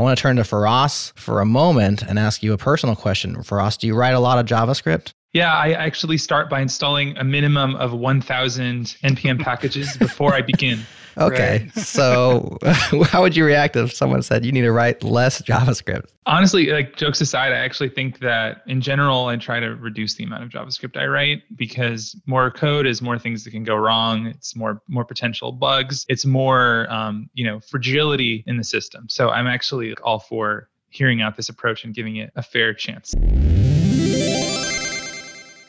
I 0.00 0.02
want 0.02 0.16
to 0.16 0.22
turn 0.22 0.36
to 0.36 0.44
Feross 0.44 1.12
for 1.14 1.42
a 1.42 1.44
moment 1.44 2.02
and 2.02 2.18
ask 2.18 2.42
you 2.42 2.54
a 2.54 2.56
personal 2.56 2.96
question. 2.96 3.34
Feross, 3.42 3.76
do 3.76 3.86
you 3.86 3.94
write 3.94 4.14
a 4.14 4.18
lot 4.18 4.38
of 4.38 4.46
JavaScript? 4.46 5.12
Yeah, 5.32 5.54
I 5.54 5.72
actually 5.72 6.18
start 6.18 6.50
by 6.50 6.60
installing 6.60 7.16
a 7.16 7.22
minimum 7.22 7.76
of 7.76 7.92
1,000 7.92 8.96
NPM 9.04 9.40
packages 9.44 9.96
before 9.96 10.34
I 10.34 10.42
begin. 10.42 10.80
Okay. 11.18 11.68
Right? 11.74 11.84
so, 11.84 12.56
how 13.02 13.20
would 13.20 13.36
you 13.36 13.44
react 13.44 13.74
if 13.74 13.92
someone 13.92 14.22
said 14.22 14.44
you 14.44 14.52
need 14.52 14.62
to 14.62 14.70
write 14.70 15.02
less 15.02 15.42
JavaScript? 15.42 16.08
Honestly, 16.24 16.68
like 16.68 16.96
jokes 16.96 17.20
aside, 17.20 17.52
I 17.52 17.56
actually 17.56 17.88
think 17.88 18.20
that 18.20 18.62
in 18.68 18.80
general, 18.80 19.26
I 19.26 19.36
try 19.36 19.58
to 19.58 19.74
reduce 19.74 20.14
the 20.14 20.22
amount 20.22 20.44
of 20.44 20.50
JavaScript 20.50 20.96
I 20.96 21.06
write 21.06 21.42
because 21.56 22.14
more 22.26 22.50
code 22.52 22.86
is 22.86 23.02
more 23.02 23.18
things 23.18 23.42
that 23.42 23.50
can 23.50 23.64
go 23.64 23.74
wrong. 23.74 24.28
It's 24.28 24.54
more 24.54 24.82
more 24.86 25.04
potential 25.04 25.50
bugs. 25.50 26.06
It's 26.08 26.24
more 26.24 26.86
um, 26.90 27.28
you 27.34 27.44
know 27.44 27.58
fragility 27.58 28.44
in 28.46 28.56
the 28.56 28.64
system. 28.64 29.08
So 29.08 29.30
I'm 29.30 29.48
actually 29.48 29.96
all 30.04 30.20
for 30.20 30.70
hearing 30.90 31.20
out 31.20 31.36
this 31.36 31.48
approach 31.48 31.84
and 31.84 31.92
giving 31.92 32.16
it 32.16 32.30
a 32.36 32.42
fair 32.42 32.72
chance. 32.72 33.12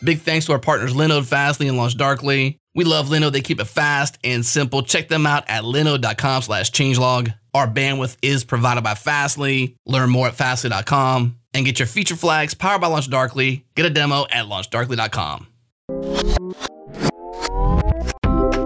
Big 0.04 0.20
thanks 0.22 0.46
to 0.48 0.54
our 0.54 0.60
partners 0.60 0.94
Linode, 0.94 1.26
Fastly, 1.26 1.68
and 1.68 1.78
LaunchDarkly. 1.78 2.58
We 2.74 2.84
love 2.84 3.08
Linode. 3.10 3.34
They 3.34 3.42
keep 3.42 3.60
it 3.60 3.66
fast 3.66 4.18
and 4.24 4.46
simple. 4.46 4.82
Check 4.84 5.10
them 5.10 5.26
out 5.26 5.44
at 5.50 5.64
linode.com 5.64 6.42
slash 6.44 6.72
changelog. 6.72 7.34
Our 7.54 7.68
bandwidth 7.68 8.18
is 8.22 8.44
provided 8.44 8.84
by 8.84 8.96
Fastly. 8.96 9.76
Learn 9.86 10.10
more 10.10 10.28
at 10.28 10.36
fastly.com 10.36 11.38
and 11.54 11.66
get 11.66 11.80
your 11.80 11.88
feature 11.88 12.16
flags 12.16 12.54
powered 12.54 12.82
by 12.82 12.88
LaunchDarkly. 12.88 13.64
Get 13.76 13.86
a 13.86 13.90
demo 13.90 14.26
at 14.32 14.46
launchdarkly.com. 14.46 15.48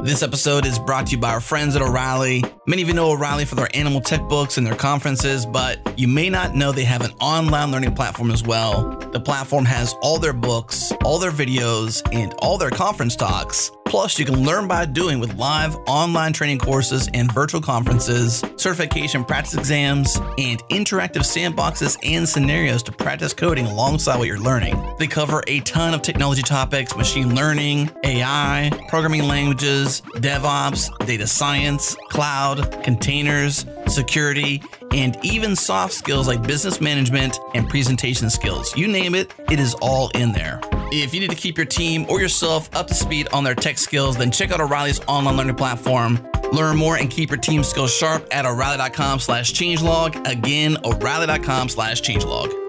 This 0.05 0.21
episode 0.21 0.67
is 0.67 0.77
brought 0.77 1.07
to 1.07 1.13
you 1.13 1.17
by 1.17 1.31
our 1.31 1.41
friends 1.41 1.75
at 1.75 1.81
O'Reilly. 1.81 2.43
Many 2.67 2.83
of 2.83 2.87
you 2.87 2.93
know 2.93 3.09
O'Reilly 3.09 3.43
for 3.43 3.55
their 3.55 3.75
animal 3.75 4.01
tech 4.01 4.21
books 4.29 4.59
and 4.59 4.67
their 4.67 4.75
conferences, 4.75 5.47
but 5.47 5.79
you 5.97 6.07
may 6.07 6.29
not 6.29 6.53
know 6.53 6.71
they 6.71 6.83
have 6.83 7.01
an 7.01 7.09
online 7.19 7.71
learning 7.71 7.95
platform 7.95 8.29
as 8.29 8.43
well. 8.43 8.97
The 9.11 9.19
platform 9.19 9.65
has 9.65 9.95
all 10.03 10.19
their 10.19 10.31
books, 10.31 10.91
all 11.03 11.17
their 11.17 11.31
videos, 11.31 12.07
and 12.13 12.35
all 12.37 12.59
their 12.59 12.69
conference 12.69 13.15
talks 13.15 13.71
Plus, 13.95 14.19
you 14.19 14.25
can 14.25 14.43
learn 14.43 14.67
by 14.67 14.83
doing 14.83 15.21
with 15.21 15.35
live 15.35 15.73
online 15.87 16.33
training 16.33 16.59
courses 16.59 17.09
and 17.13 17.31
virtual 17.31 17.61
conferences, 17.61 18.43
certification 18.57 19.23
practice 19.23 19.53
exams, 19.53 20.17
and 20.37 20.61
interactive 20.67 21.21
sandboxes 21.21 21.97
and 22.03 22.27
scenarios 22.27 22.83
to 22.83 22.91
practice 22.91 23.33
coding 23.33 23.65
alongside 23.65 24.17
what 24.17 24.27
you're 24.27 24.37
learning. 24.37 24.75
They 24.99 25.07
cover 25.07 25.41
a 25.47 25.61
ton 25.61 25.93
of 25.93 26.01
technology 26.01 26.41
topics 26.41 26.93
machine 26.97 27.35
learning, 27.35 27.89
AI, 28.03 28.69
programming 28.89 29.29
languages, 29.29 30.01
DevOps, 30.15 30.89
data 31.07 31.25
science, 31.25 31.95
cloud, 32.09 32.83
containers, 32.83 33.65
security, 33.87 34.61
and 34.91 35.17
even 35.23 35.55
soft 35.55 35.93
skills 35.93 36.27
like 36.27 36.45
business 36.45 36.81
management 36.81 37.39
and 37.53 37.69
presentation 37.69 38.29
skills. 38.29 38.75
You 38.75 38.89
name 38.89 39.15
it, 39.15 39.33
it 39.49 39.61
is 39.61 39.73
all 39.75 40.09
in 40.15 40.33
there. 40.33 40.59
If 40.91 41.13
you 41.13 41.19
need 41.19 41.29
to 41.31 41.35
keep 41.35 41.57
your 41.57 41.65
team 41.65 42.05
or 42.09 42.21
yourself 42.21 42.69
up 42.75 42.87
to 42.87 42.93
speed 42.93 43.27
on 43.33 43.43
their 43.43 43.55
tech 43.55 43.77
skills, 43.77 44.17
then 44.17 44.31
check 44.31 44.51
out 44.51 44.61
O'Reilly's 44.61 44.99
online 45.07 45.37
learning 45.37 45.55
platform. 45.55 46.19
Learn 46.51 46.77
more 46.77 46.97
and 46.97 47.09
keep 47.09 47.29
your 47.29 47.39
team 47.39 47.63
skills 47.63 47.93
sharp 47.93 48.27
at 48.31 48.45
O'Reilly.com 48.45 49.19
slash 49.19 49.53
changelog. 49.53 50.27
Again, 50.27 50.77
O'Reilly.com 50.83 51.69
slash 51.69 52.01
changelog. 52.01 52.64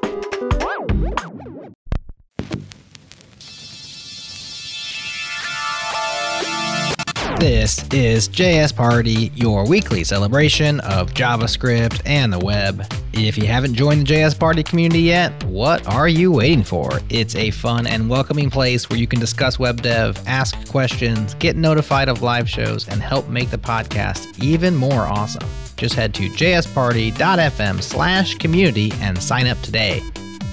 This 7.39 7.87
is 7.93 8.31
JS 8.31 8.75
Party, 8.75 9.31
your 9.35 9.69
weekly 9.69 10.05
celebration 10.05 10.81
of 10.81 11.13
JavaScript 11.13 12.01
and 12.07 12.33
the 12.33 12.39
web. 12.39 12.91
If 13.13 13.37
you 13.37 13.47
haven't 13.47 13.75
joined 13.75 14.07
the 14.07 14.15
JS 14.15 14.39
Party 14.39 14.63
community 14.63 15.03
yet, 15.03 15.45
what 15.45 15.87
are 15.87 16.09
you 16.09 16.33
waiting 16.33 16.65
for? 16.65 16.99
It's 17.11 17.35
a 17.35 17.51
fun 17.51 17.87
and 17.87 18.09
welcoming 18.09 18.49
place 18.49 18.89
where 18.89 18.99
you 18.99 19.07
can 19.07 19.21
discuss 19.21 19.59
web 19.59 19.83
dev, 19.83 20.19
ask 20.27 20.67
questions, 20.71 21.35
get 21.35 21.57
notified 21.57 22.09
of 22.09 22.23
live 22.23 22.49
shows, 22.49 22.89
and 22.89 23.03
help 23.03 23.29
make 23.29 23.51
the 23.51 23.59
podcast 23.59 24.43
even 24.43 24.75
more 24.75 25.03
awesome. 25.03 25.47
Just 25.77 25.95
head 25.95 26.15
to 26.15 26.31
jsparty.fm 26.31 27.83
slash 27.83 28.35
community 28.37 28.91
and 29.01 29.23
sign 29.23 29.47
up 29.47 29.61
today. 29.61 30.03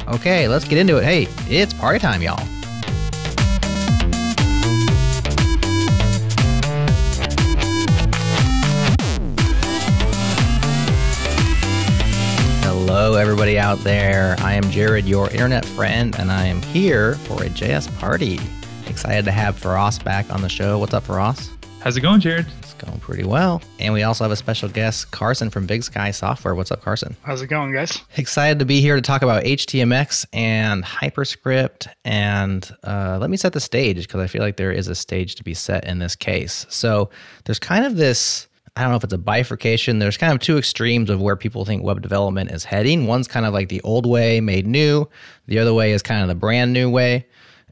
Okay, 0.09 0.50
let's 0.50 0.65
get 0.65 0.77
into 0.77 0.97
it. 0.97 1.05
Hey, 1.05 1.27
it's 1.47 1.73
party 1.73 2.00
time, 2.00 2.21
y'all. 2.21 2.45
Hello, 13.05 13.19
everybody 13.19 13.59
out 13.59 13.79
there. 13.79 14.37
I 14.39 14.53
am 14.53 14.63
Jerod, 14.63 15.05
your 15.05 15.29
internet 15.31 15.65
friend, 15.65 16.15
and 16.17 16.31
I 16.31 16.45
am 16.45 16.61
here 16.61 17.15
for 17.15 17.43
a 17.43 17.49
JS 17.49 17.93
party. 17.99 18.39
Excited 18.87 19.25
to 19.25 19.31
have 19.31 19.59
Feross 19.59 20.01
back 20.01 20.31
on 20.31 20.41
the 20.41 20.47
show. 20.47 20.79
What's 20.79 20.93
up, 20.93 21.03
Feross? 21.03 21.49
How's 21.81 21.97
it 21.97 21.99
going, 21.99 22.21
Jerod? 22.21 22.47
It's 22.59 22.73
going 22.75 22.97
pretty 23.01 23.25
well. 23.25 23.61
And 23.77 23.93
we 23.93 24.03
also 24.03 24.23
have 24.23 24.31
a 24.31 24.37
special 24.37 24.69
guest, 24.69 25.11
Carson 25.11 25.49
from 25.49 25.65
Big 25.65 25.83
Sky 25.83 26.11
Software. 26.11 26.55
What's 26.55 26.71
up, 26.71 26.81
Carson? 26.81 27.17
How's 27.23 27.41
it 27.41 27.47
going, 27.47 27.73
guys? 27.73 28.01
Excited 28.15 28.59
to 28.59 28.65
be 28.65 28.79
here 28.79 28.95
to 28.95 29.01
talk 29.01 29.21
about 29.21 29.43
HTMX 29.43 30.25
and 30.31 30.85
HyperScript. 30.85 31.89
And 32.05 32.73
uh, 32.85 33.17
let 33.19 33.29
me 33.29 33.35
set 33.35 33.51
the 33.51 33.59
stage 33.59 34.07
because 34.07 34.21
I 34.21 34.27
feel 34.27 34.41
like 34.41 34.55
there 34.55 34.71
is 34.71 34.87
a 34.87 34.95
stage 34.95 35.35
to 35.35 35.43
be 35.43 35.53
set 35.53 35.83
in 35.83 35.99
this 35.99 36.15
case. 36.15 36.65
So 36.69 37.09
there's 37.43 37.59
kind 37.59 37.85
of 37.85 37.97
this 37.97 38.47
I 38.75 38.81
don't 38.81 38.89
know 38.89 38.97
if 38.97 39.03
it's 39.03 39.13
a 39.13 39.19
bifurcation. 39.19 40.00
There's 40.00 40.17
kind 40.17 40.34
of 40.34 40.39
two 40.39 40.57
extremes 40.57 41.09
of 41.09 41.22
where 41.22 41.35
people 41.35 41.63
think 41.63 41.84
web 41.84 42.01
development 42.01 42.50
is 42.50 42.63
heading. 42.63 43.06
One's 43.06 43.28
kind 43.28 43.45
of 43.45 43.53
like 43.53 43.69
the 43.69 43.81
old 43.81 44.06
way 44.07 44.41
made 44.41 44.66
new, 44.66 45.07
the 45.45 45.59
other 45.59 45.73
way 45.73 45.91
is 45.91 46.01
kind 46.01 46.23
of 46.23 46.28
the 46.28 46.35
brand 46.35 46.73
new 46.73 46.89
way. 46.89 47.28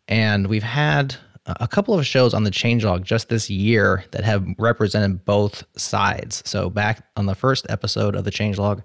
And 0.07 0.47
we've 0.47 0.61
had 0.61 1.15
a 1.47 1.67
couple 1.67 1.97
of 1.97 2.05
shows 2.05 2.35
on 2.35 2.43
the 2.43 2.51
changelog 2.51 3.03
just 3.03 3.29
this 3.29 3.49
year 3.49 4.03
that 4.11 4.23
have 4.23 4.45
represented 4.59 5.25
both 5.25 5.63
sides. 5.75 6.43
So, 6.45 6.69
back 6.69 7.07
on 7.15 7.25
the 7.25 7.35
first 7.35 7.65
episode 7.69 8.15
of 8.15 8.23
the 8.23 8.31
changelog 8.31 8.83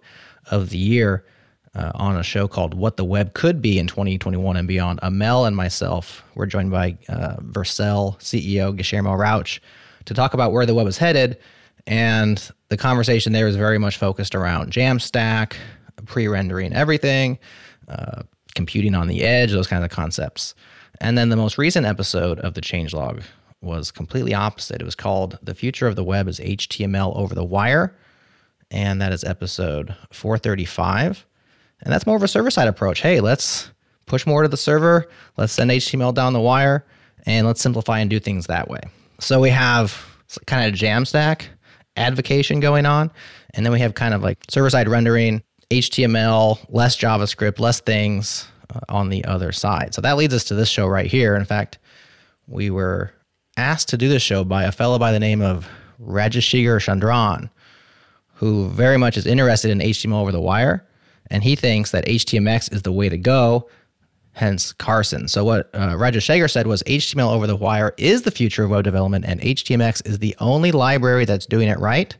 of 0.50 0.70
the 0.70 0.78
year, 0.78 1.24
uh, 1.74 1.92
on 1.94 2.16
a 2.16 2.22
show 2.22 2.48
called 2.48 2.72
What 2.72 2.96
the 2.96 3.04
Web 3.04 3.34
Could 3.34 3.60
Be 3.60 3.78
in 3.78 3.86
2021 3.86 4.56
and 4.56 4.66
Beyond, 4.66 4.98
Amal 5.02 5.44
and 5.44 5.54
myself 5.54 6.24
were 6.34 6.46
joined 6.46 6.70
by 6.70 6.96
uh, 7.10 7.36
Vercel 7.42 8.18
CEO 8.18 8.74
Guillermo 8.74 9.12
Rauch 9.12 9.60
to 10.06 10.14
talk 10.14 10.32
about 10.32 10.52
where 10.52 10.64
the 10.64 10.74
web 10.74 10.86
is 10.86 10.96
headed 10.96 11.36
and 11.86 12.50
the 12.68 12.76
conversation 12.76 13.32
there 13.32 13.46
is 13.46 13.56
very 13.56 13.78
much 13.78 13.96
focused 13.96 14.34
around 14.34 14.72
Jamstack, 14.72 15.54
pre 16.04 16.28
rendering 16.28 16.72
everything, 16.72 17.38
uh, 17.88 18.22
computing 18.54 18.94
on 18.94 19.06
the 19.06 19.22
edge, 19.22 19.52
those 19.52 19.68
kinds 19.68 19.84
of 19.84 19.90
concepts. 19.90 20.54
And 21.00 21.16
then 21.16 21.28
the 21.28 21.36
most 21.36 21.58
recent 21.58 21.86
episode 21.86 22.40
of 22.40 22.54
the 22.54 22.60
changelog 22.60 23.22
was 23.60 23.90
completely 23.90 24.34
opposite. 24.34 24.80
It 24.80 24.84
was 24.84 24.94
called 24.94 25.38
The 25.42 25.54
Future 25.54 25.86
of 25.86 25.96
the 25.96 26.04
Web 26.04 26.28
is 26.28 26.40
HTML 26.40 27.16
Over 27.16 27.34
the 27.34 27.44
Wire. 27.44 27.94
And 28.70 29.00
that 29.00 29.12
is 29.12 29.22
episode 29.22 29.94
435. 30.10 31.26
And 31.82 31.92
that's 31.92 32.06
more 32.06 32.16
of 32.16 32.22
a 32.22 32.28
server 32.28 32.50
side 32.50 32.68
approach. 32.68 33.00
Hey, 33.00 33.20
let's 33.20 33.70
push 34.06 34.26
more 34.26 34.42
to 34.42 34.48
the 34.48 34.56
server, 34.56 35.08
let's 35.36 35.52
send 35.52 35.70
HTML 35.70 36.14
down 36.14 36.32
the 36.32 36.40
wire, 36.40 36.86
and 37.26 37.46
let's 37.46 37.60
simplify 37.60 37.98
and 37.98 38.08
do 38.08 38.20
things 38.20 38.46
that 38.46 38.68
way. 38.68 38.80
So 39.20 39.40
we 39.40 39.50
have 39.50 40.04
kind 40.46 40.72
of 40.72 40.78
Jamstack 40.78 41.42
advocation 41.96 42.60
going 42.60 42.86
on. 42.86 43.10
And 43.54 43.64
then 43.64 43.72
we 43.72 43.80
have 43.80 43.94
kind 43.94 44.14
of 44.14 44.22
like 44.22 44.38
server 44.48 44.70
side 44.70 44.88
rendering, 44.88 45.42
HTML, 45.70 46.58
less 46.68 46.96
JavaScript, 46.96 47.58
less 47.58 47.80
things 47.80 48.46
uh, 48.70 48.80
on 48.88 49.08
the 49.08 49.24
other 49.24 49.52
side. 49.52 49.94
So 49.94 50.00
that 50.02 50.16
leads 50.16 50.34
us 50.34 50.44
to 50.44 50.54
this 50.54 50.68
show 50.68 50.86
right 50.86 51.06
here. 51.06 51.36
In 51.36 51.44
fact, 51.44 51.78
we 52.46 52.70
were 52.70 53.12
asked 53.56 53.88
to 53.88 53.96
do 53.96 54.08
this 54.08 54.22
show 54.22 54.44
by 54.44 54.64
a 54.64 54.72
fellow 54.72 54.98
by 54.98 55.12
the 55.12 55.20
name 55.20 55.42
of 55.42 55.68
Rajasegar 56.00 56.78
Chandran, 56.80 57.50
who 58.34 58.68
very 58.68 58.98
much 58.98 59.16
is 59.16 59.26
interested 59.26 59.70
in 59.70 59.78
HTML 59.78 60.20
over 60.20 60.32
the 60.32 60.40
wire. 60.40 60.86
And 61.30 61.42
he 61.42 61.56
thinks 61.56 61.90
that 61.90 62.06
HTMX 62.06 62.72
is 62.72 62.82
the 62.82 62.92
way 62.92 63.08
to 63.08 63.18
go 63.18 63.68
hence 64.36 64.72
Carson. 64.72 65.28
So 65.28 65.44
what 65.44 65.70
uh, 65.72 65.94
Rajasegar 65.94 66.50
said 66.50 66.66
was 66.66 66.82
HTML 66.82 67.32
over 67.32 67.46
the 67.46 67.56
wire 67.56 67.94
is 67.96 68.22
the 68.22 68.30
future 68.30 68.64
of 68.64 68.70
web 68.70 68.84
development, 68.84 69.24
and 69.26 69.40
HTMX 69.40 70.06
is 70.06 70.18
the 70.18 70.36
only 70.38 70.72
library 70.72 71.24
that's 71.24 71.46
doing 71.46 71.68
it 71.68 71.78
right 71.78 72.14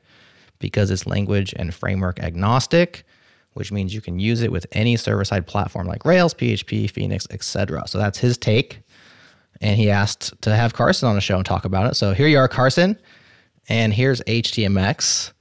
because 0.59 0.91
it's 0.91 1.07
language 1.07 1.53
and 1.59 1.75
framework 1.75 2.19
agnostic, 2.19 3.05
which 3.53 3.71
means 3.71 3.93
you 3.93 4.01
can 4.01 4.19
use 4.19 4.41
it 4.41 4.51
with 4.51 4.67
any 4.73 4.97
server-side 4.97 5.47
platform 5.47 5.87
like 5.87 6.07
Rails, 6.07 6.33
PHP, 6.33 6.91
Phoenix, 6.91 7.27
etc. 7.31 7.87
So 7.87 7.99
that's 7.99 8.19
his 8.19 8.39
take, 8.39 8.81
and 9.61 9.77
he 9.77 9.91
asked 9.91 10.41
to 10.41 10.57
have 10.57 10.73
Carson 10.73 11.11
on 11.11 11.17
the 11.17 11.21
show 11.21 11.37
and 11.37 11.45
talk 11.45 11.67
about 11.67 11.87
it. 11.87 11.97
So 11.97 12.15
here 12.15 12.29
you 12.29 12.39
are, 12.39 12.49
Carson, 12.49 12.99
and 13.69 13.93
here's 13.93 14.23
HTMX. 14.23 15.33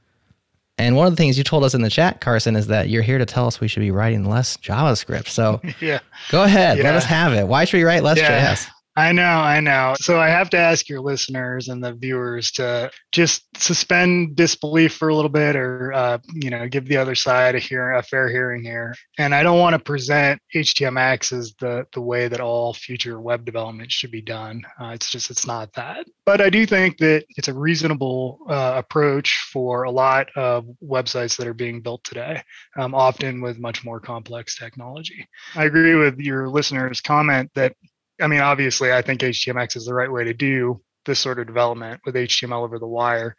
And 0.77 0.97
one 0.97 1.07
of 1.07 1.13
the 1.13 1.17
things 1.17 1.37
you 1.37 1.43
told 1.43 1.63
us 1.63 1.73
in 1.73 1.81
the 1.81 1.89
chat, 1.89 2.19
Carson, 2.19 2.55
is 2.55 2.67
that 2.67 2.89
you're 2.89 3.01
here 3.01 3.17
to 3.17 3.25
tell 3.25 3.47
us 3.47 3.61
we 3.61 3.67
should 3.67 3.79
be 3.79 3.91
writing 3.91 4.29
less 4.29 4.57
JavaScript. 4.57 5.29
So 5.29 5.61
yeah, 5.79 5.99
go 6.29 6.43
ahead, 6.43 6.77
yeah. 6.77 6.83
let 6.83 6.95
us 6.95 7.05
have 7.05 7.33
it. 7.33 7.47
Why 7.47 7.63
should 7.63 7.77
we 7.77 7.83
write 7.83 8.03
less 8.03 8.17
yeah. 8.17 8.53
JS? 8.53 8.67
I 8.97 9.11
know, 9.11 9.23
I 9.23 9.59
know. 9.59 9.95
So 9.99 10.19
I 10.19 10.29
have 10.29 10.49
to 10.51 10.57
ask 10.57 10.87
your 10.87 11.01
listeners 11.01 11.67
and 11.67 11.83
the 11.83 11.93
viewers 11.93 12.51
to 12.53 12.89
just 13.11 13.43
suspend 13.57 14.37
disbelief 14.37 14.93
for 14.93 15.09
a 15.09 15.15
little 15.15 15.29
bit, 15.29 15.57
or 15.57 15.91
uh, 15.91 16.17
you 16.33 16.49
know, 16.49 16.65
give 16.69 16.87
the 16.87 16.95
other 16.95 17.15
side 17.15 17.55
a 17.55 17.59
hearing, 17.59 17.99
a 17.99 18.03
fair 18.03 18.29
hearing 18.29 18.63
here. 18.63 18.95
And 19.17 19.35
I 19.35 19.43
don't 19.43 19.59
want 19.59 19.73
to 19.73 19.79
present 19.79 20.41
HTMX 20.55 21.33
as 21.37 21.53
the 21.59 21.85
the 21.91 21.99
way 21.99 22.29
that 22.29 22.39
all 22.39 22.73
future 22.73 23.19
web 23.19 23.43
development 23.43 23.91
should 23.91 24.11
be 24.11 24.21
done. 24.21 24.61
Uh, 24.79 24.91
it's 24.93 25.11
just 25.11 25.29
it's 25.29 25.45
not 25.45 25.73
that. 25.73 26.05
But 26.25 26.39
I 26.39 26.49
do 26.49 26.65
think 26.65 26.97
that 26.99 27.25
it's 27.31 27.49
a 27.49 27.53
reasonable 27.53 28.39
uh, 28.49 28.75
approach 28.77 29.45
for 29.51 29.83
a 29.83 29.91
lot 29.91 30.29
of 30.37 30.65
websites 30.81 31.35
that 31.35 31.47
are 31.47 31.53
being 31.53 31.81
built 31.81 32.05
today, 32.05 32.41
um, 32.77 32.95
often 32.95 33.41
with 33.41 33.59
much 33.59 33.83
more 33.83 33.99
complex 33.99 34.57
technology. 34.57 35.27
I 35.53 35.65
agree 35.65 35.95
with 35.95 36.17
your 36.19 36.47
listeners' 36.47 37.01
comment 37.01 37.51
that 37.55 37.75
I 38.21 38.27
mean, 38.27 38.41
obviously, 38.41 38.93
I 38.93 39.01
think 39.01 39.21
HTMX 39.21 39.75
is 39.75 39.85
the 39.85 39.93
right 39.93 40.11
way 40.11 40.23
to 40.23 40.33
do 40.33 40.81
this 41.05 41.19
sort 41.19 41.39
of 41.39 41.47
development 41.47 42.01
with 42.05 42.15
HTML 42.15 42.63
over 42.63 42.79
the 42.79 42.87
wire. 42.87 43.35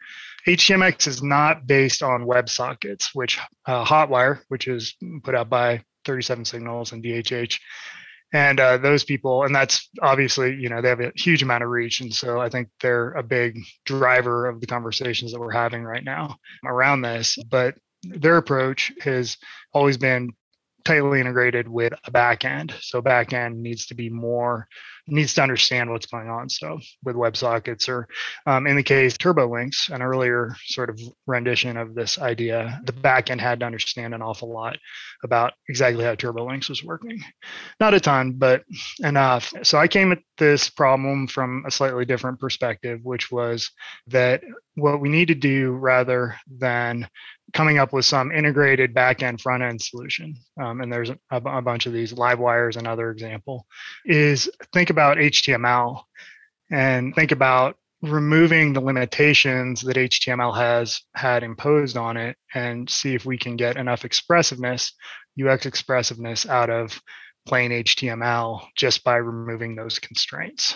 HTMX 0.47 1.07
is 1.07 1.21
not 1.21 1.67
based 1.67 2.01
on 2.01 2.25
WebSockets, 2.25 3.09
which 3.13 3.39
uh, 3.65 3.83
Hotwire, 3.83 4.39
which 4.47 4.67
is 4.67 4.95
put 5.23 5.35
out 5.35 5.49
by 5.49 5.83
37 6.05 6.45
Signals 6.45 6.93
and 6.93 7.03
DHH, 7.03 7.59
and 8.33 8.59
uh, 8.59 8.77
those 8.77 9.03
people, 9.03 9.43
and 9.43 9.55
that's 9.55 9.89
obviously, 10.01 10.55
you 10.55 10.69
know, 10.69 10.81
they 10.81 10.89
have 10.89 10.99
a 10.99 11.11
huge 11.15 11.43
amount 11.43 11.63
of 11.63 11.69
reach, 11.69 12.01
and 12.01 12.13
so 12.13 12.39
I 12.39 12.49
think 12.49 12.69
they're 12.81 13.11
a 13.11 13.23
big 13.23 13.59
driver 13.85 14.47
of 14.47 14.59
the 14.59 14.67
conversations 14.67 15.31
that 15.31 15.39
we're 15.39 15.51
having 15.51 15.83
right 15.83 16.03
now 16.03 16.37
around 16.65 17.01
this. 17.01 17.37
But 17.49 17.75
their 18.03 18.37
approach 18.37 18.91
has 19.01 19.37
always 19.73 19.97
been 19.97 20.31
tightly 20.87 21.19
integrated 21.19 21.67
with 21.67 21.93
a 22.05 22.11
backend. 22.11 22.73
So 22.81 23.01
backend 23.01 23.57
needs 23.57 23.87
to 23.87 23.95
be 23.95 24.09
more 24.09 24.67
needs 25.07 25.33
to 25.33 25.41
understand 25.41 25.89
what's 25.89 26.05
going 26.05 26.29
on. 26.29 26.49
So 26.49 26.79
with 27.03 27.15
WebSockets, 27.15 27.87
or 27.87 28.07
um, 28.45 28.67
in 28.67 28.75
the 28.75 28.83
case 28.83 29.17
TurboLinks, 29.17 29.89
an 29.89 30.01
earlier 30.01 30.55
sort 30.65 30.89
of 30.89 30.99
rendition 31.25 31.77
of 31.77 31.95
this 31.95 32.19
idea, 32.19 32.81
the 32.83 32.91
backend 32.91 33.39
had 33.39 33.61
to 33.61 33.65
understand 33.65 34.13
an 34.13 34.21
awful 34.21 34.51
lot 34.51 34.77
about 35.23 35.53
exactly 35.69 36.03
how 36.03 36.15
TurboLinks 36.15 36.69
was 36.69 36.83
working. 36.83 37.23
Not 37.79 37.93
a 37.93 37.99
ton, 37.99 38.33
but 38.33 38.63
enough. 38.99 39.53
So 39.63 39.77
I 39.77 39.87
came 39.87 40.11
at 40.11 40.19
this 40.37 40.69
problem 40.69 41.27
from 41.27 41.63
a 41.65 41.71
slightly 41.71 42.05
different 42.05 42.39
perspective, 42.39 42.99
which 43.03 43.31
was 43.31 43.71
that 44.07 44.43
what 44.75 44.99
we 45.01 45.09
need 45.09 45.29
to 45.29 45.35
do 45.35 45.71
rather 45.71 46.35
than 46.47 47.07
coming 47.53 47.77
up 47.77 47.93
with 47.93 48.05
some 48.05 48.31
integrated 48.31 48.93
back-end 48.93 49.41
front-end 49.41 49.81
solution. 49.81 50.35
Um, 50.61 50.81
and 50.81 50.91
there's 50.91 51.09
a, 51.09 51.17
a, 51.31 51.61
bunch 51.61 51.85
of 51.85 51.93
these 51.93 52.13
livewires 52.13 52.77
another 52.77 53.09
example 53.11 53.65
is 54.05 54.49
think 54.73 54.89
about 54.89 55.17
html 55.17 56.03
and 56.71 57.15
think 57.15 57.31
about 57.31 57.75
removing 58.01 58.73
the 58.73 58.81
limitations 58.81 59.81
that 59.81 59.97
html 59.97 60.55
has 60.55 61.01
had 61.15 61.43
imposed 61.43 61.97
on 61.97 62.15
it 62.17 62.37
and 62.53 62.89
see 62.89 63.15
if 63.15 63.25
we 63.25 63.37
can 63.37 63.55
get 63.55 63.77
enough 63.77 64.05
expressiveness 64.05 64.93
ux 65.43 65.65
expressiveness 65.65 66.47
out 66.47 66.69
of 66.69 67.01
plain 67.47 67.71
html 67.71 68.61
just 68.75 69.03
by 69.03 69.15
removing 69.15 69.75
those 69.75 69.99
constraints 69.99 70.75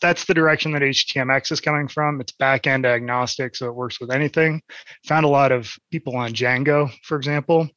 that's 0.00 0.24
the 0.24 0.34
direction 0.34 0.72
that 0.72 0.82
HTMX 0.82 1.52
is 1.52 1.60
coming 1.60 1.88
from. 1.88 2.20
It's 2.20 2.32
backend 2.32 2.84
agnostic, 2.84 3.56
so 3.56 3.66
it 3.66 3.74
works 3.74 4.00
with 4.00 4.10
anything. 4.10 4.62
Found 5.06 5.24
a 5.24 5.28
lot 5.28 5.52
of 5.52 5.72
people 5.90 6.16
on 6.16 6.32
Django, 6.32 6.90
for 7.04 7.16
example, 7.16 7.68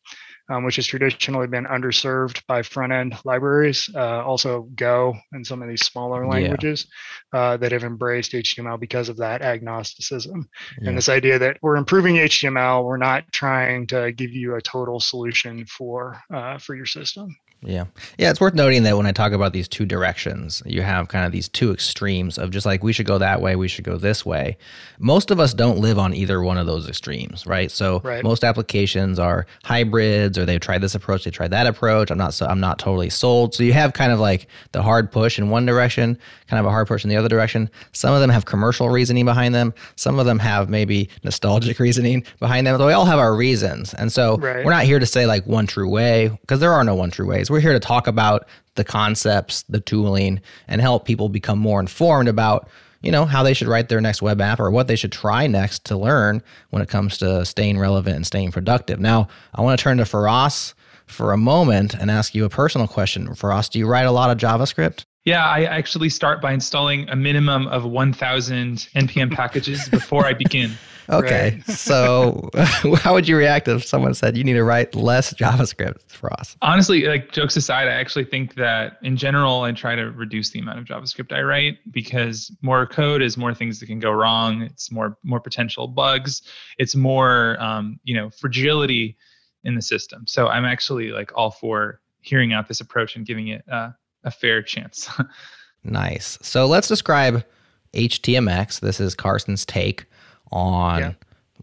um, 0.50 0.64
which 0.64 0.76
has 0.76 0.86
traditionally 0.86 1.48
been 1.48 1.66
underserved 1.66 2.42
by 2.48 2.62
front 2.62 2.94
end 2.94 3.16
libraries. 3.26 3.90
Uh, 3.94 4.24
also, 4.24 4.64
Go 4.76 5.16
and 5.32 5.46
some 5.46 5.62
of 5.62 5.70
these 5.70 5.86
smaller 5.86 6.28
languages 6.28 6.88
yeah. 7.34 7.40
uh, 7.40 7.58
that 7.58 7.72
have 7.72 7.84
embraced 7.84 8.34
HTML 8.34 8.80
because 8.80 9.10
of 9.10 9.18
that 9.18 9.42
agnosticism. 9.42 10.48
Yeah. 10.82 10.90
And 10.90 10.98
this 10.98 11.10
idea 11.10 11.40
that 11.40 11.58
we're 11.62 11.78
improving 11.78 12.16
HTML, 12.16 12.84
we're 12.84 12.98
not 12.98 13.32
trying 13.32 13.88
to 13.88 14.12
give 14.12 14.32
you 14.32 14.56
a 14.56 14.62
total 14.62 15.00
solution 15.00 15.66
for 15.66 16.22
uh, 16.34 16.58
for 16.58 16.76
your 16.76 16.86
system. 16.86 17.36
Yeah. 17.66 17.86
Yeah. 18.18 18.30
It's 18.30 18.40
worth 18.40 18.54
noting 18.54 18.84
that 18.84 18.96
when 18.96 19.06
I 19.06 19.12
talk 19.12 19.32
about 19.32 19.54
these 19.54 19.68
two 19.68 19.86
directions, 19.86 20.62
you 20.66 20.82
have 20.82 21.08
kind 21.08 21.26
of 21.26 21.32
these 21.32 21.50
two 21.50 21.72
extremes 21.72 22.38
of 22.38 22.52
just 22.52 22.66
like 22.66 22.84
we 22.84 22.94
should 22.94 23.08
go 23.08 23.18
that 23.18 23.42
way, 23.42 23.56
we 23.56 23.68
should 23.68 23.84
go 23.84 23.98
this 23.98 24.26
way. 24.26 24.58
Most 25.00 25.32
of 25.32 25.40
us 25.40 25.54
don't 25.54 25.80
live 25.80 25.98
on 25.98 26.14
either 26.14 26.42
one 26.42 26.58
of 26.58 26.68
those 26.68 26.88
extremes, 26.88 27.46
right? 27.46 27.72
So 27.72 28.02
right. 28.04 28.24
most 28.24 28.44
applications 28.44 29.20
are 29.20 29.48
hybrids 29.64 30.38
or 30.38 30.46
they've 30.46 30.60
tried 30.60 30.82
this 30.82 30.96
approach, 30.96 31.24
they 31.24 31.32
tried 31.32 31.52
that 31.52 31.68
approach. 31.68 32.12
I'm 32.12 32.18
not 32.18 32.34
so 32.34 32.46
I'm 32.46 32.60
not 32.60 32.78
totally 32.80 33.10
sold. 33.10 33.56
So 33.56 33.64
you 33.64 33.74
have 33.74 33.94
kind 33.94 34.12
of 34.12 34.20
like 34.20 34.48
the 34.72 34.84
hard 34.84 35.12
push 35.12 35.40
in 35.40 35.50
one 35.50 35.66
direction, 35.66 36.18
kind 36.48 36.60
of 36.60 36.66
a 36.66 36.70
hard 36.70 36.88
push 36.88 37.04
in 37.04 37.10
the 37.10 37.18
other 37.18 37.30
direction. 37.30 37.70
Some 37.94 38.14
of 38.14 38.22
them 38.22 38.30
have 38.30 38.46
commercial 38.46 38.90
reasoning 38.90 39.26
behind 39.26 39.56
them. 39.56 39.74
Some 39.96 40.20
of 40.20 40.26
them 40.26 40.40
have 40.40 40.70
maybe 40.70 41.10
nostalgic 41.24 41.80
reasoning 41.86 42.26
behind 42.40 42.68
them. 42.68 42.78
But 42.78 42.86
we 42.86 42.94
all 42.94 43.06
have 43.06 43.20
our 43.20 43.36
reasons. 43.36 43.94
And 43.96 44.12
so 44.12 44.38
right. 44.38 44.64
we're 44.64 44.72
not 44.72 44.84
here 44.84 45.00
to 45.00 45.06
say 45.06 45.26
like 45.26 45.46
one 45.48 45.66
true 45.66 45.90
way 45.90 46.28
because 46.42 46.60
there 46.60 46.72
are 46.72 46.84
no 46.84 46.96
one 46.96 47.10
true 47.10 47.28
ways 47.28 47.50
we're 47.55 47.55
here 47.60 47.74
to 47.74 47.80
talk 47.80 48.08
about 48.08 48.48
the 48.76 48.84
concepts, 48.84 49.64
the 49.64 49.80
tooling, 49.80 50.42
and 50.68 50.82
help 50.82 51.06
people 51.06 51.30
become 51.30 51.60
more 51.60 51.80
informed 51.80 52.30
about 52.30 52.68
you 53.02 53.12
know 53.12 53.26
how 53.26 53.44
they 53.44 53.54
should 53.54 53.68
write 53.68 53.88
their 53.88 54.02
next 54.02 54.24
web 54.24 54.42
app 54.42 54.60
or 54.60 54.72
what 54.72 54.88
they 54.88 54.96
should 54.96 55.12
try 55.12 55.46
next 55.46 55.86
to 55.86 55.98
learn 55.98 56.42
when 56.72 56.82
it 56.82 56.90
comes 56.90 57.20
to 57.20 57.46
staying 57.46 57.78
relevant 57.78 58.16
and 58.16 58.26
staying 58.26 58.52
productive. 58.52 59.00
Now, 59.00 59.28
I 59.54 59.62
want 59.62 59.78
to 59.78 59.84
turn 59.84 59.98
to 59.98 60.04
Feross 60.06 60.74
for 61.06 61.32
a 61.32 61.38
moment 61.38 61.94
and 61.94 62.10
ask 62.10 62.34
you 62.34 62.46
a 62.46 62.50
personal 62.50 62.88
question. 62.88 63.28
Feross, 63.28 63.70
do 63.70 63.78
you 63.78 63.88
write 63.88 64.08
a 64.08 64.12
lot 64.12 64.32
of 64.32 64.38
JavaScript? 64.40 65.06
Yeah, 65.26 65.44
I 65.44 65.64
actually 65.64 66.10
start 66.10 66.40
by 66.40 66.54
installing 66.54 67.10
a 67.10 67.16
minimum 67.16 67.68
of 67.68 67.84
1,000 67.84 68.78
npm 68.96 69.32
packages 69.32 69.90
before 69.90 70.26
I 70.26 70.34
begin. 70.34 70.72
Okay. 71.08 71.62
Right. 71.68 71.78
so, 71.78 72.50
how 72.96 73.14
would 73.14 73.28
you 73.28 73.38
react 73.38 73.68
if 73.68 73.86
someone 73.86 74.16
said 74.16 74.36
you 74.36 74.44
need 74.44 74.54
to 74.54 74.64
write 74.64 74.96
less 74.96 75.36
JavaScript 75.36 76.02
for 76.08 76.34
us? 76.34 76.58
Honestly, 76.64 77.04
like 77.04 77.32
jokes 77.32 77.56
aside, 77.56 77.88
I 77.88 77.92
actually 77.92 78.26
think 78.26 78.56
that 78.56 78.98
in 79.04 79.16
general, 79.16 79.62
I 79.62 79.72
try 79.74 79.96
to 79.96 80.10
reduce 80.10 80.50
the 80.50 80.58
amount 80.58 80.80
of 80.80 80.86
JavaScript 80.86 81.32
I 81.32 81.42
write 81.42 81.78
because 81.92 82.52
more 82.64 82.88
code 82.88 83.22
is 83.22 83.38
more 83.38 83.54
things 83.54 83.80
that 83.80 83.86
can 83.86 84.00
go 84.00 84.10
wrong. 84.10 84.64
It's 84.64 84.92
more 84.92 85.16
more 85.22 85.40
potential 85.40 85.88
bugs. 85.88 86.42
It's 86.80 86.96
more 86.96 87.56
um, 87.62 88.00
you 88.04 88.16
know 88.16 88.32
fragility 88.32 89.16
in 89.64 89.76
the 89.76 89.84
system. 89.84 90.26
So 90.26 90.48
I'm 90.48 90.66
actually 90.66 91.10
like 91.12 91.32
all 91.36 91.52
for 91.52 92.02
hearing 92.22 92.52
out 92.52 92.68
this 92.68 92.82
approach 92.82 93.16
and 93.16 93.28
giving 93.28 93.50
it 93.50 93.64
uh, 93.72 93.92
a 94.26 94.32
fair 94.32 94.62
chance. 94.62 95.10
nice. 95.84 96.38
So 96.42 96.66
let's 96.66 96.88
describe 96.88 97.46
HTMX. 97.94 98.82
This 98.82 99.00
is 99.00 99.16
Carson's 99.16 99.66
take 99.66 100.06
on 100.52 101.00
yeah. 101.00 101.14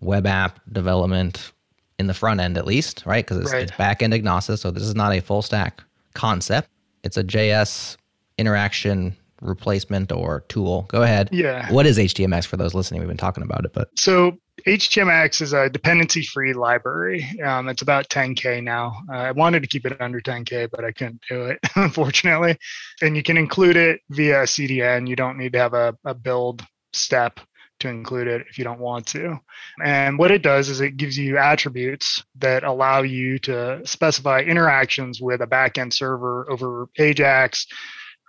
web 0.00 0.26
app 0.26 0.60
development 0.72 1.52
in 1.98 2.06
the 2.06 2.14
front 2.14 2.40
end, 2.40 2.56
at 2.56 2.66
least, 2.66 3.04
right? 3.04 3.24
Because 3.24 3.38
it's, 3.38 3.52
right. 3.52 3.62
it's 3.62 3.76
back 3.76 4.02
end 4.02 4.14
agnostic. 4.14 4.58
So 4.58 4.70
this 4.70 4.82
is 4.82 4.94
not 4.94 5.12
a 5.12 5.20
full 5.20 5.42
stack 5.42 5.82
concept. 6.14 6.68
It's 7.04 7.16
a 7.16 7.24
JS 7.24 7.96
interaction 8.38 9.16
replacement 9.40 10.12
or 10.12 10.44
tool. 10.48 10.86
Go 10.88 11.02
ahead. 11.02 11.28
Yeah. 11.32 11.70
What 11.72 11.86
is 11.86 11.98
HTMX 11.98 12.46
for 12.46 12.56
those 12.56 12.74
listening? 12.74 13.00
We've 13.00 13.08
been 13.08 13.16
talking 13.16 13.42
about 13.42 13.64
it, 13.64 13.72
but 13.72 13.88
so 13.96 14.38
HTMX 14.66 15.40
is 15.40 15.52
a 15.52 15.68
dependency 15.68 16.22
free 16.22 16.52
library. 16.52 17.40
Um, 17.40 17.68
it's 17.68 17.82
about 17.82 18.08
10K 18.08 18.62
now. 18.62 18.94
Uh, 19.10 19.16
I 19.16 19.32
wanted 19.32 19.62
to 19.62 19.68
keep 19.68 19.86
it 19.86 20.00
under 20.00 20.20
10K, 20.20 20.68
but 20.70 20.84
I 20.84 20.92
couldn't 20.92 21.22
do 21.28 21.46
it, 21.46 21.58
unfortunately. 21.76 22.56
And 23.00 23.16
you 23.16 23.22
can 23.22 23.36
include 23.36 23.76
it 23.76 24.00
via 24.10 24.42
CDN. 24.42 25.08
You 25.08 25.16
don't 25.16 25.38
need 25.38 25.52
to 25.54 25.58
have 25.58 25.74
a, 25.74 25.96
a 26.04 26.14
build 26.14 26.64
step 26.92 27.40
to 27.80 27.88
include 27.88 28.28
it 28.28 28.46
if 28.48 28.58
you 28.58 28.64
don't 28.64 28.78
want 28.78 29.06
to. 29.08 29.38
And 29.82 30.18
what 30.18 30.30
it 30.30 30.42
does 30.42 30.68
is 30.68 30.80
it 30.80 30.96
gives 30.96 31.18
you 31.18 31.38
attributes 31.38 32.22
that 32.38 32.62
allow 32.62 33.02
you 33.02 33.38
to 33.40 33.80
specify 33.84 34.40
interactions 34.40 35.20
with 35.20 35.40
a 35.40 35.46
backend 35.46 35.92
server 35.92 36.48
over 36.50 36.88
Ajax 36.98 37.66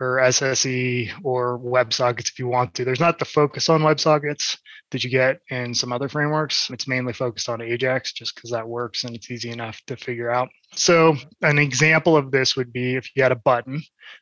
or 0.03 0.17
SSE 0.17 1.11
or 1.23 1.57
WebSockets 1.59 2.27
if 2.27 2.39
you 2.39 2.47
want 2.47 2.73
to. 2.73 2.83
There's 2.83 2.99
not 2.99 3.19
the 3.19 3.25
focus 3.25 3.69
on 3.69 3.81
WebSockets 3.81 4.57
that 4.91 5.03
you 5.03 5.09
get 5.09 5.39
in 5.49 5.73
some 5.73 5.93
other 5.93 6.09
frameworks. 6.09 6.69
It's 6.69 6.87
mainly 6.87 7.13
focused 7.13 7.49
on 7.49 7.61
Ajax 7.61 8.11
just 8.11 8.35
because 8.35 8.51
that 8.51 8.67
works 8.67 9.05
and 9.05 9.15
it's 9.15 9.31
easy 9.31 9.49
enough 9.49 9.79
to 9.87 9.95
figure 9.95 10.29
out. 10.29 10.49
So, 10.75 11.15
an 11.41 11.57
example 11.57 12.17
of 12.17 12.31
this 12.31 12.55
would 12.55 12.73
be 12.73 12.95
if 12.95 13.09
you 13.15 13.23
had 13.23 13.31
a 13.31 13.37
button, 13.37 13.81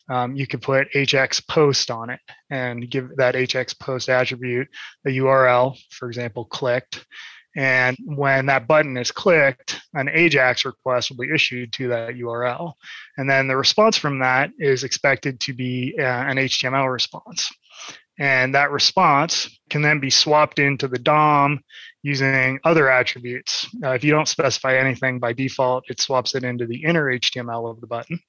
um, 0.09 0.35
you 0.35 0.47
could 0.47 0.61
put 0.61 0.91
HX 0.93 1.47
post 1.47 1.89
on 1.89 2.09
it 2.09 2.19
and 2.50 2.89
give 2.89 3.09
that 3.17 3.35
HX 3.35 3.77
post 3.79 4.09
attribute 4.09 4.67
a 5.05 5.09
URL, 5.09 5.77
for 5.91 6.07
example, 6.07 6.45
clicked. 6.45 7.05
And 7.55 7.98
when 8.05 8.46
that 8.46 8.67
button 8.67 8.96
is 8.98 9.12
clicked, 9.12 9.81
an 9.93 10.08
AJAX 10.08 10.65
request 10.65 11.10
will 11.10 11.17
be 11.17 11.34
issued 11.34 11.74
to 11.74 11.89
that 11.89 12.15
URL. 12.15 12.74
And 13.17 13.29
then 13.29 13.48
the 13.48 13.58
response 13.58 13.98
from 13.98 14.20
that 14.20 14.51
is 14.58 14.84
expected 14.84 15.39
to 15.41 15.53
be 15.53 15.96
uh, 16.00 16.03
an 16.03 16.38
HTML 16.38 16.91
response. 16.91 17.51
And 18.20 18.53
that 18.55 18.72
response 18.72 19.50
can 19.70 19.81
then 19.81 20.00
be 20.00 20.10
swapped 20.10 20.60
into 20.60 20.88
the 20.88 21.00
DOM 21.00 21.60
using 22.03 22.60
other 22.63 22.89
attributes. 22.89 23.67
Uh, 23.84 23.91
if 23.91 24.03
you 24.03 24.12
don't 24.12 24.27
specify 24.27 24.77
anything 24.77 25.20
by 25.20 25.34
default, 25.34 25.86
it 25.89 26.00
swaps 26.00 26.36
it 26.36 26.43
into 26.43 26.65
the 26.67 26.84
inner 26.84 27.05
HTML 27.05 27.70
of 27.70 27.81
the 27.81 27.88
button. 27.88 28.20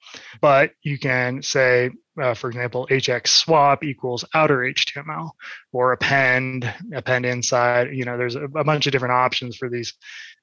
But 0.41 0.71
you 0.83 0.97
can 0.97 1.41
say, 1.41 1.91
uh, 2.21 2.33
for 2.33 2.49
example, 2.49 2.87
hx 2.89 3.27
swap 3.27 3.83
equals 3.83 4.25
outer 4.33 4.59
HTML 4.59 5.31
or 5.71 5.93
append, 5.93 6.71
append 6.93 7.25
inside. 7.25 7.93
You 7.93 8.05
know, 8.05 8.17
there's 8.17 8.35
a, 8.35 8.43
a 8.43 8.63
bunch 8.63 8.85
of 8.85 8.91
different 8.91 9.13
options 9.13 9.57
for 9.57 9.69
these 9.69 9.93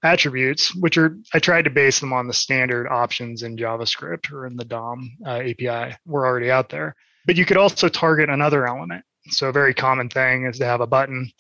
attributes, 0.03 0.75
which 0.75 0.97
are, 0.97 1.17
I 1.35 1.39
tried 1.39 1.65
to 1.65 1.71
base 1.71 2.01
them 2.01 2.13
on 2.13 2.27
the 2.27 2.33
standard 2.33 2.89
options 2.89 3.43
in 3.43 3.57
JavaScript 3.57 4.33
or 4.33 4.47
in 4.47 4.57
the 4.57 4.65
DOM 4.65 5.11
uh, 5.27 5.39
API. 5.39 5.97
We're 6.07 6.27
already 6.27 6.51
out 6.51 6.69
there. 6.69 6.97
But 7.27 7.37
you 7.37 7.45
could 7.45 7.59
also 7.59 7.89
target 7.89 8.31
another 8.31 8.67
element. 8.67 9.05
So 9.29 9.49
a 9.49 9.53
very 9.53 9.75
common 9.75 10.09
thing 10.09 10.47
is 10.47 10.59
to 10.59 10.65
have 10.65 10.81
a 10.81 10.87
button 10.87 11.31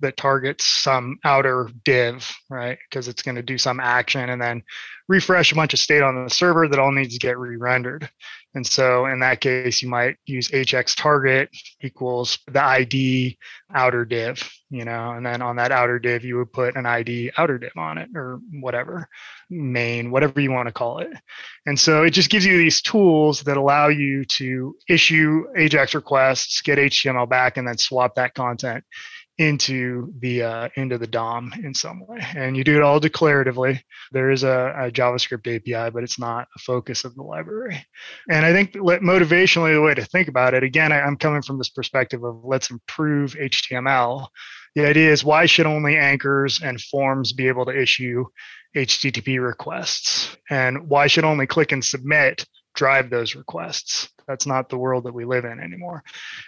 that 0.00 0.16
targets 0.16 0.64
some 0.64 1.18
outer 1.24 1.68
div, 1.84 2.28
right? 2.48 2.78
Because 2.88 3.08
it's 3.08 3.22
going 3.22 3.36
to 3.36 3.42
do 3.42 3.58
some 3.58 3.80
action 3.80 4.30
and 4.30 4.40
then 4.40 4.62
refresh 5.08 5.50
a 5.50 5.56
bunch 5.56 5.74
of 5.74 5.80
state 5.80 6.02
on 6.02 6.22
the 6.22 6.30
server 6.30 6.68
that 6.68 6.78
all 6.78 6.92
needs 6.92 7.14
to 7.14 7.18
get 7.18 7.36
re-rendered. 7.36 8.08
And 8.54 8.66
so 8.66 9.06
in 9.06 9.20
that 9.20 9.40
case, 9.40 9.82
you 9.82 9.88
might 9.88 10.16
use 10.24 10.48
hx 10.48 10.96
target 10.96 11.50
equals 11.82 12.38
the 12.46 12.62
ID 12.62 13.38
outer 13.74 14.04
div, 14.04 14.48
you 14.70 14.84
know, 14.84 15.10
and 15.12 15.26
then 15.26 15.42
on 15.42 15.56
that 15.56 15.72
outer 15.72 15.98
div, 15.98 16.24
you 16.24 16.38
would 16.38 16.52
put 16.52 16.76
an 16.76 16.86
ID 16.86 17.32
outer 17.36 17.58
div 17.58 17.72
on 17.76 17.98
it 17.98 18.08
or 18.14 18.40
whatever, 18.52 19.08
main, 19.50 20.10
whatever 20.10 20.40
you 20.40 20.52
want 20.52 20.68
to 20.68 20.72
call 20.72 20.98
it. 20.98 21.10
And 21.66 21.78
so 21.78 22.04
it 22.04 22.10
just 22.10 22.30
gives 22.30 22.46
you 22.46 22.56
these 22.56 22.80
tools 22.80 23.42
that 23.42 23.56
allow 23.56 23.88
you 23.88 24.24
to 24.24 24.76
issue 24.88 25.46
AJAX 25.56 25.94
requests, 25.94 26.62
get 26.62 26.78
HTML 26.78 27.28
back, 27.28 27.56
and 27.56 27.66
then 27.66 27.78
swap 27.78 28.14
that 28.14 28.34
content 28.34 28.84
into 29.40 30.12
the 30.18 30.42
uh, 30.42 30.68
into 30.76 30.98
the 30.98 31.06
DOM 31.06 31.50
in 31.64 31.72
some 31.72 32.06
way, 32.06 32.20
and 32.36 32.54
you 32.54 32.62
do 32.62 32.76
it 32.76 32.82
all 32.82 33.00
declaratively. 33.00 33.80
There 34.12 34.30
is 34.30 34.42
a, 34.42 34.74
a, 34.76 34.90
JavaScript 34.90 35.46
API, 35.46 35.90
but 35.90 36.02
it's 36.02 36.18
not 36.18 36.46
a 36.54 36.58
focus 36.58 37.04
of 37.04 37.14
the 37.14 37.22
library. 37.22 37.82
And 38.28 38.44
I 38.44 38.52
think 38.52 38.74
motivationally, 38.74 39.72
the 39.72 39.80
way 39.80 39.94
to 39.94 40.04
think 40.04 40.28
about 40.28 40.52
it, 40.52 40.62
again, 40.62 40.92
I, 40.92 41.00
I'm 41.00 41.16
coming 41.16 41.40
from 41.40 41.56
this 41.56 41.70
perspective 41.70 42.22
of 42.22 42.44
let's 42.44 42.70
improve 42.70 43.32
HTML. 43.32 44.28
The 44.74 44.86
idea 44.86 45.10
is 45.10 45.24
why 45.24 45.46
should 45.46 45.66
only 45.66 45.96
anchors 45.96 46.60
and 46.62 46.78
forms 46.78 47.32
be 47.32 47.48
able 47.48 47.64
to 47.64 47.76
issue 47.76 48.26
HTTP 48.76 49.42
requests, 49.42 50.36
and 50.50 50.86
why 50.86 51.06
should 51.06 51.24
only 51.24 51.46
click 51.46 51.72
and 51.72 51.82
submit 51.82 52.44
drive 52.74 53.10
those 53.10 53.34
requests. 53.34 54.10
That's 54.30 54.46
not 54.46 54.68
the 54.68 54.78
world 54.78 55.04
that 55.04 55.12
we 55.12 55.24
live 55.24 55.44
in 55.44 55.58
anymore. 55.58 56.04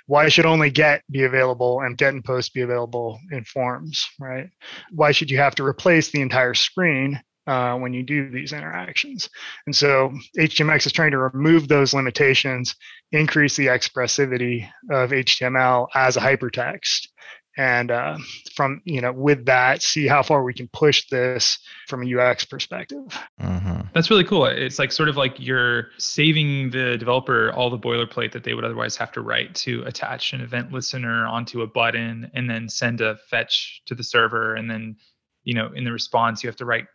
Why 0.07 0.29
should 0.29 0.47
only 0.47 0.71
get 0.71 1.03
be 1.11 1.25
available 1.25 1.81
and 1.81 1.99
get 1.99 2.15
and 2.15 2.25
post 2.25 2.55
be 2.55 2.61
available 2.61 3.19
in 3.33 3.43
forms, 3.43 4.07
right? 4.21 4.49
Why 4.93 5.11
should 5.11 5.33
you 5.33 5.39
have 5.39 5.57
to 5.57 5.65
replace 5.65 6.13
the 6.13 6.21
entire 6.21 6.55
screen 6.55 7.21
uh, 7.49 7.77
when 7.77 7.93
you 7.93 8.05
do 8.05 8.31
these 8.31 8.53
interactions? 8.53 9.29
And 9.67 9.75
so 9.75 10.13
HTMX 10.39 10.87
is 10.87 10.93
trying 10.93 11.11
to 11.11 11.19
remove 11.19 11.67
those 11.67 11.93
limitations, 11.93 12.77
increase 13.11 13.57
the 13.57 13.67
expressivity 13.67 14.69
of 14.89 15.11
HTML 15.11 15.89
as 15.93 16.17
a 16.17 16.21
hypertext, 16.21 17.09
and 17.57 17.91
uh, 17.91 18.17
from 18.55 18.81
you 18.85 19.01
know 19.01 19.13
with 19.13 19.45
that 19.47 19.83
see 19.83 20.07
how 20.07 20.23
far 20.23 20.43
we 20.43 20.55
can 20.55 20.69
push 20.73 21.07
this 21.09 21.59
from 21.89 22.03
a 22.03 22.19
ux 22.19 22.45
perspective. 22.45 23.19
Mm-hmm. 23.41 23.81
that's 23.95 24.11
really 24.11 24.25
cool. 24.25 24.47
It's 24.47 24.79
like 24.79 24.93
sort 24.93 25.09
of 25.09 25.17
like 25.17 25.35
you're 25.39 25.89
saving 25.99 26.71
the 26.71 26.97
developer 26.97 27.53
all 27.53 27.71
the 27.71 27.79
boilerplate 27.79 28.33
that 28.33 28.45
they 28.45 28.55
would 28.55 28.65
otherwise 28.65 28.97
have 28.97 29.13
to 29.13 29.21
write 29.21 29.55
to 29.57 29.83
attach 29.85 30.33
an 30.33 30.41
event 30.41 30.73
listener 30.73 31.27
onto 31.27 31.63
a 31.63 31.67
button 31.67 32.31
and 32.35 32.49
then 32.49 32.69
send 32.69 33.01
a 33.01 33.17
fetch 33.31 33.83
to 33.87 33.95
the 33.95 34.05
server. 34.05 34.55
And 34.55 34.71
then 34.71 34.97
you 35.45 35.55
know 35.55 35.71
in 35.75 35.85
the 35.85 35.93
response 35.93 36.43
you 36.43 36.49
have 36.49 36.57
to 36.57 36.65
write 36.65 36.87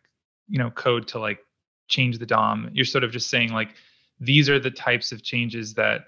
you 0.47 0.57
know 0.57 0.69
code 0.71 1.07
to 1.09 1.19
like 1.19 1.39
change 1.87 2.17
the 2.17 2.25
dom 2.25 2.69
you're 2.73 2.85
sort 2.85 3.03
of 3.03 3.11
just 3.11 3.29
saying 3.29 3.51
like 3.51 3.75
these 4.19 4.49
are 4.49 4.59
the 4.59 4.71
types 4.71 5.11
of 5.11 5.23
changes 5.23 5.73
that 5.75 6.05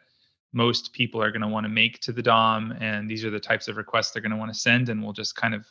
most 0.54 0.94
people 0.94 1.22
are 1.22 1.32
going 1.32 1.42
to 1.42 1.48
want 1.48 1.66
to 1.66 1.70
make 1.70 2.00
to 2.02 2.12
the 2.12 2.24
DOM, 2.24 2.74
and 2.80 3.10
these 3.10 3.24
are 3.24 3.30
the 3.30 3.40
types 3.40 3.68
of 3.68 3.78
requests 3.78 4.12
they're 4.12 4.22
going 4.22 4.32
to 4.32 4.38
want 4.38 4.54
to 4.54 4.60
send, 4.60 4.90
and 4.90 5.04
we'll 5.04 5.14
just 5.14 5.36
kind 5.36 5.54
of 5.54 5.66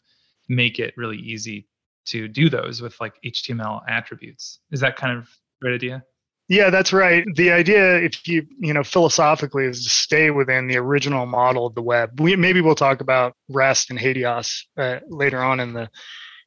make 0.48 0.78
it 0.78 0.94
really 0.96 1.18
easy 1.18 1.66
to 2.06 2.28
do 2.28 2.48
those 2.48 2.80
with 2.80 2.98
like 3.00 3.14
HTML 3.24 3.82
attributes. 3.88 4.60
Is 4.70 4.80
that 4.80 4.96
kind 4.96 5.18
of 5.18 5.28
right 5.62 5.74
idea? 5.74 6.02
Yeah, 6.48 6.70
that's 6.70 6.94
right. 6.94 7.26
The 7.34 7.52
idea, 7.52 7.96
if 7.96 8.26
you 8.26 8.46
you 8.58 8.72
know 8.72 8.82
philosophically, 8.82 9.64
is 9.64 9.84
to 9.84 9.90
stay 9.90 10.30
within 10.30 10.66
the 10.66 10.78
original 10.78 11.26
model 11.26 11.66
of 11.66 11.74
the 11.74 11.82
web. 11.82 12.18
We 12.20 12.36
maybe 12.36 12.62
we'll 12.62 12.74
talk 12.74 13.02
about 13.02 13.34
REST 13.50 13.90
and 13.90 13.98
HATEOAS 13.98 14.62
uh, 14.78 15.00
later 15.08 15.42
on 15.42 15.60
in 15.60 15.74
the 15.74 15.90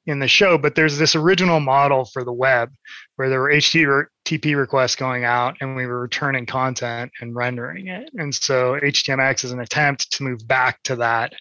in 0.08 0.18
the 0.18 0.28
show, 0.28 0.58
but 0.58 0.74
there's 0.74 0.98
this 0.98 1.16
original 1.16 1.60
model 1.60 2.06
for 2.06 2.24
the 2.24 2.34
web 2.34 2.72
where 3.18 3.30
there 3.30 3.40
were 3.40 3.52
HTTP 4.26 4.58
requests 4.58 4.96
going 4.96 5.24
out 5.24 5.58
and 5.62 5.76
we 5.76 5.86
were 5.86 6.02
returning 6.02 6.46
content 6.46 7.12
and 7.20 7.36
rendering 7.36 7.88
it. 7.88 8.10
And 8.16 8.34
so 8.34 8.80
HTMX 8.82 9.44
is 9.44 9.52
an 9.52 9.60
attempt 9.60 10.12
to 10.14 10.24
move 10.24 10.48
back 10.48 10.82
to 10.84 10.98
that 10.98 11.34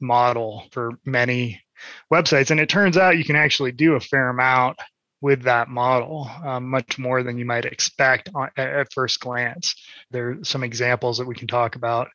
model 0.00 0.64
for 0.72 0.92
many 1.04 1.60
websites. 2.12 2.50
And 2.50 2.60
it 2.60 2.68
turns 2.68 2.96
out 2.96 3.18
you 3.18 3.24
can 3.24 3.36
actually 3.36 3.72
do 3.72 3.94
a 3.94 4.00
fair 4.00 4.28
amount 4.28 4.78
with 5.20 5.42
that 5.42 5.68
model, 5.68 6.30
um, 6.44 6.68
much 6.68 6.98
more 6.98 7.22
than 7.22 7.38
you 7.38 7.44
might 7.44 7.64
expect 7.64 8.30
on, 8.34 8.50
at 8.56 8.92
first 8.92 9.18
glance. 9.18 9.74
There 10.10 10.30
are 10.30 10.44
some 10.44 10.62
examples 10.62 11.18
that 11.18 11.26
we 11.26 11.34
can 11.34 11.48
talk 11.48 11.74
about 11.74 12.08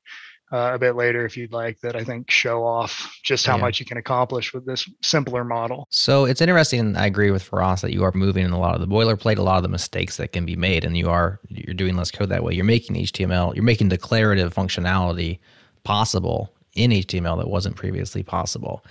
uh, 0.54 0.72
a 0.74 0.80
bit 0.80 0.96
later 0.96 1.26
if 1.26 1.36
you'd 1.36 1.52
like 1.52 1.80
that 1.82 1.96
I 1.96 2.04
think 2.04 2.30
show 2.30 2.64
off 2.64 3.20
just 3.24 3.46
how 3.46 3.56
yeah. 3.56 3.62
much 3.62 3.80
you 3.80 3.86
can 3.88 3.98
accomplish 3.98 4.54
with 4.54 4.66
this 4.66 4.88
simpler 5.02 5.44
model. 5.44 5.88
So 5.90 6.26
it's 6.26 6.42
interesting. 6.42 6.96
I 6.96 7.08
agree 7.08 7.32
with 7.32 7.50
Feross 7.50 7.82
that 7.82 7.92
you 7.92 8.04
are 8.04 8.12
moving 8.14 8.46
in 8.46 8.52
a 8.52 8.60
lot 8.60 8.76
of 8.76 8.82
the 8.82 8.88
boilerplate, 8.88 9.38
a 9.38 9.42
lot 9.42 9.58
of 9.58 9.64
the 9.64 9.70
mistakes 9.70 10.18
that 10.18 10.32
can 10.32 10.46
be 10.46 10.56
made, 10.56 10.86
and 10.86 10.96
you 10.96 11.10
are 11.10 11.40
you're 11.50 11.74
doing 11.74 11.98
less 11.98 12.12
code 12.12 12.30
that 12.30 12.44
way. 12.44 12.54
You're 12.54 12.66
making 12.66 12.96
HTML, 12.96 13.56
you're 13.56 13.64
making 13.64 13.90
declarative 13.90 14.54
functionality 14.54 15.40
possible 15.84 16.54
in 16.76 16.92
HTML 16.92 17.38
that 17.38 17.50
wasn't 17.50 17.76
previously 17.76 18.22
possible. 18.22 18.84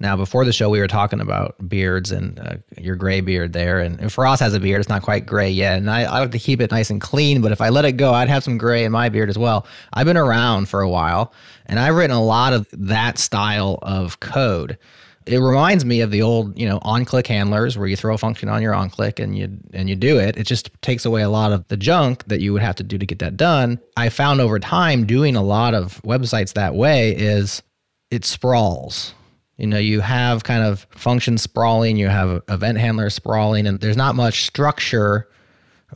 Now, 0.00 0.16
before 0.16 0.44
the 0.44 0.52
show, 0.52 0.68
we 0.68 0.80
were 0.80 0.88
talking 0.88 1.20
about 1.20 1.56
beards 1.68 2.10
and 2.10 2.38
uh, 2.38 2.56
your 2.78 2.96
gray 2.96 3.20
beard 3.20 3.52
there. 3.52 3.80
And, 3.80 4.00
and 4.00 4.10
Feross 4.10 4.40
has 4.40 4.54
a 4.54 4.60
beard. 4.60 4.80
It's 4.80 4.88
not 4.88 5.02
quite 5.02 5.26
gray 5.26 5.50
yet. 5.50 5.78
And 5.78 5.90
I, 5.90 6.02
I 6.02 6.20
like 6.20 6.32
to 6.32 6.38
keep 6.38 6.60
it 6.60 6.70
nice 6.70 6.90
and 6.90 7.00
clean. 7.00 7.40
But 7.40 7.52
if 7.52 7.60
I 7.60 7.68
let 7.68 7.84
it 7.84 7.92
go, 7.92 8.12
I'd 8.12 8.28
have 8.28 8.44
some 8.44 8.58
gray 8.58 8.84
in 8.84 8.92
my 8.92 9.08
beard 9.08 9.30
as 9.30 9.38
well. 9.38 9.66
I've 9.92 10.06
been 10.06 10.16
around 10.16 10.68
for 10.68 10.80
a 10.80 10.88
while 10.88 11.32
and 11.66 11.78
I've 11.78 11.94
written 11.94 12.16
a 12.16 12.22
lot 12.22 12.52
of 12.52 12.68
that 12.72 13.18
style 13.18 13.78
of 13.82 14.20
code. 14.20 14.78
It 15.26 15.38
reminds 15.38 15.86
me 15.86 16.02
of 16.02 16.10
the 16.10 16.20
old, 16.20 16.58
you 16.58 16.68
know, 16.68 16.78
on-click 16.82 17.26
handlers 17.26 17.78
where 17.78 17.88
you 17.88 17.96
throw 17.96 18.14
a 18.14 18.18
function 18.18 18.50
on 18.50 18.60
your 18.60 18.74
on-click 18.74 19.18
and 19.18 19.38
you 19.38 19.56
and 19.72 19.88
you 19.88 19.96
do 19.96 20.18
it. 20.18 20.36
It 20.36 20.44
just 20.46 20.70
takes 20.82 21.06
away 21.06 21.22
a 21.22 21.30
lot 21.30 21.50
of 21.50 21.66
the 21.68 21.78
junk 21.78 22.24
that 22.26 22.42
you 22.42 22.52
would 22.52 22.60
have 22.60 22.74
to 22.76 22.82
do 22.82 22.98
to 22.98 23.06
get 23.06 23.20
that 23.20 23.38
done. 23.38 23.80
I 23.96 24.10
found 24.10 24.42
over 24.42 24.58
time 24.58 25.06
doing 25.06 25.34
a 25.34 25.42
lot 25.42 25.72
of 25.72 26.02
websites 26.02 26.52
that 26.54 26.74
way 26.74 27.16
is 27.16 27.62
it 28.10 28.26
sprawls 28.26 29.14
you 29.56 29.66
know, 29.66 29.78
you 29.78 30.00
have 30.00 30.44
kind 30.44 30.64
of 30.64 30.86
function 30.90 31.38
sprawling, 31.38 31.96
you 31.96 32.08
have 32.08 32.42
event 32.48 32.78
handler 32.78 33.10
sprawling, 33.10 33.66
and 33.66 33.80
there's 33.80 33.96
not 33.96 34.16
much 34.16 34.44
structure 34.44 35.28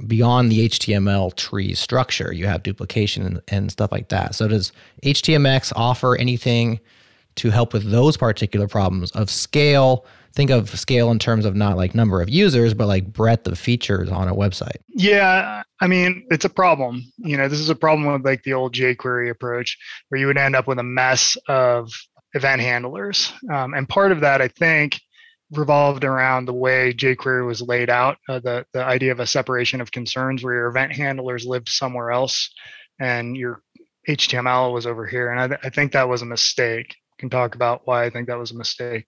beyond 0.06 0.52
the 0.52 0.68
HTML 0.68 1.34
tree 1.34 1.74
structure. 1.74 2.32
You 2.32 2.46
have 2.46 2.62
duplication 2.62 3.24
and, 3.24 3.40
and 3.48 3.72
stuff 3.72 3.90
like 3.90 4.10
that. 4.10 4.34
So, 4.34 4.46
does 4.46 4.72
HTMX 5.04 5.72
offer 5.74 6.16
anything 6.16 6.78
to 7.36 7.50
help 7.50 7.72
with 7.72 7.90
those 7.90 8.16
particular 8.16 8.68
problems 8.68 9.10
of 9.12 9.28
scale? 9.28 10.04
Think 10.34 10.50
of 10.50 10.78
scale 10.78 11.10
in 11.10 11.18
terms 11.18 11.44
of 11.44 11.56
not 11.56 11.76
like 11.76 11.96
number 11.96 12.22
of 12.22 12.28
users, 12.28 12.74
but 12.74 12.86
like 12.86 13.12
breadth 13.12 13.48
of 13.48 13.58
features 13.58 14.08
on 14.08 14.28
a 14.28 14.34
website. 14.34 14.76
Yeah, 14.90 15.64
I 15.80 15.86
mean, 15.88 16.24
it's 16.30 16.44
a 16.44 16.50
problem. 16.50 17.02
You 17.16 17.36
know, 17.36 17.48
this 17.48 17.58
is 17.58 17.70
a 17.70 17.74
problem 17.74 18.12
with 18.12 18.24
like 18.24 18.44
the 18.44 18.52
old 18.52 18.72
jQuery 18.72 19.30
approach 19.30 19.76
where 20.10 20.20
you 20.20 20.28
would 20.28 20.38
end 20.38 20.54
up 20.54 20.68
with 20.68 20.78
a 20.78 20.84
mess 20.84 21.36
of 21.48 21.90
event 22.38 22.62
handlers. 22.62 23.32
Um, 23.52 23.74
and 23.74 23.88
part 23.88 24.12
of 24.12 24.20
that, 24.20 24.40
I 24.40 24.48
think, 24.48 24.98
revolved 25.50 26.04
around 26.04 26.44
the 26.44 26.54
way 26.54 26.92
jQuery 26.92 27.46
was 27.46 27.60
laid 27.62 27.90
out, 27.90 28.18
uh, 28.28 28.38
the, 28.40 28.64
the 28.72 28.84
idea 28.84 29.12
of 29.12 29.20
a 29.20 29.26
separation 29.26 29.80
of 29.80 29.92
concerns 29.92 30.42
where 30.42 30.54
your 30.54 30.68
event 30.68 30.92
handlers 30.92 31.46
lived 31.46 31.68
somewhere 31.68 32.10
else 32.10 32.52
and 33.00 33.36
your 33.36 33.62
HTML 34.08 34.72
was 34.72 34.86
over 34.86 35.06
here. 35.06 35.30
And 35.30 35.40
I, 35.40 35.48
th- 35.48 35.60
I 35.64 35.70
think 35.70 35.92
that 35.92 36.08
was 36.08 36.22
a 36.22 36.26
mistake 36.26 36.96
can 37.18 37.28
talk 37.28 37.54
about 37.54 37.82
why 37.84 38.04
I 38.04 38.10
think 38.10 38.28
that 38.28 38.38
was 38.38 38.52
a 38.52 38.56
mistake 38.56 39.04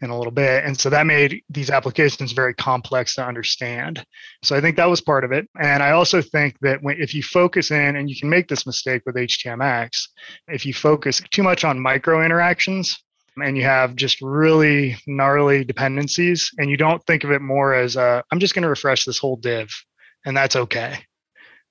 in 0.00 0.10
a 0.10 0.16
little 0.16 0.32
bit. 0.32 0.64
And 0.64 0.78
so 0.78 0.90
that 0.90 1.06
made 1.06 1.42
these 1.48 1.70
applications 1.70 2.32
very 2.32 2.54
complex 2.54 3.14
to 3.14 3.24
understand. 3.24 4.04
So 4.42 4.56
I 4.56 4.60
think 4.60 4.76
that 4.76 4.90
was 4.90 5.00
part 5.00 5.24
of 5.24 5.32
it. 5.32 5.48
And 5.60 5.82
I 5.82 5.92
also 5.92 6.20
think 6.20 6.58
that 6.60 6.82
when, 6.82 7.00
if 7.00 7.14
you 7.14 7.22
focus 7.22 7.70
in, 7.70 7.96
and 7.96 8.10
you 8.10 8.16
can 8.18 8.28
make 8.28 8.48
this 8.48 8.66
mistake 8.66 9.02
with 9.06 9.14
HTMX, 9.14 10.08
if 10.48 10.66
you 10.66 10.74
focus 10.74 11.20
too 11.30 11.42
much 11.42 11.64
on 11.64 11.80
micro 11.80 12.24
interactions, 12.24 12.98
and 13.42 13.56
you 13.56 13.62
have 13.62 13.96
just 13.96 14.20
really 14.20 14.96
gnarly 15.06 15.64
dependencies, 15.64 16.50
and 16.58 16.68
you 16.68 16.76
don't 16.76 17.02
think 17.06 17.24
of 17.24 17.30
it 17.30 17.40
more 17.40 17.74
as 17.74 17.96
I'm 17.96 18.38
just 18.38 18.54
going 18.54 18.64
to 18.64 18.68
refresh 18.68 19.04
this 19.04 19.18
whole 19.18 19.36
div, 19.36 19.70
and 20.26 20.36
that's 20.36 20.56
okay. 20.56 20.98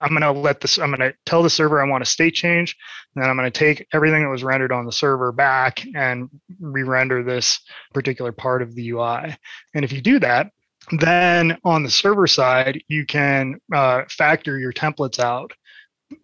I'm 0.02 0.10
going 0.10 0.22
to 0.22 0.32
let 0.32 0.62
this, 0.62 0.80
I'm 0.80 0.90
going 0.90 1.12
to 1.12 1.14
tell 1.26 1.44
the 1.44 1.50
server 1.50 1.82
I 1.82 1.88
want 1.88 2.04
a 2.04 2.06
state 2.06 2.34
change. 2.34 2.76
And 3.16 3.24
then 3.24 3.30
I'm 3.30 3.38
going 3.38 3.52
to 3.52 3.58
take 3.58 3.88
everything 3.94 4.24
that 4.24 4.30
was 4.30 4.44
rendered 4.44 4.72
on 4.72 4.86
the 4.86 4.92
server 4.92 5.32
back 5.32 5.86
and 5.96 6.30
re 6.60 6.84
render 6.84 7.24
this 7.24 7.60
particular 7.94 8.32
part 8.32 8.62
of 8.62 8.76
the 8.76 8.90
UI. 8.90 9.38
And 9.74 9.86
if 9.86 9.92
you 9.92 10.02
do 10.02 10.20
that, 10.20 10.52
then 10.92 11.58
on 11.64 11.84
the 11.84 11.90
server 11.90 12.28
side, 12.28 12.82
you 12.88 13.06
can 13.06 13.60
uh, 13.74 14.04
factor 14.10 14.58
your 14.58 14.74
templates 14.74 15.20
out 15.20 15.54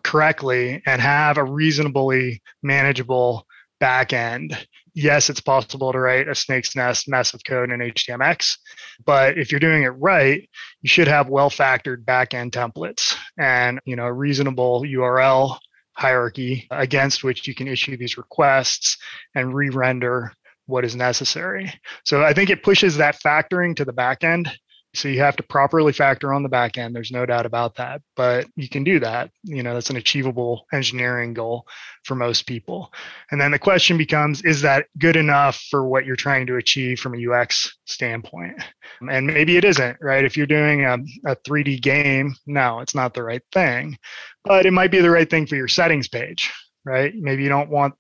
correctly 0.04 0.82
and 0.86 1.02
have 1.02 1.38
a 1.38 1.44
reasonably 1.44 2.42
manageable 2.64 3.46
back 3.80 4.14
end. 4.14 4.58
Yes, 5.00 5.30
it's 5.30 5.42
possible 5.42 5.92
to 5.92 6.00
write 6.00 6.28
a 6.28 6.34
snake's 6.34 6.76
nest 6.76 7.08
massive 7.08 7.42
code 7.48 7.70
in 7.70 7.82
HTMX, 7.82 8.58
but 9.06 9.38
if 9.38 9.52
you're 9.52 9.60
doing 9.60 9.84
it 9.84 9.90
right, 9.90 10.50
you 10.82 10.90
should 10.90 11.08
have 11.08 11.30
well 11.30 11.52
factored 11.52 12.04
back 12.04 12.34
end 12.34 12.52
templates 12.52 13.16
and 13.38 13.80
you 13.86 13.96
know 13.96 14.08
a 14.08 14.12
reasonable 14.12 14.82
URL 14.82 15.60
hierarchy 15.94 16.68
against 16.72 17.24
which 17.24 17.48
you 17.48 17.54
can 17.54 17.68
issue 17.68 17.96
these 17.96 18.18
requests 18.18 18.98
and 19.36 19.54
re-render 19.54 20.34
what 20.66 20.84
is 20.84 20.96
necessary. 20.96 21.72
So 22.04 22.24
I 22.24 22.34
think 22.34 22.50
it 22.50 22.64
pushes 22.64 22.98
that 22.98 23.22
factoring 23.22 23.76
to 23.76 23.86
the 23.86 23.94
back 23.94 24.24
end 24.24 24.52
so 24.94 25.08
you 25.08 25.20
have 25.20 25.36
to 25.36 25.44
properly 25.44 25.94
factor 25.94 26.34
on 26.34 26.44
the 26.44 26.50
back 26.50 26.78
end. 26.78 26.96
There's 26.96 27.12
no 27.12 27.26
doubt 27.26 27.46
about 27.46 27.76
that, 27.76 28.02
but 28.16 28.48
you 28.56 28.68
can 28.68 28.84
do 28.84 29.00
that. 29.00 29.30
You 29.44 29.62
know, 29.62 29.74
that's 29.74 29.90
an 29.90 29.98
achievable 29.98 30.66
engineering 30.74 31.34
goal 31.34 31.68
for 32.04 32.16
most 32.16 32.48
people. 32.48 32.92
And 33.32 33.40
then 33.40 33.52
the 33.52 33.60
question 33.60 33.98
becomes 33.98 34.42
is 34.44 34.62
that 34.62 34.88
good 34.98 35.16
enough 35.16 35.58
for 35.70 35.88
what 35.88 36.06
you're 36.06 36.16
trying 36.16 36.48
to 36.48 36.56
achieve 36.56 37.00
from 37.00 37.16
a 37.16 37.32
UX 37.32 37.78
standpoint? 37.86 38.62
And 39.08 39.28
maybe 39.28 39.58
it 39.58 39.66
isn't, 39.66 39.98
right? 40.02 40.26
If 40.26 40.36
you're 40.38 40.48
doing 40.48 40.86
a, 40.86 40.98
a 41.26 41.36
3D 41.36 41.82
game, 41.82 42.36
no, 42.46 42.80
it's 42.80 42.96
not 42.96 43.14
the 43.14 43.24
right 43.24 43.44
thing, 43.52 43.98
but 44.44 44.66
it 44.66 44.74
might 44.74 44.92
be 44.92 45.02
the 45.02 45.12
right 45.12 45.30
thing 45.30 45.46
for 45.46 45.56
your 45.56 45.68
settings 45.68 46.08
page, 46.08 46.52
right? 46.86 47.14
Maybe 47.16 47.44
you 47.44 47.50
don't 47.50 47.70
want 47.70 47.94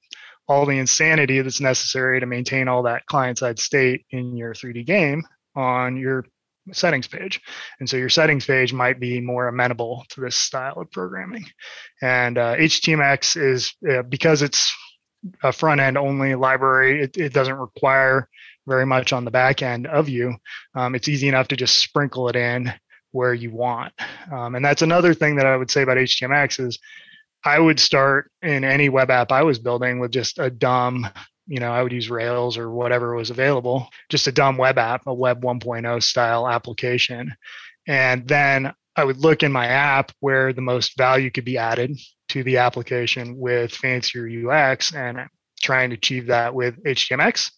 all 0.48 0.66
the 0.66 0.80
insanity 0.80 1.42
that's 1.42 1.62
necessary 1.62 2.20
to 2.20 2.26
maintain 2.26 2.68
all 2.68 2.84
that 2.84 3.06
client 3.06 3.38
side 3.38 3.60
state 3.60 4.06
in 4.10 4.38
your 4.38 4.54
3D 4.54 4.86
game 4.86 5.24
on 5.56 5.98
your 5.98 6.26
settings 6.74 7.08
page. 7.08 7.42
And 7.80 7.90
so 7.90 7.98
your 7.98 8.10
settings 8.10 8.46
page 8.46 8.74
might 8.74 9.00
be 9.00 9.22
more 9.22 9.48
amenable 9.48 10.06
to 10.10 10.22
this 10.22 10.36
style 10.36 10.80
of 10.82 10.92
programming. 10.92 11.46
And 12.02 12.38
uh, 12.38 12.56
HTMX 12.56 13.42
is 13.42 13.74
uh, 13.90 14.04
because 14.04 14.42
it's 14.42 14.74
a 15.44 15.52
front 15.52 15.82
end 15.82 15.98
only 15.98 16.36
library, 16.36 17.04
it, 17.04 17.18
it, 17.18 17.34
doesn't 17.34 17.58
require 17.58 18.30
very 18.68 18.86
much 18.86 19.14
on 19.14 19.26
the 19.26 19.32
back 19.32 19.62
end 19.62 19.88
of 19.88 20.10
you. 20.10 20.36
Um, 20.76 20.96
it's 20.96 21.08
easy 21.08 21.28
enough 21.28 21.48
to 21.50 21.56
just 21.56 21.80
sprinkle 21.80 22.30
it 22.30 22.36
in 22.36 22.72
where 23.12 23.34
you 23.34 23.52
want. 23.52 23.94
Um, 24.32 24.56
and 24.56 24.64
that's 24.64 24.82
another 24.82 25.14
thing 25.14 25.38
that 25.38 25.46
I 25.46 25.58
would 25.58 25.72
say 25.72 25.82
about 25.82 25.98
HTMX 25.98 26.66
is 26.66 26.80
I 27.44 27.60
would 27.60 27.80
start 27.80 28.32
in 28.42 28.64
any 28.64 28.90
web 28.90 29.10
app 29.10 29.32
I 29.32 29.44
was 29.44 29.60
building 29.60 30.00
with 30.00 30.12
just 30.12 30.40
a 30.40 30.50
dumb 30.50 31.08
you 31.48 31.60
know, 31.60 31.72
I 31.72 31.82
would 31.82 31.92
use 31.92 32.10
Rails 32.10 32.58
or 32.58 32.72
whatever 32.72 33.16
was 33.16 33.30
available, 33.30 33.90
just 34.10 34.28
a 34.28 34.32
dumb 34.32 34.58
web 34.58 34.78
app, 34.78 35.08
a 35.08 35.14
web 35.14 35.42
1.0 35.42 36.04
style 36.04 36.48
application. 36.48 37.34
And 37.88 38.28
then 38.28 38.74
I 38.96 39.04
would 39.04 39.18
look 39.18 39.44
in 39.44 39.52
my 39.52 39.68
app 39.68 40.12
where 40.20 40.54
the 40.54 40.62
most 40.62 40.98
value 40.98 41.32
could 41.32 41.46
be 41.46 41.58
added 41.58 41.98
to 42.30 42.44
the 42.44 42.58
application 42.58 43.38
with 43.38 43.72
fancier 43.72 44.28
UX 44.28 44.94
and 44.94 45.20
try 45.62 45.84
and 45.84 45.94
achieve 45.94 46.28
that 46.28 46.54
with 46.54 46.84
HTMX. 46.84 47.52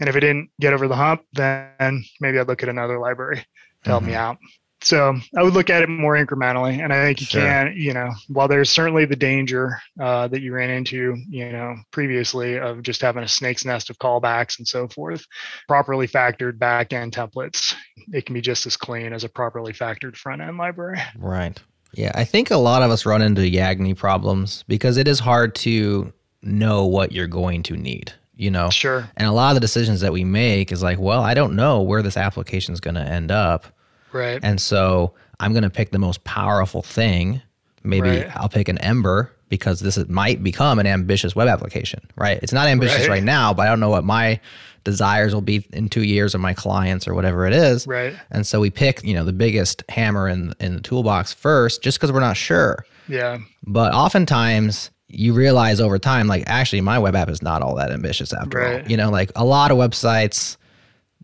And 0.00 0.08
if 0.08 0.16
it 0.16 0.20
didn't 0.20 0.50
get 0.60 0.72
over 0.72 0.88
the 0.88 0.96
hump, 0.96 1.22
then 1.32 2.04
maybe 2.20 2.38
I'd 2.38 2.48
look 2.48 2.62
at 2.62 2.68
another 2.68 2.98
library 2.98 3.36
to 3.36 3.42
mm-hmm. 3.42 3.90
help 3.90 4.02
me 4.02 4.12
mm-hmm. 4.12 4.20
out 4.20 4.38
so 4.80 5.16
I 5.36 5.42
would 5.42 5.54
look 5.54 5.70
at 5.70 5.82
it 5.82 5.88
more 5.88 6.14
incrementally, 6.14 6.82
and 6.82 6.92
I 6.92 7.06
think 7.06 7.20
you 7.20 7.26
sure. 7.26 7.42
can, 7.42 7.74
you 7.76 7.92
know, 7.92 8.10
while 8.28 8.46
there's 8.46 8.70
certainly 8.70 9.04
the 9.04 9.16
danger 9.16 9.78
uh, 10.00 10.28
that 10.28 10.40
you 10.40 10.52
ran 10.52 10.70
into, 10.70 11.16
you 11.28 11.50
know, 11.50 11.76
previously 11.90 12.58
of 12.58 12.82
just 12.82 13.00
having 13.00 13.24
a 13.24 13.28
snake's 13.28 13.64
nest 13.64 13.90
of 13.90 13.98
callbacks 13.98 14.58
and 14.58 14.68
so 14.68 14.86
forth, 14.86 15.26
properly 15.66 16.06
factored 16.06 16.58
back 16.58 16.92
end 16.92 17.12
templates, 17.12 17.74
it 18.12 18.24
can 18.24 18.34
be 18.34 18.40
just 18.40 18.66
as 18.66 18.76
clean 18.76 19.12
as 19.12 19.24
a 19.24 19.28
properly 19.28 19.72
factored 19.72 20.16
front 20.16 20.40
end 20.40 20.58
library. 20.58 21.00
Right. 21.16 21.60
Yeah, 21.94 22.12
I 22.14 22.24
think 22.24 22.50
a 22.50 22.56
lot 22.56 22.82
of 22.82 22.90
us 22.90 23.04
run 23.04 23.22
into 23.22 23.42
Yagni 23.42 23.96
problems 23.96 24.64
because 24.68 24.96
it 24.96 25.08
is 25.08 25.18
hard 25.18 25.54
to 25.56 26.12
know 26.42 26.86
what 26.86 27.10
you're 27.10 27.26
going 27.26 27.64
to 27.64 27.76
need 27.76 28.12
you 28.36 28.48
know 28.48 28.70
sure 28.70 29.10
and 29.16 29.26
a 29.26 29.32
lot 29.32 29.50
of 29.50 29.56
the 29.56 29.60
decisions 29.60 30.00
that 30.00 30.12
we 30.12 30.22
make 30.22 30.70
is 30.70 30.84
like 30.84 30.96
well 31.00 31.20
i 31.20 31.34
don't 31.34 31.56
know 31.56 31.82
where 31.82 32.00
this 32.00 32.16
application 32.16 32.72
is 32.72 32.78
going 32.78 32.94
to 32.94 33.02
end 33.02 33.32
up 33.32 33.66
Right. 34.12 34.40
And 34.42 34.60
so 34.60 35.14
I'm 35.40 35.52
going 35.52 35.64
to 35.64 35.70
pick 35.70 35.90
the 35.90 35.98
most 35.98 36.24
powerful 36.24 36.82
thing. 36.82 37.42
Maybe 37.84 38.08
right. 38.08 38.36
I'll 38.36 38.48
pick 38.48 38.68
an 38.68 38.78
Ember 38.78 39.32
because 39.48 39.80
this 39.80 39.96
is, 39.96 40.08
might 40.08 40.42
become 40.42 40.78
an 40.78 40.86
ambitious 40.86 41.34
web 41.34 41.48
application, 41.48 42.00
right? 42.16 42.38
It's 42.42 42.52
not 42.52 42.68
ambitious 42.68 43.00
right. 43.00 43.08
right 43.08 43.22
now, 43.22 43.54
but 43.54 43.66
I 43.66 43.70
don't 43.70 43.80
know 43.80 43.88
what 43.88 44.04
my 44.04 44.40
desires 44.84 45.34
will 45.34 45.42
be 45.42 45.66
in 45.72 45.88
two 45.88 46.02
years 46.02 46.34
or 46.34 46.38
my 46.38 46.54
clients 46.54 47.06
or 47.06 47.14
whatever 47.14 47.46
it 47.46 47.52
is. 47.52 47.86
Right. 47.86 48.14
And 48.30 48.46
so 48.46 48.60
we 48.60 48.70
pick, 48.70 49.02
you 49.04 49.14
know, 49.14 49.24
the 49.24 49.32
biggest 49.32 49.84
hammer 49.88 50.28
in 50.28 50.54
in 50.60 50.74
the 50.74 50.80
toolbox 50.80 51.32
first, 51.32 51.82
just 51.82 51.98
because 51.98 52.12
we're 52.12 52.20
not 52.20 52.36
sure. 52.36 52.84
Yeah. 53.08 53.38
But 53.64 53.94
oftentimes 53.94 54.90
you 55.08 55.32
realize 55.32 55.80
over 55.80 55.98
time, 55.98 56.26
like 56.26 56.44
actually 56.46 56.80
my 56.82 56.98
web 56.98 57.14
app 57.14 57.28
is 57.28 57.42
not 57.42 57.62
all 57.62 57.74
that 57.76 57.90
ambitious 57.90 58.32
after 58.32 58.58
right. 58.58 58.82
all. 58.82 58.90
You 58.90 58.96
know, 58.96 59.10
like 59.10 59.32
a 59.36 59.44
lot 59.44 59.70
of 59.70 59.78
websites, 59.78 60.56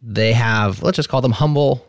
they 0.03 0.33
have 0.33 0.83
let's 0.83 0.97
just 0.97 1.09
call 1.09 1.21
them 1.21 1.33
humble 1.33 1.87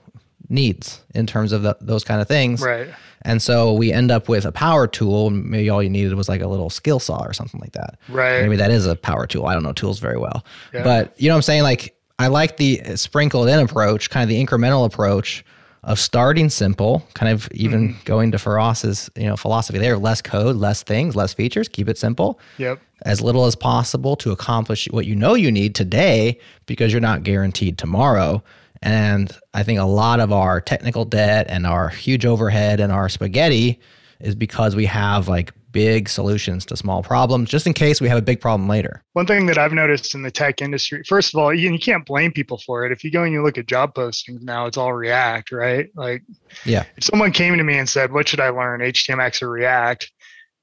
needs 0.49 1.01
in 1.13 1.25
terms 1.25 1.51
of 1.51 1.63
the, 1.63 1.77
those 1.81 2.03
kind 2.03 2.21
of 2.21 2.27
things. 2.27 2.62
Right. 2.62 2.88
And 3.23 3.41
so 3.41 3.73
we 3.73 3.91
end 3.91 4.12
up 4.12 4.29
with 4.29 4.45
a 4.45 4.51
power 4.51 4.88
tool. 4.88 5.31
Maybe 5.31 5.69
all 5.69 5.81
you 5.81 5.89
needed 5.89 6.13
was 6.13 6.29
like 6.29 6.41
a 6.41 6.47
little 6.47 6.69
skill 6.69 6.99
saw 6.99 7.23
or 7.23 7.34
something 7.34 7.60
like 7.60 7.71
that. 7.71 7.97
Right. 8.08 8.41
Maybe 8.41 8.55
that 8.58 8.69
is 8.69 8.86
a 8.86 8.95
power 8.95 9.25
tool. 9.25 9.47
I 9.47 9.53
don't 9.53 9.63
know 9.63 9.73
tools 9.73 9.99
very 9.99 10.17
well. 10.17 10.45
Yeah. 10.73 10.84
But 10.84 11.19
you 11.19 11.27
know 11.27 11.34
what 11.34 11.39
I'm 11.39 11.43
saying? 11.43 11.63
Like 11.63 11.95
I 12.19 12.27
like 12.27 12.58
the 12.58 12.81
sprinkled 12.95 13.49
in 13.49 13.60
approach, 13.60 14.10
kind 14.10 14.23
of 14.23 14.29
the 14.29 14.43
incremental 14.43 14.86
approach 14.86 15.43
of 15.84 15.99
starting 15.99 16.49
simple, 16.49 17.08
kind 17.13 17.31
of 17.31 17.47
even 17.51 17.89
mm-hmm. 17.89 18.03
going 18.05 18.31
to 18.31 18.39
Feross's, 18.39 19.10
you 19.15 19.27
know, 19.27 19.36
philosophy 19.36 19.77
there, 19.77 19.97
less 19.97 20.21
code, 20.21 20.55
less 20.55 20.81
things, 20.81 21.15
less 21.15 21.34
features, 21.34 21.67
keep 21.67 21.88
it 21.88 21.97
simple. 21.97 22.39
Yep. 22.58 22.79
As 23.03 23.21
little 23.21 23.45
as 23.45 23.55
possible 23.55 24.15
to 24.17 24.31
accomplish 24.31 24.88
what 24.89 25.05
you 25.05 25.15
know 25.15 25.36
you 25.36 25.51
need 25.51 25.75
today 25.75 26.39
because 26.65 26.91
you're 26.91 27.01
not 27.01 27.23
guaranteed 27.23 27.77
tomorrow. 27.77 28.43
And 28.86 29.36
I 29.56 29.63
think 29.63 29.80
a 29.80 29.86
lot 29.86 30.19
of 30.19 30.32
our 30.32 30.62
technical 30.62 31.06
debt 31.06 31.48
and 31.50 31.65
our 31.65 31.89
huge 31.89 32.24
overhead 32.24 32.80
and 32.80 32.91
our 32.91 33.10
spaghetti 33.10 33.80
is 34.19 34.36
because 34.36 34.76
we 34.76 34.86
have 34.86 35.28
like 35.28 35.52
big 35.71 36.08
solutions 36.08 36.65
to 36.67 36.78
small 36.78 37.04
problems 37.04 37.50
just 37.50 37.67
in 37.67 37.74
case 37.74 38.00
we 38.00 38.08
have 38.08 38.17
a 38.17 38.21
big 38.21 38.39
problem 38.39 38.69
later. 38.69 39.04
One 39.13 39.26
thing 39.26 39.48
that 39.48 39.58
I've 39.58 39.74
noticed 39.74 40.13
in 40.13 40.21
the 40.21 40.30
tech 40.30 40.62
industry, 40.62 41.02
first 41.06 41.34
of 41.34 41.39
all, 41.39 41.52
you, 41.52 41.71
you 41.71 41.80
can't 41.80 42.06
blame 42.06 42.32
people 42.32 42.60
for 42.60 42.86
it. 42.86 42.91
If 42.91 43.04
you 43.04 43.10
go 43.10 43.24
and 43.24 43.34
you 43.34 43.43
look 43.43 43.58
at 43.58 43.65
job 43.65 43.95
postings 43.95 44.41
now, 44.41 44.67
it's 44.67 44.78
all 44.78 44.93
React, 44.93 45.52
right? 45.52 45.89
Like, 45.95 46.21
yeah. 46.63 46.86
If 46.95 47.06
someone 47.06 47.32
came 47.32 47.58
to 47.58 47.63
me 47.63 47.80
and 47.80 47.89
said, 47.89 48.13
What 48.13 48.28
should 48.28 48.39
I 48.39 48.50
learn, 48.50 48.82
HTMX 48.82 49.41
or 49.41 49.50
React? 49.50 50.12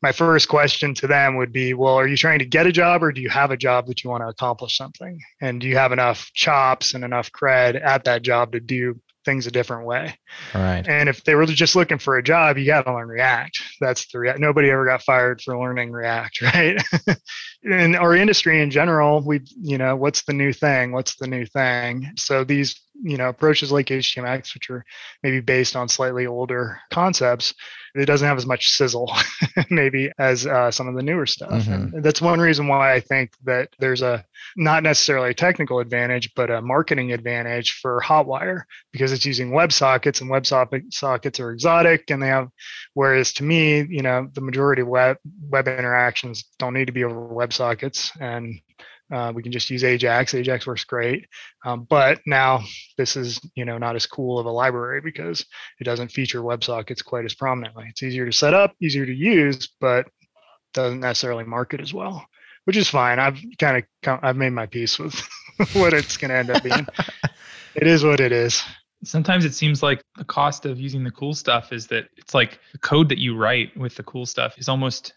My 0.03 0.13
first 0.13 0.49
question 0.49 0.95
to 0.95 1.07
them 1.07 1.37
would 1.37 1.53
be 1.53 1.75
well 1.75 1.95
are 1.95 2.09
you 2.09 2.17
trying 2.17 2.41
to 2.41 2.45
get 2.45 2.67
a 2.67 2.73
job 2.73 3.03
or 3.03 3.13
do 3.13 3.21
you 3.21 3.31
have 3.31 3.51
a 3.51 3.57
job 3.57 3.87
that 3.87 4.03
you 4.03 4.11
want 4.11 4.23
to 4.23 4.29
accomplish 4.29 4.77
something? 4.77 5.21
And 5.41 5.61
do 5.61 5.69
you 5.69 5.77
have 5.77 5.93
enough 5.93 6.31
chops 6.35 6.95
and 6.95 7.05
enough 7.05 7.31
cred 7.33 7.81
at 7.81 8.05
that 8.05 8.23
job 8.23 8.53
to 8.53 8.61
do 8.61 9.01
things 9.25 9.47
a 9.47 9.53
different 9.53 9.87
way? 9.87 10.19
All 10.55 10.61
right. 10.61 10.87
And 10.87 11.09
if 11.09 11.23
they 11.23 11.37
were 11.37 11.47
just 11.47 11.77
looking 11.77 11.99
for 11.99 12.19
a 12.19 12.23
job 12.23 12.59
you 12.59 12.67
got 12.67 12.83
to 12.83 12.93
learn 12.93 13.09
react. 13.09 13.63
That's 13.81 14.11
the 14.11 14.19
react 14.19 14.41
nobody 14.41 14.71
ever 14.71 14.85
got 14.85 15.03
fired 15.03 15.41
for 15.41 15.59
learning 15.59 15.93
react 15.93 16.43
right? 16.43 16.83
In 17.63 17.95
our 17.95 18.15
industry 18.15 18.61
in 18.61 18.71
general 18.71 19.23
we 19.25 19.41
you 19.61 19.79
know 19.79 19.95
what's 19.95 20.25
the 20.25 20.33
new 20.33 20.53
thing? 20.53 20.91
What's 20.93 21.15
the 21.17 21.29
new 21.29 21.47
thing? 21.47 22.11
So 22.17 22.43
these 22.43 22.81
you 23.01 23.17
know 23.17 23.29
approaches 23.29 23.73
like 23.73 23.87
htmx 23.87 24.55
which 24.55 24.69
are 24.71 24.85
maybe 25.23 25.41
based 25.41 25.77
on 25.77 25.89
slightly 25.89 26.27
older 26.27 26.81
concepts 26.91 27.55
it 27.95 28.07
doesn't 28.07 28.27
have 28.27 28.39
as 28.39 28.47
much 28.47 28.71
sizzle 28.71 29.13
maybe 29.71 30.11
as 30.19 30.47
uh, 30.47 30.71
some 30.71 30.89
of 30.89 30.95
the 30.95 31.03
newer 31.03 31.27
stuff 31.27 31.51
mm-hmm. 31.51 31.95
and 31.95 32.05
that's 32.05 32.21
one 32.21 32.41
reason 32.41 32.67
why 32.67 32.95
i 32.95 33.01
think 33.01 33.33
that 33.45 33.69
there's 33.79 34.03
a 34.03 34.25
not 34.57 34.83
necessarily 34.83 35.31
a 35.31 35.35
technical 35.35 35.79
advantage 35.79 36.33
but 36.35 36.51
a 36.51 36.63
marketing 36.63 37.13
advantage 37.13 37.79
for 37.81 38.01
hotwire 38.01 38.63
because 38.93 39.13
it's 39.13 39.27
using 39.27 39.51
websockets 39.51 40.21
and 40.21 40.31
websockets 40.31 41.41
are 41.41 41.53
exotic 41.53 42.11
and 42.11 42.23
they 42.23 42.29
have 42.29 42.49
whereas 42.95 43.33
to 43.33 43.45
me 43.45 43.83
you 43.89 44.03
know 44.03 44.29
the 44.33 44.41
majority 44.41 44.83
of 44.83 44.89
web 44.89 45.17
web 45.49 45.69
interactions 45.69 46.45
don't 46.59 46.75
need 46.75 46.87
to 46.87 46.93
be 46.93 47.05
over 47.05 47.29
websockets 47.29 48.11
and 48.21 48.61
uh, 49.13 49.33
we 49.35 49.43
can 49.43 49.53
just 49.53 49.69
use 49.69 49.85
Ajax. 49.85 50.35
Ajax 50.35 50.67
works 50.67 50.85
great, 50.85 51.27
um, 51.65 51.87
but 51.89 52.21
now 52.27 52.63
this 52.97 53.15
is 53.17 53.41
you 53.55 53.65
know 53.65 53.77
not 53.77 53.95
as 53.95 54.07
cool 54.07 54.39
of 54.39 54.47
a 54.47 54.51
library 54.51 55.01
because 55.01 55.45
it 55.79 55.85
doesn't 55.85 56.11
feature 56.11 56.41
WebSockets 56.41 57.05
quite 57.05 57.25
as 57.25 57.35
prominently. 57.35 57.87
It's 57.89 58.03
easier 58.03 58.25
to 58.25 58.33
set 58.33 58.55
up, 58.55 58.75
easier 58.81 59.05
to 59.05 59.15
use, 59.15 59.69
but 59.81 60.07
doesn't 60.73 61.01
necessarily 61.01 61.45
market 61.45 61.81
as 61.81 61.93
well, 61.93 62.27
which 62.65 62.77
is 62.77 62.89
fine. 62.89 63.19
I've 63.19 63.39
kind 63.59 63.85
of 64.07 64.19
I've 64.23 64.37
made 64.37 64.51
my 64.51 64.67
peace 64.67 64.99
with 64.99 65.15
what 65.75 65.93
it's 65.93 66.17
going 66.17 66.31
to 66.31 66.37
end 66.37 66.51
up 66.51 66.63
being. 66.63 66.87
it 67.75 67.87
is 67.87 68.05
what 68.05 68.21
it 68.21 68.33
is. 68.33 68.63
Sometimes 69.05 69.45
it 69.45 69.53
seems 69.53 69.83
like 69.83 70.03
the 70.17 70.25
cost 70.25 70.65
of 70.65 70.81
using 70.81 71.05
the 71.05 71.11
cool 71.11 71.35
stuff 71.35 71.73
is 71.73 71.89
that 71.89 72.05
it's 72.17 72.35
like 72.35 72.61
the 72.71 72.79
code 72.79 73.09
that 73.09 73.19
you 73.19 73.37
write 73.37 73.77
with 73.77 73.97
the 73.97 74.03
cool 74.05 74.25
stuff 74.25 74.57
is 74.59 74.69
almost 74.69 75.13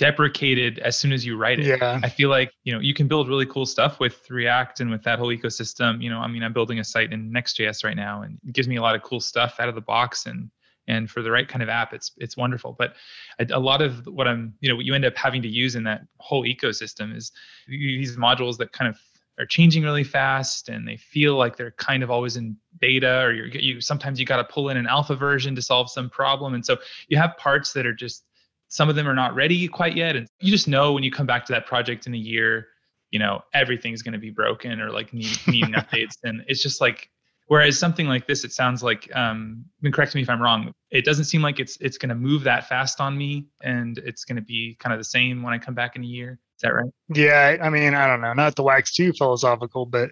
deprecated 0.00 0.78
as 0.78 0.98
soon 0.98 1.12
as 1.12 1.26
you 1.26 1.36
write 1.36 1.60
it. 1.60 1.66
Yeah. 1.66 2.00
I 2.02 2.08
feel 2.08 2.30
like, 2.30 2.50
you 2.64 2.72
know, 2.72 2.80
you 2.80 2.94
can 2.94 3.06
build 3.06 3.28
really 3.28 3.44
cool 3.44 3.66
stuff 3.66 4.00
with 4.00 4.28
React 4.30 4.80
and 4.80 4.90
with 4.90 5.02
that 5.02 5.18
whole 5.18 5.28
ecosystem. 5.28 6.02
You 6.02 6.08
know, 6.08 6.20
I 6.20 6.26
mean, 6.26 6.42
I'm 6.42 6.54
building 6.54 6.78
a 6.78 6.84
site 6.84 7.12
in 7.12 7.30
Next.js 7.30 7.84
right 7.84 7.96
now 7.96 8.22
and 8.22 8.38
it 8.46 8.54
gives 8.54 8.66
me 8.66 8.76
a 8.76 8.82
lot 8.82 8.94
of 8.94 9.02
cool 9.02 9.20
stuff 9.20 9.56
out 9.60 9.68
of 9.68 9.74
the 9.74 9.82
box 9.82 10.24
and 10.24 10.50
and 10.88 11.10
for 11.10 11.20
the 11.20 11.30
right 11.30 11.46
kind 11.46 11.62
of 11.62 11.68
app 11.68 11.92
it's 11.92 12.12
it's 12.16 12.38
wonderful 12.38 12.74
but 12.78 12.94
a, 13.38 13.46
a 13.52 13.60
lot 13.60 13.82
of 13.82 14.06
what 14.06 14.26
i'm 14.26 14.54
you 14.60 14.68
know 14.68 14.74
what 14.74 14.86
you 14.86 14.94
end 14.94 15.04
up 15.04 15.14
having 15.14 15.42
to 15.42 15.48
use 15.48 15.74
in 15.74 15.84
that 15.84 16.00
whole 16.18 16.42
ecosystem 16.42 17.14
is 17.14 17.30
these 17.68 18.16
modules 18.16 18.56
that 18.56 18.72
kind 18.72 18.88
of 18.88 18.98
are 19.38 19.44
changing 19.44 19.82
really 19.82 20.02
fast 20.02 20.70
and 20.70 20.88
they 20.88 20.96
feel 20.96 21.36
like 21.36 21.54
they're 21.54 21.72
kind 21.72 22.02
of 22.02 22.10
always 22.10 22.36
in 22.36 22.56
beta 22.80 23.20
or 23.20 23.32
you're 23.32 23.46
you 23.48 23.78
sometimes 23.78 24.18
you 24.18 24.24
got 24.24 24.38
to 24.38 24.44
pull 24.44 24.70
in 24.70 24.78
an 24.78 24.86
alpha 24.86 25.14
version 25.14 25.54
to 25.54 25.60
solve 25.60 25.90
some 25.90 26.08
problem 26.08 26.54
and 26.54 26.64
so 26.64 26.78
you 27.08 27.16
have 27.18 27.36
parts 27.36 27.74
that 27.74 27.84
are 27.84 27.94
just 27.94 28.24
some 28.70 28.88
of 28.88 28.96
them 28.96 29.06
are 29.06 29.14
not 29.14 29.34
ready 29.34 29.68
quite 29.68 29.96
yet 29.96 30.16
and 30.16 30.26
you 30.40 30.50
just 30.50 30.66
know 30.66 30.92
when 30.92 31.02
you 31.02 31.10
come 31.10 31.26
back 31.26 31.44
to 31.44 31.52
that 31.52 31.66
project 31.66 32.06
in 32.06 32.14
a 32.14 32.18
year 32.18 32.68
you 33.10 33.18
know 33.18 33.42
everything's 33.52 34.02
going 34.02 34.12
to 34.12 34.18
be 34.18 34.30
broken 34.30 34.80
or 34.80 34.90
like 34.90 35.12
need, 35.12 35.36
needing 35.46 35.74
updates 35.74 36.16
and 36.24 36.42
it's 36.46 36.62
just 36.62 36.80
like 36.80 37.10
whereas 37.48 37.78
something 37.78 38.06
like 38.06 38.26
this 38.26 38.44
it 38.44 38.52
sounds 38.52 38.82
like 38.82 39.14
um 39.14 39.64
correct 39.92 40.14
me 40.14 40.22
if 40.22 40.30
i'm 40.30 40.40
wrong 40.40 40.72
it 40.90 41.04
doesn't 41.04 41.24
seem 41.24 41.42
like 41.42 41.60
it's 41.60 41.76
it's 41.80 41.98
going 41.98 42.08
to 42.08 42.14
move 42.14 42.42
that 42.44 42.68
fast 42.68 43.00
on 43.00 43.16
me 43.18 43.46
and 43.62 43.98
it's 43.98 44.24
going 44.24 44.36
to 44.36 44.42
be 44.42 44.76
kind 44.80 44.92
of 44.92 44.98
the 44.98 45.04
same 45.04 45.42
when 45.42 45.52
i 45.52 45.58
come 45.58 45.74
back 45.74 45.96
in 45.96 46.02
a 46.02 46.06
year. 46.06 46.38
Is 46.56 46.62
that 46.62 46.74
right? 46.74 46.90
Yeah 47.14 47.56
i 47.62 47.68
mean 47.68 47.94
i 47.94 48.06
don't 48.06 48.20
know 48.20 48.32
not 48.32 48.56
the 48.56 48.62
wax 48.62 48.94
too 48.94 49.12
philosophical 49.12 49.86
but 49.86 50.10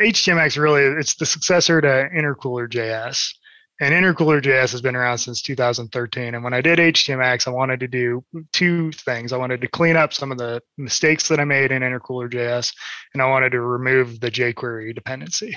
htmx 0.00 0.56
really 0.56 0.82
it's 0.82 1.16
the 1.16 1.26
successor 1.26 1.80
to 1.80 2.08
intercooler 2.14 2.68
js 2.68 3.32
and 3.80 3.94
intercooler 3.94 4.42
JS 4.42 4.72
has 4.72 4.82
been 4.82 4.96
around 4.96 5.18
since 5.18 5.42
2013. 5.42 6.34
And 6.34 6.42
when 6.42 6.54
I 6.54 6.60
did 6.60 6.78
HTMX, 6.78 7.46
I 7.46 7.50
wanted 7.50 7.80
to 7.80 7.88
do 7.88 8.24
two 8.52 8.90
things. 8.92 9.32
I 9.32 9.36
wanted 9.36 9.60
to 9.60 9.68
clean 9.68 9.96
up 9.96 10.12
some 10.12 10.32
of 10.32 10.38
the 10.38 10.60
mistakes 10.76 11.28
that 11.28 11.40
I 11.40 11.44
made 11.44 11.70
in 11.70 11.82
intercooler 11.82 12.30
JS, 12.30 12.72
and 13.14 13.22
I 13.22 13.26
wanted 13.26 13.50
to 13.50 13.60
remove 13.60 14.20
the 14.20 14.30
jQuery 14.30 14.94
dependency 14.94 15.56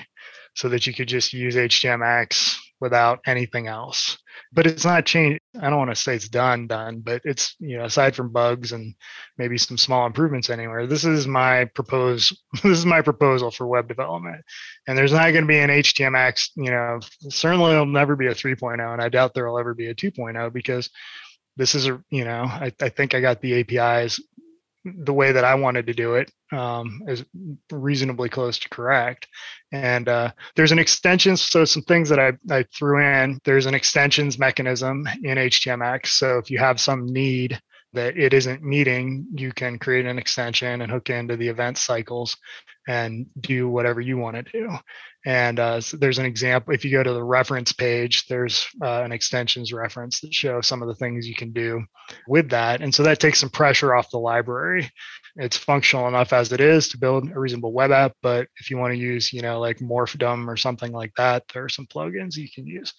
so 0.55 0.69
that 0.69 0.85
you 0.85 0.93
could 0.93 1.07
just 1.07 1.33
use 1.33 1.55
HTMX 1.55 2.57
without 2.81 3.19
anything 3.25 3.67
else. 3.67 4.17
But 4.51 4.67
it's 4.67 4.83
not 4.83 5.05
changed. 5.05 5.39
I 5.61 5.69
don't 5.69 5.79
want 5.79 5.91
to 5.91 5.95
say 5.95 6.15
it's 6.15 6.27
done, 6.27 6.67
done, 6.67 6.99
but 6.99 7.21
it's, 7.23 7.55
you 7.59 7.77
know, 7.77 7.85
aside 7.85 8.15
from 8.15 8.31
bugs 8.31 8.71
and 8.73 8.95
maybe 9.37 9.57
some 9.57 9.77
small 9.77 10.05
improvements 10.05 10.49
anywhere, 10.49 10.87
this 10.87 11.05
is 11.05 11.27
my 11.27 11.65
propose 11.75 12.33
this 12.63 12.79
is 12.79 12.85
my 12.85 13.01
proposal 13.01 13.51
for 13.51 13.67
web 13.67 13.87
development. 13.87 14.43
And 14.87 14.97
there's 14.97 15.13
not 15.13 15.31
going 15.31 15.43
to 15.43 15.47
be 15.47 15.59
an 15.59 15.69
HTMX, 15.69 16.49
you 16.55 16.71
know, 16.71 16.99
certainly 17.29 17.71
there'll 17.71 17.85
never 17.85 18.15
be 18.15 18.27
a 18.27 18.33
3.0, 18.33 18.93
and 18.93 19.01
I 19.01 19.09
doubt 19.09 19.33
there'll 19.33 19.59
ever 19.59 19.73
be 19.73 19.87
a 19.87 19.95
2.0 19.95 20.51
because 20.51 20.89
this 21.57 21.75
is 21.75 21.87
a, 21.87 22.01
you 22.09 22.25
know, 22.25 22.43
I, 22.43 22.73
I 22.81 22.89
think 22.89 23.13
I 23.13 23.21
got 23.21 23.41
the 23.41 23.59
APIs 23.59 24.19
the 24.83 25.13
way 25.13 25.31
that 25.31 25.43
I 25.43 25.55
wanted 25.55 25.87
to 25.87 25.93
do 25.93 26.15
it 26.15 26.31
um, 26.51 27.01
is 27.07 27.23
reasonably 27.71 28.29
close 28.29 28.57
to 28.59 28.69
correct. 28.69 29.27
And 29.71 30.07
uh, 30.09 30.31
there's 30.55 30.71
an 30.71 30.79
extension. 30.79 31.37
So 31.37 31.65
some 31.65 31.83
things 31.83 32.09
that 32.09 32.19
I, 32.19 32.33
I 32.49 32.63
threw 32.75 33.03
in, 33.03 33.39
there's 33.45 33.65
an 33.65 33.75
extensions 33.75 34.39
mechanism 34.39 35.07
in 35.23 35.37
HTMX. 35.37 36.07
So 36.07 36.37
if 36.37 36.49
you 36.49 36.57
have 36.59 36.79
some 36.79 37.05
need 37.05 37.59
that 37.93 38.17
it 38.17 38.33
isn't 38.33 38.63
meeting, 38.63 39.27
you 39.35 39.51
can 39.51 39.77
create 39.77 40.05
an 40.05 40.17
extension 40.17 40.81
and 40.81 40.91
hook 40.91 41.09
into 41.09 41.35
the 41.35 41.47
event 41.47 41.77
cycles 41.77 42.37
and 42.87 43.27
do 43.39 43.69
whatever 43.69 44.01
you 44.01 44.17
want 44.17 44.35
to 44.35 44.43
do. 44.51 44.69
And 45.25 45.59
uh, 45.59 45.81
so 45.81 45.97
there's 45.97 46.17
an 46.17 46.25
example. 46.25 46.73
If 46.73 46.83
you 46.83 46.91
go 46.91 47.03
to 47.03 47.13
the 47.13 47.23
reference 47.23 47.73
page, 47.73 48.25
there's 48.27 48.67
uh, 48.81 49.03
an 49.03 49.11
extensions 49.11 49.71
reference 49.71 50.19
that 50.21 50.33
shows 50.33 50.67
some 50.67 50.81
of 50.81 50.87
the 50.87 50.95
things 50.95 51.27
you 51.27 51.35
can 51.35 51.51
do 51.51 51.83
with 52.27 52.49
that. 52.49 52.81
And 52.81 52.93
so 52.93 53.03
that 53.03 53.19
takes 53.19 53.39
some 53.39 53.49
pressure 53.49 53.93
off 53.93 54.09
the 54.09 54.17
library. 54.17 54.89
It's 55.37 55.57
functional 55.57 56.07
enough 56.07 56.33
as 56.33 56.51
it 56.51 56.59
is 56.59 56.89
to 56.89 56.97
build 56.97 57.29
a 57.31 57.39
reasonable 57.39 57.71
web 57.71 57.91
app. 57.91 58.13
But 58.21 58.47
if 58.57 58.69
you 58.69 58.77
want 58.77 58.93
to 58.93 58.99
use, 58.99 59.31
you 59.31 59.41
know, 59.41 59.59
like 59.59 59.77
Morphdom 59.77 60.47
or 60.47 60.57
something 60.57 60.91
like 60.91 61.13
that, 61.17 61.43
there 61.53 61.63
are 61.63 61.69
some 61.69 61.87
plugins 61.87 62.35
you 62.35 62.49
can 62.53 62.67
use 62.67 62.93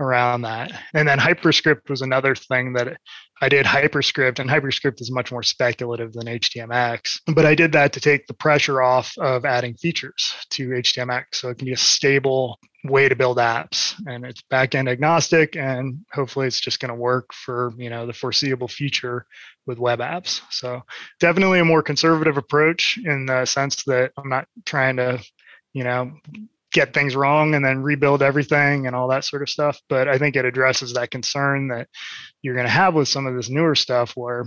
around 0.00 0.42
that. 0.42 0.72
And 0.94 1.06
then 1.08 1.18
Hyperscript 1.18 1.90
was 1.90 2.02
another 2.02 2.34
thing 2.34 2.72
that 2.74 2.96
I 3.40 3.48
did 3.48 3.66
Hyperscript, 3.66 4.38
and 4.38 4.48
Hyperscript 4.48 5.00
is 5.00 5.10
much 5.10 5.32
more 5.32 5.42
speculative 5.42 6.12
than 6.12 6.26
HTMX. 6.26 7.20
But 7.34 7.46
I 7.46 7.54
did 7.54 7.72
that 7.72 7.92
to 7.94 8.00
take 8.00 8.26
the 8.26 8.34
pressure 8.34 8.80
off 8.80 9.12
of 9.18 9.44
adding 9.44 9.74
features 9.74 10.34
to 10.50 10.68
HTMX. 10.68 11.24
So 11.32 11.48
it 11.50 11.58
can 11.58 11.66
be 11.66 11.72
a 11.72 11.76
stable 11.76 12.58
way 12.84 13.08
to 13.08 13.16
build 13.16 13.38
apps 13.38 13.94
and 14.06 14.26
it's 14.26 14.42
backend 14.52 14.90
agnostic 14.90 15.56
and 15.56 16.04
hopefully 16.12 16.46
it's 16.46 16.60
just 16.60 16.80
going 16.80 16.90
to 16.90 16.94
work 16.94 17.32
for 17.32 17.72
you 17.78 17.88
know 17.88 18.06
the 18.06 18.12
foreseeable 18.12 18.68
future 18.68 19.26
with 19.66 19.78
web 19.78 20.00
apps 20.00 20.42
so 20.50 20.82
definitely 21.18 21.60
a 21.60 21.64
more 21.64 21.82
conservative 21.82 22.36
approach 22.36 22.98
in 23.02 23.24
the 23.24 23.44
sense 23.46 23.84
that 23.84 24.12
i'm 24.18 24.28
not 24.28 24.46
trying 24.66 24.96
to 24.96 25.18
you 25.72 25.82
know 25.82 26.12
get 26.74 26.92
things 26.92 27.16
wrong 27.16 27.54
and 27.54 27.64
then 27.64 27.82
rebuild 27.82 28.20
everything 28.20 28.86
and 28.86 28.94
all 28.94 29.08
that 29.08 29.24
sort 29.24 29.40
of 29.42 29.48
stuff. 29.48 29.80
But 29.88 30.08
I 30.08 30.18
think 30.18 30.36
it 30.36 30.44
addresses 30.44 30.92
that 30.94 31.10
concern 31.10 31.68
that 31.68 31.88
you're 32.42 32.56
going 32.56 32.66
to 32.66 32.70
have 32.70 32.94
with 32.94 33.08
some 33.08 33.26
of 33.26 33.34
this 33.34 33.48
newer 33.48 33.76
stuff 33.76 34.12
where, 34.16 34.44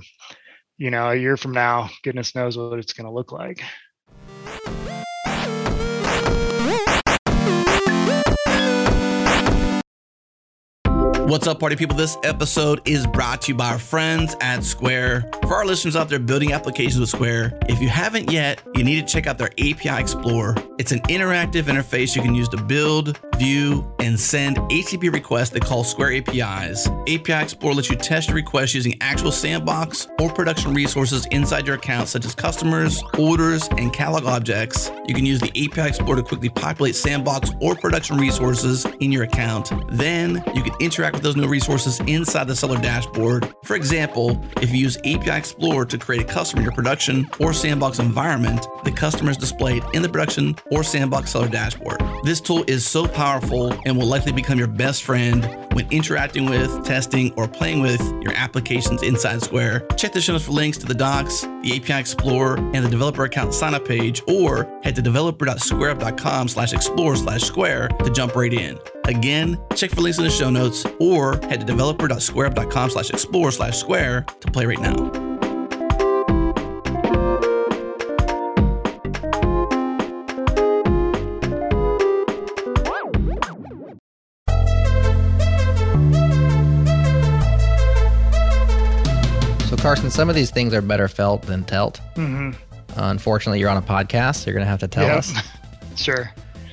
you 0.77 0.91
know, 0.91 1.09
a 1.09 1.15
year 1.15 1.37
from 1.37 1.53
now, 1.53 1.89
goodness 2.03 2.35
knows 2.35 2.57
what 2.57 2.77
it's 2.77 2.93
going 2.93 3.07
to 3.07 3.13
look 3.13 3.31
like. 3.31 3.63
What's 11.27 11.45
up, 11.45 11.59
party 11.59 11.75
people? 11.75 11.97
This 11.97 12.17
episode 12.23 12.87
is 12.87 13.05
brought 13.05 13.41
to 13.41 13.51
you 13.51 13.57
by 13.57 13.71
our 13.71 13.79
friends 13.79 14.37
at 14.39 14.63
Square. 14.63 15.29
For 15.41 15.55
our 15.55 15.65
listeners 15.65 15.97
out 15.97 16.07
there 16.07 16.19
building 16.19 16.53
applications 16.53 17.01
with 17.01 17.09
Square, 17.09 17.59
if 17.67 17.81
you 17.81 17.89
haven't 17.89 18.31
yet, 18.31 18.61
you 18.75 18.85
need 18.85 19.05
to 19.05 19.13
check 19.13 19.27
out 19.27 19.37
their 19.37 19.51
API 19.57 19.99
Explorer. 19.99 20.55
It's 20.77 20.93
an 20.93 20.99
interactive 20.99 21.63
interface 21.63 22.15
you 22.15 22.21
can 22.21 22.33
use 22.33 22.47
to 22.47 22.63
build, 22.63 23.19
view, 23.37 23.89
and 23.99 24.19
send 24.19 24.57
HTTP 24.57 25.13
requests 25.13 25.49
that 25.51 25.63
call 25.63 25.83
Square 25.83 26.13
APIs. 26.13 26.87
API 26.87 27.33
Explorer 27.33 27.75
lets 27.75 27.89
you 27.89 27.95
test 27.95 28.29
your 28.29 28.35
requests 28.35 28.73
using 28.73 28.95
actual 29.01 29.31
sandbox 29.31 30.07
or 30.19 30.29
production 30.31 30.73
resources 30.73 31.25
inside 31.27 31.67
your 31.67 31.75
account, 31.75 32.07
such 32.07 32.25
as 32.25 32.33
customers, 32.33 33.03
orders, 33.17 33.67
and 33.77 33.93
catalog 33.93 34.25
objects. 34.25 34.91
You 35.07 35.13
can 35.13 35.25
use 35.25 35.39
the 35.39 35.49
API 35.49 35.89
Explorer 35.89 36.17
to 36.17 36.23
quickly 36.23 36.49
populate 36.49 36.95
sandbox 36.95 37.51
or 37.61 37.75
production 37.75 38.17
resources 38.17 38.85
in 38.99 39.11
your 39.11 39.23
account. 39.23 39.71
Then 39.91 40.43
you 40.55 40.63
can 40.63 40.73
interact 40.79 41.15
with 41.15 41.23
those 41.23 41.35
new 41.35 41.47
resources 41.47 41.99
inside 42.07 42.47
the 42.47 42.55
seller 42.55 42.77
dashboard. 42.77 43.53
For 43.63 43.75
example, 43.75 44.41
if 44.61 44.71
you 44.71 44.77
use 44.77 44.97
API 44.97 45.31
Explorer 45.31 45.85
to 45.85 45.97
create 45.97 46.21
a 46.21 46.25
customer 46.25 46.61
in 46.61 46.65
your 46.65 46.73
production 46.73 47.29
or 47.39 47.53
sandbox 47.53 47.99
environment, 47.99 48.67
the 48.83 48.91
customer 48.91 49.31
is 49.31 49.37
displayed 49.37 49.83
in 49.93 50.01
the 50.01 50.09
production 50.09 50.55
or 50.71 50.83
sandbox 50.83 51.31
seller 51.31 51.47
dashboard. 51.47 52.01
This 52.23 52.41
tool 52.41 52.63
is 52.67 52.85
so 52.85 53.07
powerful 53.07 53.26
and 53.85 53.97
will 53.97 54.05
likely 54.05 54.31
become 54.31 54.57
your 54.57 54.67
best 54.67 55.03
friend 55.03 55.45
when 55.73 55.87
interacting 55.91 56.49
with, 56.49 56.85
testing, 56.85 57.33
or 57.33 57.47
playing 57.47 57.81
with 57.81 58.01
your 58.21 58.33
applications 58.35 59.03
inside 59.03 59.41
Square. 59.41 59.87
Check 59.95 60.13
the 60.13 60.21
show 60.21 60.33
notes 60.33 60.45
for 60.45 60.51
links 60.51 60.77
to 60.79 60.85
the 60.85 60.93
docs, 60.93 61.41
the 61.41 61.75
API 61.75 61.99
Explorer, 61.99 62.57
and 62.57 62.85
the 62.85 62.89
developer 62.89 63.23
account 63.25 63.53
sign-up 63.53 63.85
page, 63.85 64.21
or 64.27 64.79
head 64.83 64.95
to 64.95 65.01
developer.squareup.com 65.01 66.47
slash 66.47 66.73
explore 66.73 67.15
slash 67.15 67.41
square 67.41 67.89
to 67.89 68.09
jump 68.09 68.35
right 68.35 68.53
in. 68.53 68.79
Again, 69.05 69.59
check 69.75 69.91
for 69.91 70.01
links 70.01 70.17
in 70.17 70.23
the 70.23 70.31
show 70.31 70.49
notes 70.49 70.85
or 70.99 71.37
head 71.47 71.59
to 71.59 71.65
developer.squareup.com 71.65 72.89
slash 72.89 73.09
explore 73.09 73.51
slash 73.51 73.77
square 73.77 74.21
to 74.39 74.51
play 74.51 74.65
right 74.65 74.79
now. 74.79 75.26
Carson, 89.87 90.11
some 90.11 90.27
of 90.27 90.35
these 90.35 90.51
things 90.51 90.73
are 90.73 90.81
better 90.81 91.07
felt 91.07 91.43
than 91.43 91.63
telt. 91.63 92.01
Mm-hmm. 92.15 92.49
Uh, 92.99 93.09
unfortunately, 93.09 93.61
you're 93.61 93.69
on 93.69 93.77
a 93.77 93.81
podcast, 93.81 94.35
so 94.41 94.47
you're 94.47 94.53
going 94.53 94.65
to 94.65 94.69
have 94.69 94.81
to 94.81 94.87
tell 94.89 95.05
Yep. 95.05 95.17
us. 95.17 95.33
Sure. 95.95 96.29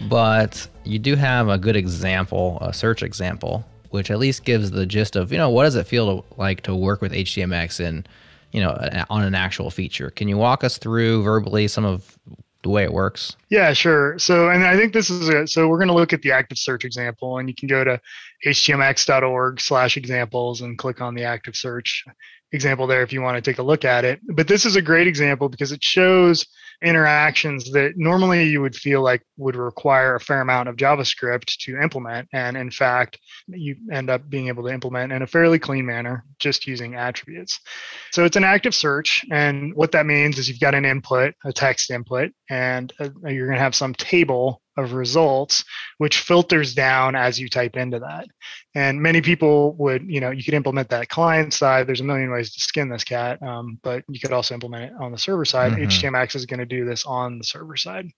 But 0.08 0.66
you 0.82 0.98
do 0.98 1.14
have 1.14 1.48
a 1.48 1.56
good 1.56 1.76
example, 1.76 2.58
a 2.60 2.72
search 2.74 3.04
example, 3.04 3.64
which 3.90 4.10
at 4.10 4.18
least 4.18 4.44
gives 4.44 4.72
the 4.72 4.84
gist 4.84 5.14
of, 5.14 5.30
you 5.30 5.38
know, 5.38 5.48
what 5.48 5.62
does 5.62 5.76
it 5.76 5.86
feel 5.86 6.22
to, 6.22 6.34
like 6.36 6.62
to 6.62 6.74
work 6.74 7.00
with 7.00 7.12
HTMX 7.12 7.78
and, 7.78 8.08
you 8.50 8.60
know, 8.60 8.76
on 9.08 9.22
an 9.22 9.36
actual 9.36 9.70
feature? 9.70 10.10
Can 10.10 10.26
you 10.26 10.36
walk 10.36 10.64
us 10.64 10.76
through 10.76 11.22
verbally 11.22 11.68
some 11.68 11.84
of 11.84 12.18
the 12.64 12.68
way 12.68 12.82
it 12.82 12.92
works? 12.92 13.36
Yeah, 13.48 13.72
sure. 13.74 14.18
So, 14.18 14.50
and 14.50 14.64
I 14.64 14.76
think 14.76 14.92
this 14.92 15.08
is 15.08 15.28
it. 15.28 15.48
So 15.50 15.68
we're 15.68 15.78
going 15.78 15.86
to 15.88 15.94
look 15.94 16.12
at 16.12 16.20
the 16.22 16.32
active 16.32 16.58
search 16.58 16.84
example, 16.84 17.38
and 17.38 17.48
you 17.48 17.54
can 17.54 17.68
go 17.68 17.84
to 17.84 18.00
htmx.org 18.44 19.60
slash 19.60 19.96
examples 19.96 20.60
and 20.62 20.76
click 20.76 21.00
on 21.00 21.14
the 21.14 21.22
active 21.24 21.54
search 21.54 22.04
example 22.52 22.86
there 22.86 23.02
if 23.02 23.12
you 23.12 23.22
want 23.22 23.36
to 23.36 23.50
take 23.50 23.58
a 23.58 23.62
look 23.62 23.84
at 23.84 24.04
it. 24.04 24.20
But 24.34 24.48
this 24.48 24.64
is 24.64 24.76
a 24.76 24.82
great 24.82 25.06
example 25.06 25.48
because 25.48 25.72
it 25.72 25.82
shows 25.82 26.46
interactions 26.82 27.70
that 27.72 27.92
normally 27.96 28.44
you 28.44 28.60
would 28.60 28.74
feel 28.74 29.02
like 29.02 29.22
would 29.36 29.56
require 29.56 30.14
a 30.14 30.20
fair 30.20 30.40
amount 30.40 30.68
of 30.68 30.76
JavaScript 30.76 31.56
to 31.60 31.78
implement. 31.80 32.28
And 32.32 32.56
in 32.56 32.70
fact, 32.70 33.18
you 33.46 33.76
end 33.92 34.10
up 34.10 34.28
being 34.28 34.48
able 34.48 34.64
to 34.64 34.72
implement 34.72 35.12
in 35.12 35.22
a 35.22 35.26
fairly 35.26 35.58
clean 35.58 35.86
manner 35.86 36.24
just 36.38 36.66
using 36.66 36.94
attributes. 36.94 37.60
So 38.12 38.24
it's 38.24 38.36
an 38.36 38.44
active 38.44 38.74
search. 38.74 39.24
And 39.30 39.74
what 39.74 39.92
that 39.92 40.06
means 40.06 40.38
is 40.38 40.48
you've 40.48 40.60
got 40.60 40.74
an 40.74 40.84
input, 40.84 41.34
a 41.44 41.52
text 41.52 41.90
input, 41.90 42.32
and 42.50 42.92
uh, 43.00 43.08
you're 43.28 43.46
going 43.46 43.58
to 43.58 43.62
have 43.62 43.74
some 43.74 43.94
table 43.94 44.60
of 44.76 44.92
results, 44.92 45.64
which 45.98 46.18
filters 46.18 46.74
down 46.74 47.14
as 47.14 47.38
you 47.38 47.48
type 47.48 47.76
into 47.76 48.00
that. 48.00 48.26
And 48.74 49.00
many 49.00 49.20
people 49.20 49.74
would, 49.76 50.04
you 50.08 50.20
know, 50.20 50.30
you 50.30 50.42
could 50.42 50.54
implement 50.54 50.88
that 50.90 51.08
client 51.08 51.52
side. 51.52 51.86
There's 51.86 52.00
a 52.00 52.04
million 52.04 52.30
ways 52.30 52.52
to 52.54 52.60
skin 52.60 52.88
this 52.88 53.04
cat, 53.04 53.42
um, 53.42 53.78
but 53.82 54.04
you 54.08 54.20
could 54.20 54.32
also 54.32 54.54
implement 54.54 54.92
it 54.92 54.92
on 55.00 55.12
the 55.12 55.18
server 55.18 55.44
side. 55.44 55.72
mm 55.72 55.76
hmm 55.76 55.84
HTMX 55.84 56.34
is 56.34 56.46
going 56.46 56.60
to 56.60 56.66
do 56.66 56.84
this 56.84 57.04
on 57.04 57.38
the 57.38 57.44
server 57.44 57.76
side. 57.76 58.08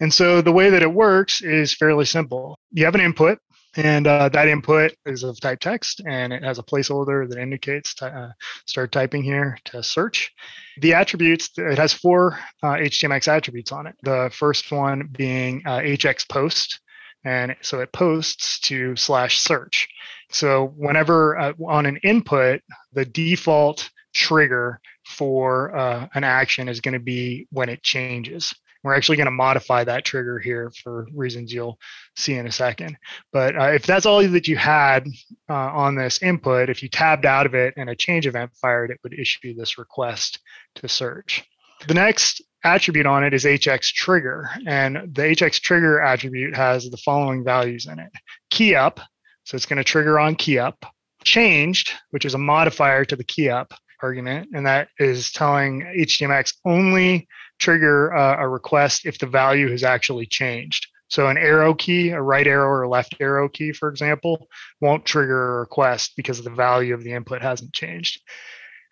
And 0.00 0.12
so 0.12 0.42
the 0.42 0.52
way 0.52 0.70
that 0.70 0.82
it 0.82 0.92
works 0.92 1.40
is 1.40 1.74
fairly 1.74 2.04
simple. 2.04 2.58
You 2.72 2.84
have 2.84 2.94
an 2.94 3.00
input, 3.00 3.38
and 3.76 4.06
uh, 4.06 4.28
that 4.30 4.48
input 4.48 4.94
is 5.04 5.22
of 5.22 5.38
type 5.40 5.60
text, 5.60 6.00
and 6.06 6.32
it 6.32 6.42
has 6.42 6.58
a 6.58 6.62
placeholder 6.62 7.28
that 7.28 7.38
indicates 7.38 7.94
to, 7.96 8.06
uh, 8.06 8.32
start 8.66 8.90
typing 8.92 9.22
here 9.22 9.58
to 9.66 9.82
search. 9.82 10.32
The 10.80 10.94
attributes, 10.94 11.50
it 11.56 11.78
has 11.78 11.92
four 11.92 12.38
uh, 12.62 12.74
HTMX 12.74 13.28
attributes 13.28 13.72
on 13.72 13.86
it. 13.86 13.94
The 14.02 14.30
first 14.32 14.70
one 14.72 15.08
being 15.16 15.62
HX 15.62 16.22
uh, 16.22 16.32
post, 16.32 16.80
and 17.24 17.54
so 17.60 17.80
it 17.80 17.92
posts 17.92 18.60
to 18.60 18.96
slash 18.96 19.40
search. 19.40 19.88
So 20.30 20.72
whenever 20.76 21.38
uh, 21.38 21.52
on 21.66 21.86
an 21.86 21.98
input, 21.98 22.62
the 22.92 23.04
default 23.04 23.90
trigger 24.14 24.80
for 25.04 25.76
uh, 25.76 26.08
an 26.14 26.24
action 26.24 26.68
is 26.68 26.80
going 26.80 26.94
to 26.94 27.00
be 27.00 27.46
when 27.50 27.68
it 27.68 27.82
changes. 27.82 28.54
We're 28.86 28.94
actually 28.94 29.16
going 29.16 29.26
to 29.26 29.32
modify 29.32 29.82
that 29.82 30.04
trigger 30.04 30.38
here 30.38 30.72
for 30.82 31.08
reasons 31.12 31.52
you'll 31.52 31.78
see 32.14 32.34
in 32.34 32.46
a 32.46 32.52
second. 32.52 32.96
But 33.32 33.58
uh, 33.58 33.72
if 33.72 33.84
that's 33.84 34.06
all 34.06 34.22
that 34.22 34.46
you 34.46 34.56
had 34.56 35.08
uh, 35.50 35.54
on 35.54 35.96
this 35.96 36.22
input, 36.22 36.70
if 36.70 36.84
you 36.84 36.88
tabbed 36.88 37.26
out 37.26 37.46
of 37.46 37.54
it 37.54 37.74
and 37.76 37.90
a 37.90 37.96
change 37.96 38.28
event 38.28 38.52
fired, 38.54 38.90
it 38.92 39.00
would 39.02 39.18
issue 39.18 39.54
this 39.54 39.76
request 39.76 40.38
to 40.76 40.88
search. 40.88 41.44
The 41.88 41.94
next 41.94 42.42
attribute 42.62 43.06
on 43.06 43.24
it 43.24 43.34
is 43.34 43.44
HX 43.44 43.92
trigger. 43.92 44.48
And 44.66 44.96
the 45.14 45.22
HX 45.22 45.60
trigger 45.60 46.00
attribute 46.00 46.54
has 46.54 46.88
the 46.88 46.96
following 46.98 47.44
values 47.44 47.86
in 47.86 47.98
it. 47.98 48.12
Key 48.50 48.74
up, 48.74 49.00
so 49.44 49.56
it's 49.56 49.66
going 49.66 49.78
to 49.78 49.84
trigger 49.84 50.18
on 50.20 50.36
key 50.36 50.58
up. 50.58 50.86
Changed, 51.24 51.92
which 52.10 52.24
is 52.24 52.34
a 52.34 52.38
modifier 52.38 53.04
to 53.04 53.16
the 53.16 53.24
key 53.24 53.48
up 53.48 53.74
argument, 54.02 54.50
and 54.54 54.66
that 54.66 54.88
is 54.98 55.32
telling 55.32 55.80
HTMX 55.80 56.54
only 56.64 57.26
trigger 57.58 58.14
uh, 58.14 58.36
a 58.38 58.48
request 58.48 59.06
if 59.06 59.18
the 59.18 59.26
value 59.26 59.70
has 59.70 59.84
actually 59.84 60.26
changed. 60.26 60.86
So 61.08 61.28
an 61.28 61.38
arrow 61.38 61.74
key, 61.74 62.10
a 62.10 62.20
right 62.20 62.46
arrow 62.46 62.68
or 62.68 62.88
left 62.88 63.16
arrow 63.20 63.48
key, 63.48 63.72
for 63.72 63.88
example, 63.88 64.48
won't 64.80 65.04
trigger 65.04 65.56
a 65.56 65.60
request 65.60 66.14
because 66.16 66.42
the 66.42 66.50
value 66.50 66.94
of 66.94 67.04
the 67.04 67.12
input 67.12 67.42
hasn't 67.42 67.72
changed. 67.72 68.20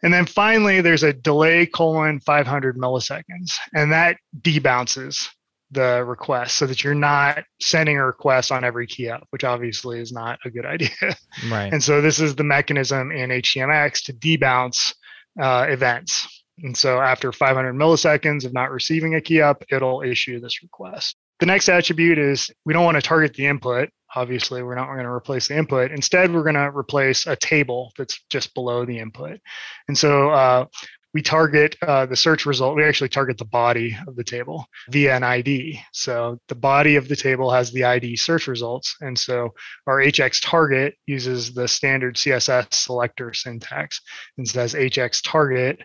And 0.02 0.12
then 0.12 0.26
finally, 0.26 0.80
there's 0.80 1.02
a 1.02 1.12
delay 1.12 1.66
colon 1.66 2.20
500 2.20 2.76
milliseconds, 2.76 3.54
and 3.74 3.92
that 3.92 4.18
debounces 4.38 5.28
the 5.70 6.04
request 6.04 6.56
so 6.56 6.66
that 6.66 6.84
you're 6.84 6.94
not 6.94 7.42
sending 7.60 7.96
a 7.96 8.06
request 8.06 8.52
on 8.52 8.64
every 8.64 8.86
key 8.86 9.08
up, 9.08 9.26
which 9.30 9.44
obviously 9.44 10.00
is 10.00 10.12
not 10.12 10.38
a 10.44 10.50
good 10.50 10.66
idea. 10.66 11.16
Right. 11.50 11.72
And 11.72 11.82
so 11.82 12.00
this 12.00 12.20
is 12.20 12.36
the 12.36 12.44
mechanism 12.44 13.10
in 13.10 13.30
HTMX 13.30 14.04
to 14.04 14.12
debounce 14.12 14.94
uh, 15.40 15.66
events. 15.68 16.43
And 16.62 16.76
so 16.76 17.00
after 17.00 17.32
500 17.32 17.74
milliseconds 17.74 18.44
of 18.44 18.52
not 18.52 18.70
receiving 18.70 19.14
a 19.14 19.20
key 19.20 19.40
up, 19.40 19.64
it'll 19.70 20.02
issue 20.02 20.40
this 20.40 20.62
request. 20.62 21.16
The 21.40 21.46
next 21.46 21.68
attribute 21.68 22.18
is 22.18 22.50
we 22.64 22.72
don't 22.72 22.84
want 22.84 22.96
to 22.96 23.02
target 23.02 23.34
the 23.34 23.46
input. 23.46 23.90
Obviously, 24.14 24.62
we're 24.62 24.76
not 24.76 24.86
going 24.86 25.02
to 25.02 25.10
replace 25.10 25.48
the 25.48 25.58
input. 25.58 25.90
Instead, 25.90 26.32
we're 26.32 26.44
going 26.44 26.54
to 26.54 26.70
replace 26.76 27.26
a 27.26 27.34
table 27.34 27.92
that's 27.98 28.20
just 28.30 28.54
below 28.54 28.84
the 28.84 29.00
input. 29.00 29.40
And 29.88 29.98
so 29.98 30.30
uh, 30.30 30.66
we 31.14 31.22
target 31.22 31.76
uh, 31.80 32.06
the 32.06 32.16
search 32.16 32.44
result. 32.46 32.76
We 32.76 32.84
actually 32.84 33.08
target 33.08 33.38
the 33.38 33.44
body 33.44 33.96
of 34.06 34.14
the 34.14 34.24
table 34.24 34.66
via 34.90 35.16
an 35.16 35.22
ID. 35.22 35.80
So 35.92 36.38
the 36.48 36.56
body 36.56 36.96
of 36.96 37.08
the 37.08 37.16
table 37.16 37.50
has 37.50 37.70
the 37.70 37.84
ID 37.84 38.16
search 38.16 38.48
results. 38.48 38.96
And 39.00 39.18
so 39.18 39.54
our 39.86 39.98
HX 39.98 40.40
target 40.42 40.94
uses 41.06 41.52
the 41.52 41.68
standard 41.68 42.16
CSS 42.16 42.74
selector 42.74 43.32
syntax 43.32 44.00
and 44.38 44.46
says 44.46 44.74
HX 44.74 45.20
target 45.24 45.80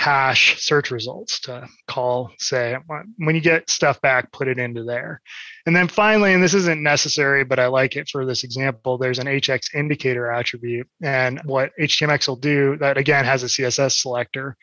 hash 0.00 0.58
search 0.58 0.90
results 0.90 1.40
to 1.40 1.68
call, 1.86 2.32
say, 2.38 2.74
when 3.18 3.34
you 3.34 3.40
get 3.42 3.68
stuff 3.68 4.00
back, 4.00 4.32
put 4.32 4.48
it 4.48 4.58
into 4.58 4.82
there. 4.82 5.20
And 5.66 5.76
then 5.76 5.88
finally, 5.88 6.32
and 6.32 6.42
this 6.42 6.54
isn't 6.54 6.82
necessary, 6.82 7.44
but 7.44 7.58
I 7.58 7.66
like 7.66 7.96
it 7.96 8.08
for 8.08 8.24
this 8.24 8.42
example, 8.42 8.96
there's 8.96 9.18
an 9.18 9.26
HX 9.26 9.74
indicator 9.74 10.32
attribute. 10.32 10.88
And 11.02 11.38
what 11.44 11.72
HTMX 11.78 12.28
will 12.28 12.36
do, 12.36 12.78
that 12.78 12.96
again 12.96 13.26
has 13.26 13.42
a 13.42 13.46
CSS 13.46 14.00
selector 14.00 14.56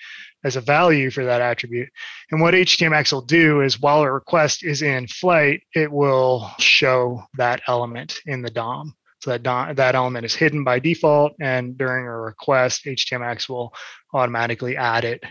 as 0.44 0.56
a 0.56 0.62
value 0.62 1.12
for 1.12 1.24
that 1.26 1.42
attribute. 1.42 1.90
And 2.32 2.42
what 2.42 2.56
HTMX 2.56 3.14
will 3.14 3.22
do 3.22 3.62
is 3.62 3.80
while 3.80 4.02
a 4.02 4.12
request 4.12 4.64
is 4.64 4.82
in 4.82 5.06
flight, 5.06 5.62
it 5.76 5.92
will 5.92 6.50
show 6.58 7.22
that 7.36 7.62
element 7.68 8.16
in 8.26 8.42
the 8.42 8.50
DOM. 8.50 8.96
So 9.20 9.36
that, 9.36 9.76
that 9.76 9.96
element 9.96 10.26
is 10.26 10.36
hidden 10.36 10.64
by 10.64 10.80
default, 10.80 11.34
and 11.42 11.78
during 11.78 12.06
a 12.06 12.20
request, 12.20 12.86
HTMX 12.86 13.50
will 13.50 13.74
automatically 14.14 14.78
add 14.78 15.06
it, 15.06 15.24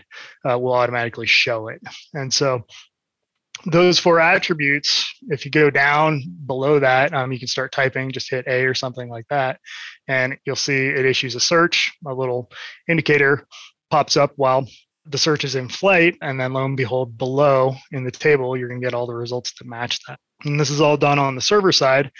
uh, 0.47 0.59
will 0.59 0.73
automatically 0.73 1.27
show 1.27 1.69
it. 1.69 1.81
And 2.13 2.33
so 2.33 2.65
those 3.65 3.97
four 3.97 4.19
attributes, 4.19 5.09
if 5.29 5.45
you 5.45 5.51
go 5.51 5.69
down 5.69 6.21
below 6.45 6.79
that, 6.79 7.13
um, 7.13 7.31
you 7.31 7.39
can 7.39 7.47
start 7.47 7.71
typing, 7.71 8.11
just 8.11 8.29
hit 8.29 8.45
A 8.47 8.65
or 8.65 8.73
something 8.73 9.09
like 9.09 9.25
that, 9.29 9.59
and 10.07 10.37
you'll 10.45 10.55
see 10.55 10.87
it 10.87 11.05
issues 11.05 11.35
a 11.35 11.39
search, 11.39 11.93
a 12.05 12.13
little 12.13 12.51
indicator 12.89 13.47
pops 13.89 14.17
up 14.17 14.33
while 14.35 14.67
the 15.05 15.17
search 15.17 15.45
is 15.45 15.55
in 15.55 15.69
flight, 15.69 16.17
and 16.21 16.39
then 16.39 16.51
lo 16.51 16.65
and 16.65 16.75
behold, 16.75 17.17
below 17.17 17.73
in 17.91 18.03
the 18.03 18.11
table, 18.11 18.57
you're 18.57 18.67
going 18.67 18.81
to 18.81 18.85
get 18.85 18.93
all 18.93 19.07
the 19.07 19.15
results 19.15 19.53
to 19.53 19.65
match 19.65 19.99
that. 20.07 20.19
And 20.43 20.59
this 20.59 20.69
is 20.69 20.81
all 20.81 20.97
done 20.97 21.17
on 21.17 21.35
the 21.35 21.41
server 21.41 21.71
side 21.71 22.11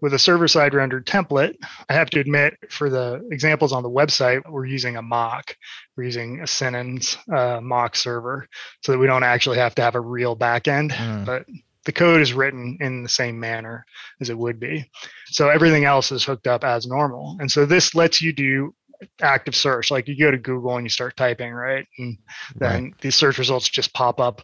with 0.00 0.14
a 0.14 0.18
server 0.18 0.48
side 0.48 0.74
rendered 0.74 1.06
template. 1.06 1.54
I 1.88 1.94
have 1.94 2.10
to 2.10 2.20
admit, 2.20 2.54
for 2.70 2.90
the 2.90 3.26
examples 3.30 3.72
on 3.72 3.82
the 3.82 3.90
website, 3.90 4.42
we're 4.48 4.66
using 4.66 4.96
a 4.96 5.02
mock. 5.02 5.56
We're 5.96 6.04
using 6.04 6.40
a 6.40 6.46
Sinon.js 6.46 7.16
uh, 7.32 7.60
mock 7.60 7.96
server 7.96 8.46
so 8.82 8.92
that 8.92 8.98
we 8.98 9.06
don't 9.06 9.24
actually 9.24 9.58
have 9.58 9.74
to 9.76 9.82
have 9.82 9.94
a 9.94 10.00
real 10.00 10.36
backend. 10.36 10.92
Mm. 10.92 11.24
But 11.24 11.46
the 11.84 11.92
code 11.92 12.20
is 12.20 12.32
written 12.32 12.78
in 12.80 13.02
the 13.02 13.08
same 13.08 13.38
manner 13.38 13.86
as 14.20 14.28
it 14.28 14.36
would 14.36 14.60
be. 14.60 14.90
So 15.26 15.48
everything 15.48 15.84
else 15.84 16.12
is 16.12 16.24
hooked 16.24 16.46
up 16.46 16.64
as 16.64 16.86
normal. 16.86 17.36
And 17.40 17.50
so 17.50 17.64
this 17.64 17.94
lets 17.94 18.20
you 18.20 18.32
do 18.32 18.74
active 19.20 19.54
search. 19.54 19.90
Like 19.90 20.08
you 20.08 20.18
go 20.18 20.30
to 20.30 20.38
Google 20.38 20.76
and 20.76 20.84
you 20.84 20.90
start 20.90 21.16
typing, 21.16 21.52
right? 21.52 21.86
And 21.98 22.18
then 22.56 22.84
right. 22.84 23.00
these 23.00 23.14
search 23.14 23.38
results 23.38 23.68
just 23.68 23.94
pop 23.94 24.20
up 24.20 24.42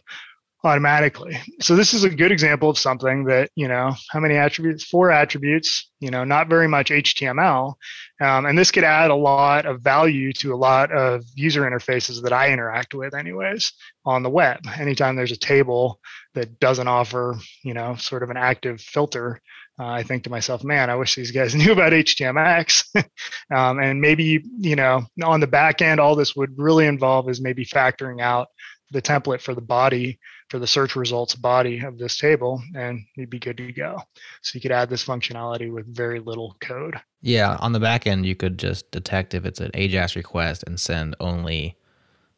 automatically. 0.63 1.37
So 1.59 1.75
this 1.75 1.93
is 1.93 2.05
a 2.05 2.09
good 2.09 2.31
example 2.31 2.69
of 2.69 2.77
something 2.77 3.25
that, 3.25 3.49
you 3.55 3.67
know, 3.67 3.93
how 4.09 4.19
many 4.21 4.35
attributes? 4.35 4.85
Four 4.85 5.11
attributes, 5.11 5.91
you 5.99 6.09
know, 6.09 6.23
not 6.23 6.47
very 6.47 6.67
much 6.67 6.89
HTML. 6.89 7.73
Um, 8.21 8.45
and 8.45 8.57
this 8.57 8.71
could 8.71 8.85
add 8.85 9.11
a 9.11 9.15
lot 9.15 9.65
of 9.65 9.81
value 9.81 10.31
to 10.33 10.53
a 10.53 10.55
lot 10.55 10.91
of 10.91 11.25
user 11.35 11.63
interfaces 11.63 12.21
that 12.23 12.31
I 12.31 12.51
interact 12.51 12.93
with 12.93 13.13
anyways 13.13 13.73
on 14.05 14.23
the 14.23 14.29
web. 14.29 14.59
Anytime 14.77 15.17
there's 15.17 15.33
a 15.33 15.37
table 15.37 15.99
that 16.33 16.59
doesn't 16.59 16.87
offer, 16.87 17.35
you 17.63 17.73
know, 17.73 17.95
sort 17.95 18.23
of 18.23 18.29
an 18.29 18.37
active 18.37 18.79
filter, 18.79 19.41
uh, 19.79 19.87
I 19.87 20.03
think 20.03 20.23
to 20.23 20.29
myself, 20.29 20.63
man, 20.63 20.89
I 20.89 20.95
wish 20.95 21.15
these 21.15 21.31
guys 21.31 21.55
knew 21.55 21.73
about 21.73 21.91
HTMX. 21.91 22.85
um, 23.53 23.79
and 23.79 23.99
maybe, 23.99 24.43
you 24.59 24.77
know, 24.77 25.03
on 25.21 25.41
the 25.41 25.47
back 25.47 25.81
end, 25.81 25.99
all 25.99 26.15
this 26.15 26.37
would 26.37 26.57
really 26.57 26.85
involve 26.85 27.29
is 27.29 27.41
maybe 27.41 27.65
factoring 27.65 28.21
out 28.21 28.47
the 28.91 29.01
template 29.01 29.41
for 29.41 29.53
the 29.53 29.61
body 29.61 30.19
for 30.53 30.59
the 30.59 30.67
search 30.67 30.95
results 30.95 31.33
body 31.33 31.79
of 31.79 31.97
this 31.97 32.15
table 32.15 32.61
and 32.75 33.03
you'd 33.15 33.31
be 33.31 33.39
good 33.39 33.57
to 33.57 33.71
go. 33.71 33.99
So 34.43 34.55
you 34.55 34.61
could 34.61 34.71
add 34.71 34.87
this 34.87 35.03
functionality 35.03 35.73
with 35.73 35.87
very 35.87 36.19
little 36.19 36.55
code. 36.59 36.95
Yeah, 37.23 37.57
on 37.59 37.71
the 37.71 37.79
back 37.79 38.05
end, 38.05 38.27
you 38.27 38.35
could 38.35 38.59
just 38.59 38.91
detect 38.91 39.33
if 39.33 39.45
it's 39.45 39.59
an 39.59 39.71
AJAX 39.71 40.15
request 40.15 40.63
and 40.67 40.79
send 40.79 41.15
only 41.19 41.75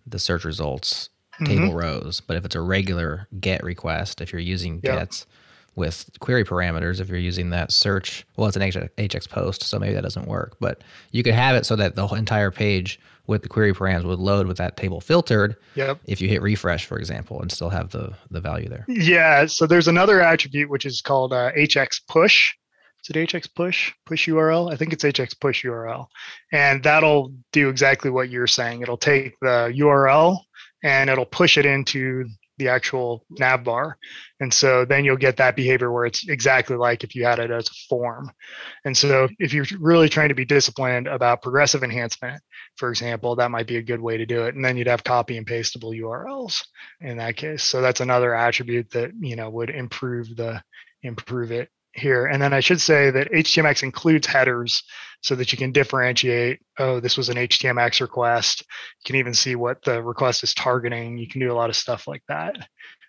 the 0.07 0.17
search 0.17 0.45
results 0.45 1.09
table 1.43 1.65
mm-hmm. 1.65 1.75
rows. 1.75 2.21
But 2.21 2.37
if 2.37 2.45
it's 2.45 2.55
a 2.55 2.61
regular 2.61 3.27
GET 3.41 3.61
request, 3.65 4.21
if 4.21 4.31
you're 4.31 4.39
using 4.39 4.79
yep. 4.81 5.09
GETs 5.09 5.25
with 5.75 6.09
query 6.21 6.45
parameters, 6.45 7.01
if 7.01 7.09
you're 7.09 7.17
using 7.17 7.49
that 7.49 7.69
search, 7.69 8.25
well, 8.37 8.47
it's 8.47 8.55
an 8.55 8.61
HX 8.61 9.27
post, 9.27 9.61
so 9.61 9.77
maybe 9.77 9.93
that 9.93 10.03
doesn't 10.03 10.29
work. 10.29 10.55
But 10.61 10.85
you 11.11 11.21
could 11.21 11.33
have 11.33 11.57
it 11.57 11.65
so 11.65 11.75
that 11.75 11.95
the 11.95 12.07
entire 12.07 12.49
page 12.49 12.97
with 13.27 13.41
the 13.41 13.49
query 13.49 13.73
params 13.73 14.05
would 14.05 14.19
load 14.19 14.47
with 14.47 14.57
that 14.57 14.77
table 14.77 15.01
filtered. 15.01 15.55
Yep. 15.75 15.99
If 16.05 16.21
you 16.21 16.27
hit 16.27 16.41
refresh, 16.41 16.85
for 16.85 16.97
example, 16.97 17.41
and 17.41 17.51
still 17.51 17.69
have 17.69 17.91
the 17.91 18.13
the 18.31 18.41
value 18.41 18.69
there. 18.69 18.85
Yeah. 18.87 19.45
So 19.45 19.67
there's 19.67 19.87
another 19.87 20.21
attribute 20.21 20.69
which 20.69 20.85
is 20.85 21.01
called 21.01 21.33
uh, 21.33 21.51
HX 21.53 22.01
push. 22.07 22.53
Is 23.03 23.15
it 23.15 23.29
HX 23.29 23.53
push 23.53 23.93
push 24.05 24.27
URL? 24.27 24.71
I 24.71 24.77
think 24.77 24.93
it's 24.93 25.03
HX 25.03 25.39
push 25.39 25.63
URL, 25.63 26.07
and 26.51 26.83
that'll 26.83 27.33
do 27.51 27.69
exactly 27.69 28.09
what 28.09 28.29
you're 28.29 28.47
saying. 28.47 28.81
It'll 28.81 28.97
take 28.97 29.33
the 29.41 29.73
URL 29.75 30.39
and 30.83 31.09
it'll 31.09 31.25
push 31.25 31.57
it 31.57 31.65
into 31.65 32.25
the 32.57 32.69
actual 32.69 33.25
nav 33.29 33.63
bar. 33.63 33.97
And 34.39 34.53
so 34.53 34.85
then 34.85 35.03
you'll 35.03 35.17
get 35.17 35.37
that 35.37 35.55
behavior 35.55 35.91
where 35.91 36.05
it's 36.05 36.27
exactly 36.27 36.75
like 36.75 37.03
if 37.03 37.15
you 37.15 37.25
had 37.25 37.39
it 37.39 37.51
as 37.51 37.67
a 37.67 37.73
form. 37.89 38.31
And 38.85 38.95
so 38.95 39.27
if 39.39 39.53
you're 39.53 39.65
really 39.79 40.09
trying 40.09 40.29
to 40.29 40.35
be 40.35 40.45
disciplined 40.45 41.07
about 41.07 41.41
progressive 41.41 41.83
enhancement, 41.83 42.41
for 42.75 42.89
example, 42.89 43.35
that 43.35 43.51
might 43.51 43.67
be 43.67 43.77
a 43.77 43.83
good 43.83 44.01
way 44.01 44.17
to 44.17 44.25
do 44.25 44.43
it. 44.45 44.55
And 44.55 44.63
then 44.63 44.77
you'd 44.77 44.87
have 44.87 45.03
copy 45.03 45.37
and 45.37 45.47
pastable 45.47 45.91
URLs 45.91 46.63
in 47.01 47.17
that 47.17 47.37
case. 47.37 47.63
So 47.63 47.81
that's 47.81 48.01
another 48.01 48.35
attribute 48.35 48.91
that, 48.91 49.11
you 49.19 49.35
know, 49.35 49.49
would 49.49 49.69
improve 49.69 50.35
the 50.35 50.61
improve 51.01 51.51
it 51.51 51.69
here. 51.93 52.25
And 52.25 52.41
then 52.41 52.53
I 52.53 52.59
should 52.59 52.81
say 52.81 53.09
that 53.11 53.31
HTMX 53.31 53.83
includes 53.83 54.27
headers 54.27 54.83
so 55.21 55.35
that 55.35 55.51
you 55.51 55.57
can 55.57 55.71
differentiate, 55.71 56.59
oh, 56.77 56.99
this 56.99 57.17
was 57.17 57.29
an 57.29 57.37
HTMX 57.37 58.01
request. 58.01 58.61
You 58.61 59.05
can 59.05 59.15
even 59.15 59.33
see 59.33 59.55
what 59.55 59.83
the 59.83 60.03
request 60.03 60.43
is 60.43 60.53
targeting. 60.53 61.17
You 61.17 61.27
can 61.27 61.39
do 61.39 61.51
a 61.51 61.55
lot 61.55 61.69
of 61.69 61.75
stuff 61.75 62.07
like 62.07 62.23
that 62.27 62.55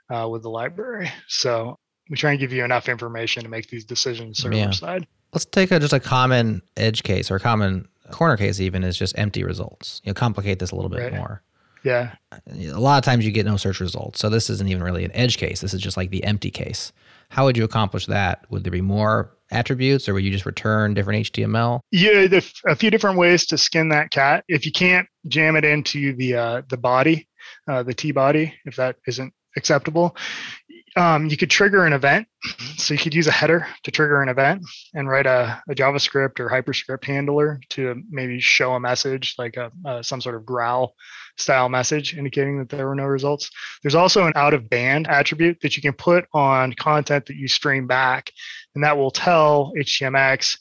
uh, 0.08 0.28
with 0.30 0.42
the 0.42 0.50
library. 0.50 1.10
So 1.26 1.78
we 2.08 2.16
try 2.16 2.30
and 2.30 2.40
give 2.40 2.52
you 2.52 2.64
enough 2.64 2.88
information 2.88 3.42
to 3.42 3.48
make 3.48 3.68
these 3.68 3.84
decisions 3.84 4.38
server 4.38 4.54
yeah. 4.54 4.70
side. 4.70 5.06
Let's 5.32 5.44
take 5.44 5.72
a, 5.72 5.80
just 5.80 5.92
a 5.92 6.00
common 6.00 6.62
edge 6.76 7.02
case 7.02 7.30
or 7.30 7.36
a 7.36 7.40
common 7.40 7.88
corner 8.10 8.36
case 8.36 8.60
even 8.60 8.84
is 8.84 8.96
just 8.96 9.18
empty 9.18 9.44
results. 9.44 10.00
You 10.04 10.10
know, 10.10 10.14
complicate 10.14 10.58
this 10.58 10.70
a 10.70 10.76
little 10.76 10.90
bit 10.90 11.00
right. 11.00 11.14
more. 11.14 11.42
Yeah. 11.84 12.14
A 12.50 12.80
lot 12.80 12.98
of 12.98 13.04
times 13.04 13.24
you 13.24 13.30
get 13.30 13.46
no 13.46 13.56
search 13.56 13.78
results. 13.78 14.18
So 14.18 14.28
this 14.28 14.50
isn't 14.50 14.68
even 14.68 14.82
really 14.82 15.04
an 15.04 15.12
edge 15.14 15.38
case. 15.38 15.60
This 15.60 15.72
is 15.72 15.80
just 15.80 15.96
like 15.96 16.10
the 16.10 16.24
empty 16.24 16.50
case. 16.50 16.92
How 17.28 17.44
would 17.44 17.56
you 17.56 17.64
accomplish 17.64 18.06
that? 18.06 18.44
Would 18.50 18.64
there 18.64 18.72
be 18.72 18.80
more 18.80 19.36
attributes 19.50 20.08
or 20.08 20.14
would 20.14 20.24
you 20.24 20.32
just 20.32 20.46
return 20.46 20.94
different 20.94 21.26
HTML? 21.26 21.80
Yeah, 21.92 22.26
a 22.66 22.74
few 22.74 22.90
different 22.90 23.18
ways 23.18 23.46
to 23.46 23.58
skin 23.58 23.90
that 23.90 24.10
cat. 24.10 24.44
If 24.48 24.66
you 24.66 24.72
can't 24.72 25.06
jam 25.28 25.56
it 25.56 25.64
into 25.64 26.14
the 26.14 26.34
uh, 26.34 26.62
the 26.68 26.76
body, 26.76 27.28
uh, 27.68 27.82
the 27.82 27.94
T 27.94 28.12
body, 28.12 28.54
if 28.64 28.76
that 28.76 28.96
isn't 29.06 29.32
acceptable, 29.56 30.16
um, 30.96 31.26
you 31.26 31.36
could 31.36 31.50
trigger 31.50 31.84
an 31.84 31.92
event. 31.92 32.26
So 32.76 32.94
you 32.94 32.98
could 32.98 33.14
use 33.14 33.26
a 33.26 33.32
header 33.32 33.66
to 33.84 33.90
trigger 33.90 34.22
an 34.22 34.28
event 34.28 34.62
and 34.94 35.08
write 35.08 35.26
a, 35.26 35.62
a 35.68 35.74
JavaScript 35.74 36.40
or 36.40 36.48
HyperScript 36.48 37.04
handler 37.04 37.60
to 37.70 38.02
maybe 38.08 38.40
show 38.40 38.72
a 38.74 38.80
message 38.80 39.34
like 39.36 39.56
a, 39.56 39.70
a, 39.84 40.02
some 40.02 40.20
sort 40.20 40.36
of 40.36 40.46
growl 40.46 40.94
style 41.36 41.68
message 41.68 42.16
indicating 42.16 42.58
that 42.58 42.68
there 42.68 42.86
were 42.86 42.94
no 42.94 43.04
results. 43.04 43.50
There's 43.82 43.94
also 43.94 44.26
an 44.26 44.32
out 44.36 44.54
of 44.54 44.70
band 44.70 45.06
attribute 45.08 45.58
that 45.62 45.76
you 45.76 45.82
can 45.82 45.92
put 45.92 46.26
on 46.32 46.72
content 46.72 47.26
that 47.26 47.36
you 47.36 47.48
stream 47.48 47.86
back, 47.86 48.30
and 48.74 48.84
that 48.84 48.96
will 48.96 49.10
tell 49.10 49.72
HTMX 49.76 50.56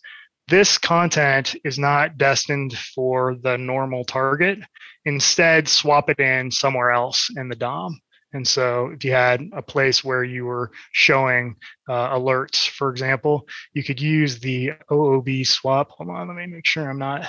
this 0.48 0.78
content 0.78 1.56
is 1.64 1.80
not 1.80 2.18
destined 2.18 2.78
for 2.78 3.36
the 3.36 3.58
normal 3.58 4.04
target. 4.06 4.60
Instead, 5.06 5.68
swap 5.68 6.10
it 6.10 6.20
in 6.20 6.52
somewhere 6.52 6.92
else 6.92 7.30
in 7.36 7.50
the 7.50 7.56
DOM. 7.56 8.00
And 8.36 8.46
so, 8.46 8.88
if 8.88 9.06
you 9.06 9.14
had 9.14 9.50
a 9.54 9.62
place 9.62 10.04
where 10.04 10.22
you 10.22 10.44
were 10.44 10.72
showing 10.92 11.56
uh, 11.88 12.10
alerts, 12.10 12.68
for 12.68 12.90
example, 12.90 13.48
you 13.72 13.82
could 13.82 14.02
use 14.02 14.40
the 14.40 14.72
OOB 14.92 15.48
swap. 15.48 15.92
Hold 15.92 16.10
on, 16.10 16.28
let 16.28 16.36
me 16.36 16.46
make 16.46 16.66
sure 16.66 16.90
I'm 16.90 17.00
not 17.00 17.28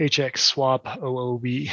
HX 0.00 0.38
swap 0.38 0.86
OOB 0.86 1.68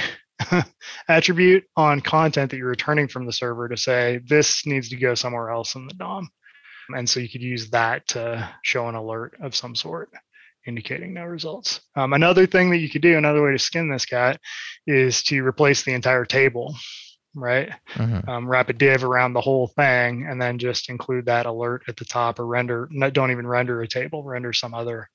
attribute 1.07 1.63
on 1.77 2.01
content 2.01 2.51
that 2.51 2.57
you're 2.57 2.67
returning 2.67 3.07
from 3.07 3.25
the 3.25 3.31
server 3.31 3.69
to 3.69 3.77
say 3.77 4.19
this 4.27 4.65
needs 4.65 4.89
to 4.89 4.97
go 4.97 5.15
somewhere 5.15 5.49
else 5.49 5.75
in 5.75 5.87
the 5.87 5.93
DOM. 5.93 6.29
And 6.89 7.09
so 7.09 7.21
you 7.21 7.29
could 7.29 7.41
use 7.41 7.69
that 7.69 8.05
to 8.09 8.49
show 8.63 8.89
an 8.89 8.95
alert 8.95 9.37
of 9.39 9.55
some 9.55 9.75
sort 9.75 10.09
indicating 10.67 11.13
no 11.13 11.23
results. 11.23 11.79
Um, 11.95 12.11
another 12.11 12.47
thing 12.47 12.69
that 12.71 12.79
you 12.79 12.89
could 12.89 13.01
do, 13.01 13.17
another 13.17 13.41
way 13.41 13.53
to 13.53 13.59
skin 13.59 13.89
this 13.89 14.05
cat, 14.05 14.41
is 14.85 15.23
to 15.23 15.41
replace 15.41 15.83
the 15.83 15.93
entire 15.93 16.25
table 16.25 16.75
right? 17.35 17.69
Mm-hmm. 17.93 18.29
Um, 18.29 18.47
wrap 18.47 18.69
a 18.69 18.73
div 18.73 19.03
around 19.03 19.33
the 19.33 19.41
whole 19.41 19.67
thing 19.67 20.25
and 20.29 20.41
then 20.41 20.57
just 20.57 20.89
include 20.89 21.25
that 21.25 21.45
alert 21.45 21.83
at 21.87 21.97
the 21.97 22.05
top 22.05 22.39
or 22.39 22.45
render, 22.45 22.89
don't 23.11 23.31
even 23.31 23.47
render 23.47 23.81
a 23.81 23.87
table, 23.87 24.23
render 24.23 24.53
some 24.53 24.73
other 24.73 25.09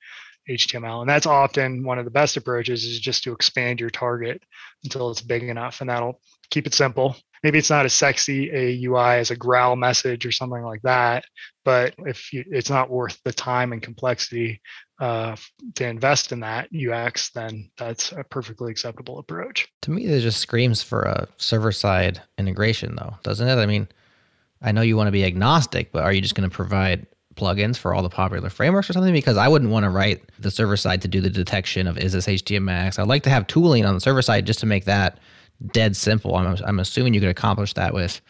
HTML. 0.49 1.01
And 1.01 1.09
that's 1.09 1.25
often 1.25 1.83
one 1.83 1.99
of 1.99 2.05
the 2.05 2.11
best 2.11 2.37
approaches 2.37 2.83
is 2.83 2.99
just 2.99 3.23
to 3.23 3.33
expand 3.33 3.79
your 3.79 3.89
target 3.89 4.41
until 4.83 5.11
it's 5.11 5.21
big 5.21 5.43
enough 5.43 5.81
and 5.81 5.89
that'll 5.89 6.19
keep 6.49 6.67
it 6.67 6.73
simple. 6.73 7.15
Maybe 7.43 7.57
it's 7.57 7.69
not 7.69 7.85
as 7.85 7.93
sexy 7.93 8.51
a 8.51 8.85
UI 8.85 9.19
as 9.19 9.31
a 9.31 9.35
growl 9.35 9.75
message 9.75 10.25
or 10.25 10.31
something 10.31 10.61
like 10.61 10.81
that, 10.83 11.25
but 11.65 11.95
if 11.99 12.31
you, 12.33 12.43
it's 12.47 12.69
not 12.69 12.89
worth 12.89 13.19
the 13.23 13.33
time 13.33 13.73
and 13.73 13.81
complexity 13.81 14.61
uh, 15.01 15.35
to 15.73 15.87
invest 15.87 16.31
in 16.31 16.39
that 16.41 16.69
UX, 16.73 17.31
then 17.31 17.71
that's 17.75 18.11
a 18.11 18.23
perfectly 18.23 18.71
acceptable 18.71 19.17
approach. 19.17 19.67
To 19.81 19.91
me, 19.91 20.05
it 20.05 20.21
just 20.21 20.39
screams 20.39 20.83
for 20.83 21.01
a 21.01 21.27
server 21.37 21.71
side 21.71 22.21
integration, 22.37 22.95
though, 22.95 23.15
doesn't 23.23 23.47
it? 23.47 23.55
I 23.55 23.65
mean, 23.65 23.87
I 24.61 24.71
know 24.71 24.81
you 24.81 24.95
want 24.95 25.07
to 25.07 25.11
be 25.11 25.25
agnostic, 25.25 25.91
but 25.91 26.03
are 26.03 26.13
you 26.13 26.21
just 26.21 26.35
going 26.35 26.47
to 26.47 26.55
provide 26.55 27.07
plugins 27.35 27.77
for 27.77 27.95
all 27.95 28.03
the 28.03 28.09
popular 28.09 28.51
frameworks 28.51 28.91
or 28.91 28.93
something? 28.93 29.11
Because 29.11 29.37
I 29.37 29.47
wouldn't 29.47 29.71
want 29.71 29.85
to 29.85 29.89
write 29.89 30.21
the 30.37 30.51
server 30.51 30.77
side 30.77 31.01
to 31.01 31.07
do 31.07 31.19
the 31.19 31.31
detection 31.31 31.87
of 31.87 31.97
is 31.97 32.13
this 32.13 32.27
HTMX. 32.27 32.99
I'd 32.99 33.07
like 33.07 33.23
to 33.23 33.31
have 33.31 33.47
tooling 33.47 33.85
on 33.85 33.95
the 33.95 34.01
server 34.01 34.21
side 34.21 34.45
just 34.45 34.59
to 34.59 34.67
make 34.67 34.85
that 34.85 35.17
dead 35.73 35.95
simple. 35.95 36.35
I'm, 36.35 36.57
I'm 36.63 36.79
assuming 36.79 37.15
you 37.15 37.21
could 37.21 37.29
accomplish 37.29 37.73
that 37.73 37.95
with 37.95 38.21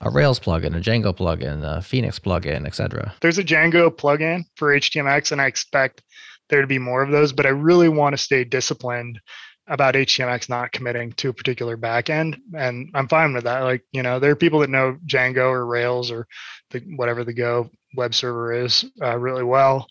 a 0.00 0.10
Rails 0.10 0.38
plugin, 0.38 0.76
a 0.76 0.80
Django 0.80 1.16
plugin, 1.16 1.62
a 1.64 1.82
Phoenix 1.82 2.18
plugin, 2.18 2.66
etc. 2.66 3.14
There's 3.20 3.38
a 3.38 3.44
Django 3.44 3.90
plugin 3.90 4.44
for 4.56 4.76
HTMX, 4.76 5.32
and 5.32 5.40
I 5.40 5.46
expect 5.46 6.02
there 6.48 6.60
to 6.60 6.66
be 6.66 6.78
more 6.78 7.02
of 7.02 7.10
those. 7.10 7.32
But 7.32 7.46
I 7.46 7.50
really 7.50 7.88
want 7.88 8.14
to 8.14 8.22
stay 8.22 8.44
disciplined 8.44 9.20
about 9.68 9.94
HTMX 9.94 10.48
not 10.48 10.72
committing 10.72 11.12
to 11.12 11.30
a 11.30 11.34
particular 11.34 11.76
backend, 11.76 12.38
and 12.56 12.88
I'm 12.94 13.08
fine 13.08 13.32
with 13.32 13.44
that. 13.44 13.60
Like 13.60 13.84
you 13.92 14.02
know, 14.02 14.18
there 14.18 14.30
are 14.30 14.36
people 14.36 14.60
that 14.60 14.70
know 14.70 14.98
Django 15.06 15.50
or 15.50 15.66
Rails 15.66 16.10
or 16.10 16.26
the, 16.70 16.80
whatever 16.96 17.24
the 17.24 17.34
Go 17.34 17.70
web 17.94 18.14
server 18.14 18.52
is 18.52 18.84
uh, 19.02 19.16
really 19.18 19.44
well. 19.44 19.86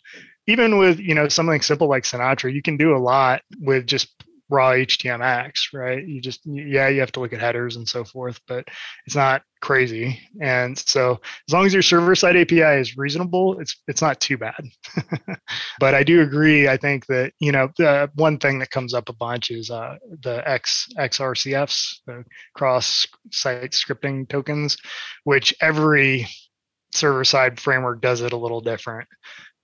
Even 0.47 0.77
with 0.77 0.99
you 0.99 1.15
know 1.15 1.27
something 1.27 1.61
simple 1.61 1.89
like 1.89 2.03
Sinatra, 2.03 2.53
you 2.53 2.61
can 2.61 2.77
do 2.77 2.95
a 2.95 2.99
lot 2.99 3.41
with 3.59 3.87
just 3.87 4.09
raw 4.49 4.71
HTMX, 4.71 5.73
right? 5.73 6.05
You 6.05 6.21
just 6.21 6.41
yeah, 6.45 6.87
you 6.87 6.99
have 6.99 7.11
to 7.13 7.19
look 7.19 7.33
at 7.33 7.39
headers 7.39 7.75
and 7.75 7.87
so 7.87 8.03
forth, 8.03 8.39
but 8.47 8.67
it's 9.05 9.15
not 9.15 9.41
crazy. 9.61 10.19
And 10.41 10.77
so 10.77 11.19
as 11.47 11.53
long 11.53 11.65
as 11.65 11.73
your 11.73 11.81
server 11.81 12.15
side 12.15 12.35
API 12.35 12.79
is 12.79 12.97
reasonable, 12.97 13.59
it's 13.59 13.81
it's 13.87 14.01
not 14.01 14.19
too 14.19 14.37
bad. 14.37 14.63
but 15.79 15.95
I 15.95 16.03
do 16.03 16.21
agree. 16.21 16.67
I 16.67 16.77
think 16.77 17.05
that 17.07 17.33
you 17.39 17.51
know 17.51 17.69
the 17.77 18.09
one 18.15 18.37
thing 18.37 18.59
that 18.59 18.71
comes 18.71 18.93
up 18.93 19.09
a 19.09 19.13
bunch 19.13 19.49
is 19.51 19.71
uh, 19.71 19.97
the 20.21 20.47
X 20.47 20.87
XRCFs, 20.97 22.01
the 22.05 22.23
cross 22.53 23.07
site 23.31 23.71
scripting 23.71 24.27
tokens, 24.29 24.77
which 25.23 25.55
every 25.61 26.27
server 26.93 27.25
side 27.25 27.59
framework 27.59 28.01
does 28.01 28.21
it 28.21 28.31
a 28.31 28.37
little 28.37 28.61
different 28.61 29.07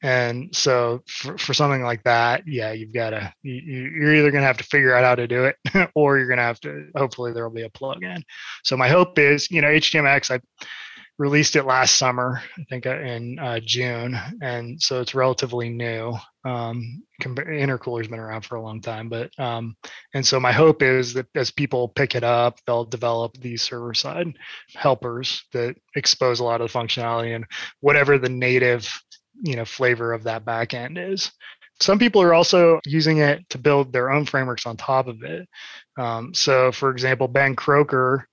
and 0.01 0.55
so 0.55 1.01
for, 1.07 1.37
for 1.37 1.53
something 1.53 1.83
like 1.83 2.03
that 2.03 2.43
yeah 2.47 2.71
you've 2.71 2.93
got 2.93 3.11
to 3.11 3.33
you, 3.43 3.53
you're 3.53 4.15
either 4.15 4.31
going 4.31 4.41
to 4.41 4.47
have 4.47 4.57
to 4.57 4.63
figure 4.63 4.93
out 4.93 5.03
how 5.03 5.15
to 5.15 5.27
do 5.27 5.45
it 5.45 5.55
or 5.95 6.17
you're 6.17 6.27
going 6.27 6.37
to 6.37 6.43
have 6.43 6.59
to 6.59 6.87
hopefully 6.95 7.31
there 7.31 7.47
will 7.47 7.55
be 7.55 7.63
a 7.63 7.69
plugin 7.69 8.21
so 8.63 8.75
my 8.75 8.87
hope 8.87 9.17
is 9.19 9.49
you 9.51 9.61
know 9.61 9.67
htmx 9.67 10.31
i 10.31 10.39
released 11.17 11.55
it 11.55 11.65
last 11.65 11.97
summer 11.97 12.41
i 12.57 12.63
think 12.69 12.87
uh, 12.87 12.99
in 12.99 13.37
uh, 13.37 13.59
june 13.63 14.17
and 14.41 14.81
so 14.81 15.01
it's 15.01 15.13
relatively 15.13 15.69
new. 15.69 16.13
Um, 16.43 17.03
intercooler's 17.21 18.07
been 18.07 18.17
around 18.17 18.45
for 18.45 18.55
a 18.55 18.61
long 18.63 18.81
time 18.81 19.07
but 19.07 19.29
um, 19.37 19.75
and 20.15 20.25
so 20.25 20.39
my 20.39 20.51
hope 20.51 20.81
is 20.81 21.13
that 21.13 21.27
as 21.35 21.51
people 21.51 21.89
pick 21.89 22.15
it 22.15 22.23
up 22.23 22.59
they'll 22.65 22.85
develop 22.85 23.37
these 23.37 23.61
server 23.61 23.93
side 23.93 24.33
helpers 24.73 25.43
that 25.53 25.75
expose 25.95 26.39
a 26.39 26.43
lot 26.43 26.61
of 26.61 26.71
the 26.71 26.79
functionality 26.79 27.35
and 27.35 27.45
whatever 27.81 28.17
the 28.17 28.29
native 28.29 28.91
you 29.41 29.55
know 29.55 29.65
flavor 29.65 30.13
of 30.13 30.23
that 30.23 30.45
backend 30.45 30.97
is. 31.13 31.31
Some 31.79 31.97
people 31.97 32.21
are 32.21 32.33
also 32.33 32.79
using 32.85 33.17
it 33.19 33.47
to 33.49 33.57
build 33.57 33.91
their 33.91 34.11
own 34.11 34.25
frameworks 34.25 34.67
on 34.67 34.77
top 34.77 35.07
of 35.07 35.23
it. 35.23 35.47
Um, 35.97 36.33
so 36.33 36.71
for 36.71 36.91
example 36.91 37.27
ben 37.27 37.55
croker 37.55 38.27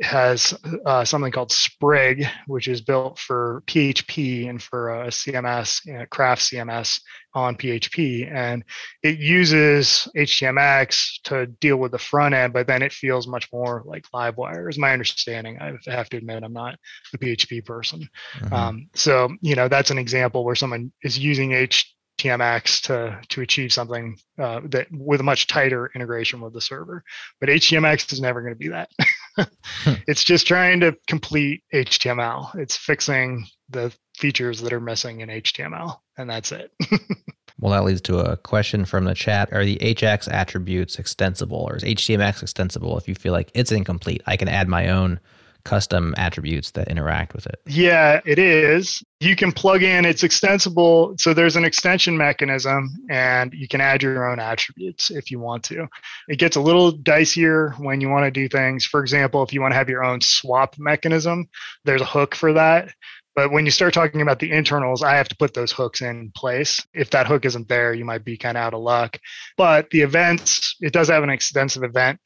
has 0.00 0.54
uh, 0.86 1.04
something 1.04 1.30
called 1.30 1.52
Sprig, 1.52 2.26
which 2.46 2.66
is 2.66 2.80
built 2.80 3.18
for 3.18 3.62
PHP 3.66 4.48
and 4.48 4.60
for 4.60 5.02
a 5.02 5.06
CMS, 5.08 5.84
you 5.86 5.94
know, 5.94 6.06
Craft 6.06 6.42
CMS 6.42 7.00
on 7.34 7.56
PHP. 7.56 8.32
And 8.32 8.64
it 9.02 9.18
uses 9.18 10.08
HTMX 10.16 11.22
to 11.24 11.46
deal 11.46 11.76
with 11.76 11.92
the 11.92 11.98
front 11.98 12.34
end, 12.34 12.52
but 12.52 12.66
then 12.66 12.82
it 12.82 12.92
feels 12.92 13.28
much 13.28 13.48
more 13.52 13.82
like 13.84 14.04
Livewire, 14.12 14.68
is 14.68 14.78
my 14.78 14.92
understanding. 14.92 15.58
I 15.60 15.74
have 15.90 16.08
to 16.10 16.16
admit, 16.16 16.42
I'm 16.42 16.52
not 16.52 16.76
a 17.12 17.18
PHP 17.18 17.64
person. 17.64 18.08
Mm-hmm. 18.38 18.54
Um, 18.54 18.88
so, 18.94 19.30
you 19.42 19.54
know, 19.54 19.68
that's 19.68 19.90
an 19.90 19.98
example 19.98 20.44
where 20.44 20.56
someone 20.56 20.92
is 21.02 21.18
using 21.18 21.52
H 21.52 21.94
TMX 22.18 22.82
to 22.82 23.20
to 23.28 23.40
achieve 23.40 23.72
something 23.72 24.16
uh, 24.38 24.60
that 24.66 24.86
with 24.90 25.20
a 25.20 25.24
much 25.24 25.46
tighter 25.48 25.90
integration 25.94 26.40
with 26.40 26.52
the 26.54 26.60
server. 26.60 27.02
But 27.40 27.48
HTMX 27.48 28.12
is 28.12 28.20
never 28.20 28.40
going 28.40 28.54
to 28.54 28.58
be 28.58 28.68
that. 28.68 28.90
Hmm. 29.36 29.94
it's 30.06 30.24
just 30.24 30.46
trying 30.46 30.80
to 30.80 30.96
complete 31.08 31.62
HTML. 31.72 32.54
It's 32.56 32.76
fixing 32.76 33.46
the 33.68 33.92
features 34.16 34.60
that 34.60 34.72
are 34.72 34.80
missing 34.80 35.20
in 35.20 35.28
HTML, 35.28 35.98
and 36.16 36.30
that's 36.30 36.52
it. 36.52 36.72
well, 37.58 37.72
that 37.72 37.84
leads 37.84 38.00
to 38.02 38.18
a 38.18 38.36
question 38.36 38.84
from 38.84 39.04
the 39.04 39.14
chat: 39.14 39.52
Are 39.52 39.64
the 39.64 39.76
HX 39.78 40.32
attributes 40.32 40.98
extensible, 40.98 41.58
or 41.58 41.76
is 41.76 41.82
HTMX 41.82 42.42
extensible? 42.42 42.96
If 42.96 43.08
you 43.08 43.14
feel 43.14 43.32
like 43.32 43.50
it's 43.54 43.72
incomplete, 43.72 44.22
I 44.26 44.36
can 44.36 44.48
add 44.48 44.68
my 44.68 44.88
own 44.88 45.20
custom 45.64 46.14
attributes 46.16 46.70
that 46.72 46.88
interact 46.88 47.34
with 47.34 47.46
it. 47.46 47.58
Yeah, 47.66 48.20
it 48.24 48.38
is. 48.38 49.02
You 49.20 49.34
can 49.34 49.50
plug 49.50 49.82
in, 49.82 50.04
it's 50.04 50.22
extensible. 50.22 51.14
So 51.18 51.32
there's 51.32 51.56
an 51.56 51.64
extension 51.64 52.16
mechanism, 52.16 52.90
and 53.08 53.52
you 53.54 53.66
can 53.66 53.80
add 53.80 54.02
your 54.02 54.30
own 54.30 54.38
attributes 54.38 55.10
if 55.10 55.30
you 55.30 55.38
want 55.38 55.64
to. 55.64 55.88
It 56.28 56.38
gets 56.38 56.56
a 56.56 56.60
little 56.60 56.92
dicier 56.92 57.78
when 57.78 58.00
you 58.00 58.10
want 58.10 58.24
to 58.26 58.30
do 58.30 58.48
things. 58.48 58.84
For 58.84 59.00
example, 59.00 59.42
if 59.42 59.52
you 59.52 59.60
want 59.60 59.72
to 59.72 59.78
have 59.78 59.88
your 59.88 60.04
own 60.04 60.20
swap 60.20 60.76
mechanism, 60.78 61.48
there's 61.84 62.02
a 62.02 62.06
hook 62.06 62.34
for 62.34 62.52
that. 62.52 62.92
But 63.34 63.50
when 63.50 63.64
you 63.64 63.72
start 63.72 63.94
talking 63.94 64.20
about 64.20 64.38
the 64.38 64.52
internals, 64.52 65.02
I 65.02 65.16
have 65.16 65.28
to 65.28 65.36
put 65.36 65.54
those 65.54 65.72
hooks 65.72 66.02
in 66.02 66.30
place. 66.36 66.84
If 66.94 67.10
that 67.10 67.26
hook 67.26 67.44
isn't 67.44 67.68
there, 67.68 67.92
you 67.92 68.04
might 68.04 68.24
be 68.24 68.36
kind 68.36 68.56
of 68.56 68.62
out 68.62 68.74
of 68.74 68.80
luck. 68.80 69.18
But 69.56 69.90
the 69.90 70.02
events, 70.02 70.76
it 70.80 70.92
does 70.92 71.08
have 71.08 71.24
an 71.24 71.30
extensive 71.30 71.82
event 71.82 72.20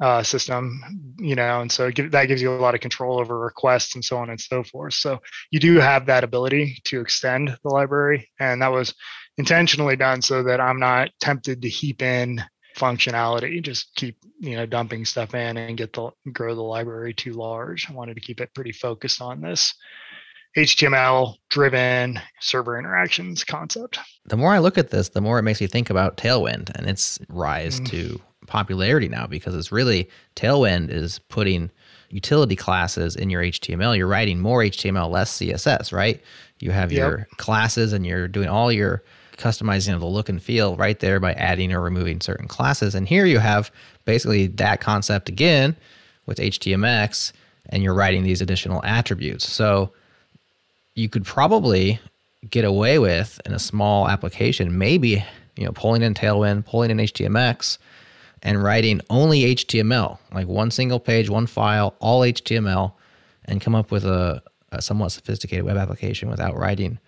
uh, 0.00 0.22
system, 0.22 0.80
you 1.18 1.34
know, 1.34 1.60
and 1.60 1.72
so 1.72 1.90
that 1.90 2.26
gives 2.26 2.40
you 2.40 2.52
a 2.52 2.56
lot 2.56 2.74
of 2.74 2.80
control 2.80 3.18
over 3.18 3.38
requests 3.38 3.94
and 3.94 4.04
so 4.04 4.16
on 4.16 4.30
and 4.30 4.40
so 4.40 4.62
forth. 4.62 4.94
So 4.94 5.20
you 5.50 5.58
do 5.58 5.78
have 5.78 6.06
that 6.06 6.24
ability 6.24 6.80
to 6.84 7.00
extend 7.00 7.56
the 7.62 7.70
library, 7.70 8.30
and 8.38 8.62
that 8.62 8.72
was 8.72 8.94
intentionally 9.38 9.96
done 9.96 10.22
so 10.22 10.42
that 10.44 10.60
I'm 10.60 10.78
not 10.78 11.10
tempted 11.20 11.62
to 11.62 11.68
heap 11.68 12.02
in 12.02 12.42
functionality 12.76 13.60
just 13.60 13.92
keep 13.96 14.16
you 14.38 14.54
know 14.54 14.64
dumping 14.64 15.04
stuff 15.04 15.34
in 15.34 15.56
and 15.56 15.76
get 15.76 15.92
the 15.92 16.10
grow 16.32 16.54
the 16.54 16.62
library 16.62 17.12
too 17.12 17.32
large 17.32 17.90
i 17.90 17.92
wanted 17.92 18.14
to 18.14 18.20
keep 18.20 18.40
it 18.40 18.54
pretty 18.54 18.70
focused 18.70 19.20
on 19.20 19.40
this 19.40 19.74
html 20.56 21.34
driven 21.50 22.20
server 22.40 22.78
interactions 22.78 23.42
concept 23.42 23.98
the 24.26 24.36
more 24.36 24.52
i 24.52 24.60
look 24.60 24.78
at 24.78 24.90
this 24.90 25.08
the 25.08 25.20
more 25.20 25.40
it 25.40 25.42
makes 25.42 25.60
me 25.60 25.66
think 25.66 25.90
about 25.90 26.16
tailwind 26.16 26.70
and 26.76 26.88
its 26.88 27.18
rise 27.28 27.80
mm. 27.80 27.88
to 27.88 28.20
popularity 28.48 29.08
now 29.08 29.26
because 29.26 29.54
it's 29.54 29.70
really 29.70 30.08
tailwind 30.34 30.90
is 30.90 31.18
putting 31.28 31.70
utility 32.10 32.56
classes 32.56 33.14
in 33.14 33.30
your 33.30 33.42
html 33.42 33.96
you're 33.96 34.06
writing 34.06 34.40
more 34.40 34.60
html 34.60 35.10
less 35.10 35.38
css 35.38 35.92
right 35.92 36.22
you 36.60 36.70
have 36.70 36.90
yep. 36.90 36.98
your 36.98 37.28
classes 37.36 37.92
and 37.92 38.06
you're 38.06 38.26
doing 38.26 38.48
all 38.48 38.72
your 38.72 39.02
customizing 39.38 39.94
of 39.94 40.00
the 40.00 40.06
look 40.06 40.28
and 40.28 40.42
feel 40.42 40.76
right 40.76 40.98
there 41.00 41.20
by 41.20 41.32
adding 41.34 41.72
or 41.72 41.80
removing 41.80 42.20
certain 42.20 42.48
classes. 42.48 42.94
And 42.94 43.08
here 43.08 43.24
you 43.24 43.38
have 43.38 43.70
basically 44.04 44.48
that 44.48 44.80
concept 44.80 45.28
again 45.28 45.76
with 46.26 46.38
HTMX, 46.38 47.32
and 47.70 47.82
you're 47.82 47.94
writing 47.94 48.24
these 48.24 48.42
additional 48.42 48.84
attributes. 48.84 49.48
So 49.48 49.92
you 50.94 51.08
could 51.08 51.24
probably 51.24 52.00
get 52.50 52.64
away 52.64 52.98
with 52.98 53.40
in 53.46 53.52
a 53.52 53.58
small 53.58 54.08
application, 54.08 54.76
maybe 54.76 55.24
you 55.56 55.64
know 55.64 55.72
pulling 55.72 56.02
in 56.02 56.14
Tailwind, 56.14 56.66
pulling 56.66 56.90
in 56.90 56.98
HTMX, 56.98 57.78
and 58.42 58.62
writing 58.62 59.00
only 59.10 59.54
HTML, 59.54 60.18
like 60.32 60.46
one 60.46 60.70
single 60.70 61.00
page, 61.00 61.28
one 61.28 61.46
file, 61.46 61.94
all 62.00 62.20
HTML, 62.20 62.92
and 63.44 63.60
come 63.60 63.74
up 63.74 63.90
with 63.90 64.04
a, 64.04 64.42
a 64.70 64.82
somewhat 64.82 65.12
sophisticated 65.12 65.64
web 65.64 65.76
application 65.76 66.28
without 66.28 66.56
writing 66.56 66.98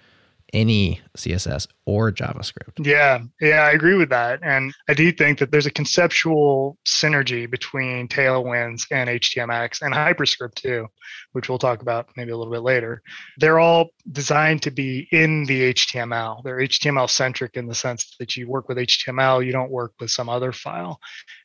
any 0.52 1.00
CSS 1.16 1.66
or 1.84 2.10
JavaScript. 2.10 2.84
Yeah, 2.84 3.22
yeah, 3.40 3.62
I 3.62 3.70
agree 3.70 3.94
with 3.94 4.10
that. 4.10 4.40
And 4.42 4.72
I 4.88 4.94
do 4.94 5.12
think 5.12 5.38
that 5.38 5.52
there's 5.52 5.66
a 5.66 5.70
conceptual 5.70 6.76
synergy 6.86 7.48
between 7.48 8.08
Tailwinds 8.08 8.86
and 8.90 9.08
HTMX 9.08 9.82
and 9.82 9.94
HyperScript 9.94 10.54
too, 10.54 10.88
which 11.32 11.48
we'll 11.48 11.58
talk 11.58 11.82
about 11.82 12.08
maybe 12.16 12.32
a 12.32 12.36
little 12.36 12.52
bit 12.52 12.62
later. 12.62 13.02
They're 13.38 13.58
all 13.58 13.90
designed 14.10 14.62
to 14.62 14.70
be 14.70 15.08
in 15.12 15.44
the 15.44 15.72
HTML. 15.74 16.42
They're 16.42 16.58
HTML 16.58 17.08
centric 17.08 17.56
in 17.56 17.66
the 17.66 17.74
sense 17.74 18.16
that 18.18 18.36
you 18.36 18.48
work 18.48 18.68
with 18.68 18.78
HTML, 18.78 19.44
you 19.44 19.52
don't 19.52 19.70
work 19.70 19.92
with 20.00 20.10
some 20.10 20.28
other 20.28 20.52
file. 20.52 21.00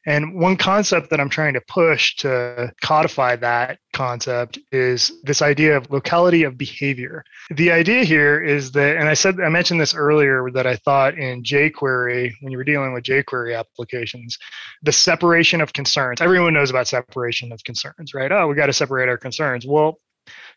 And 0.06 0.36
one 0.36 0.58
concept 0.58 1.10
that 1.10 1.20
I'm 1.20 1.30
trying 1.30 1.54
to 1.54 1.62
push 1.68 2.16
to 2.18 2.72
codify 2.82 3.36
that 3.38 3.80
concept 3.94 4.60
is 4.72 5.12
this 5.24 5.42
idea 5.42 5.78
of 5.78 5.90
locality 5.90 6.44
of 6.44 6.58
behavior. 6.58 7.24
The 7.50 7.72
idea 7.72 8.04
here 8.04 8.44
is 8.44 8.72
that, 8.74 8.98
and 8.98 9.08
I 9.08 9.14
said, 9.14 9.40
I 9.40 9.50
mentioned 9.50 9.82
this 9.82 9.96
earlier, 9.96 10.50
that 10.52 10.68
I 10.68 10.76
thought 10.76 11.18
in 11.18 11.44
jQuery, 11.44 12.34
when 12.42 12.52
you 12.52 12.58
were 12.58 12.64
dealing 12.64 12.94
with 12.94 13.04
jQuery 13.04 13.58
applications, 13.58 14.38
the 14.84 14.92
separation 14.92 15.62
of 15.62 15.74
concerns, 15.74 16.22
everyone 16.22 16.54
knows 16.54 16.70
about 16.70 16.88
separation 16.88 17.52
of 17.52 17.64
concerns, 17.64 18.14
right? 18.14 18.32
Oh, 18.32 18.48
we 18.48 18.56
got 18.56 18.68
to 18.68 18.74
separate 18.74 19.10
our 19.10 19.18
concerns. 19.18 19.66
Well, 19.76 20.00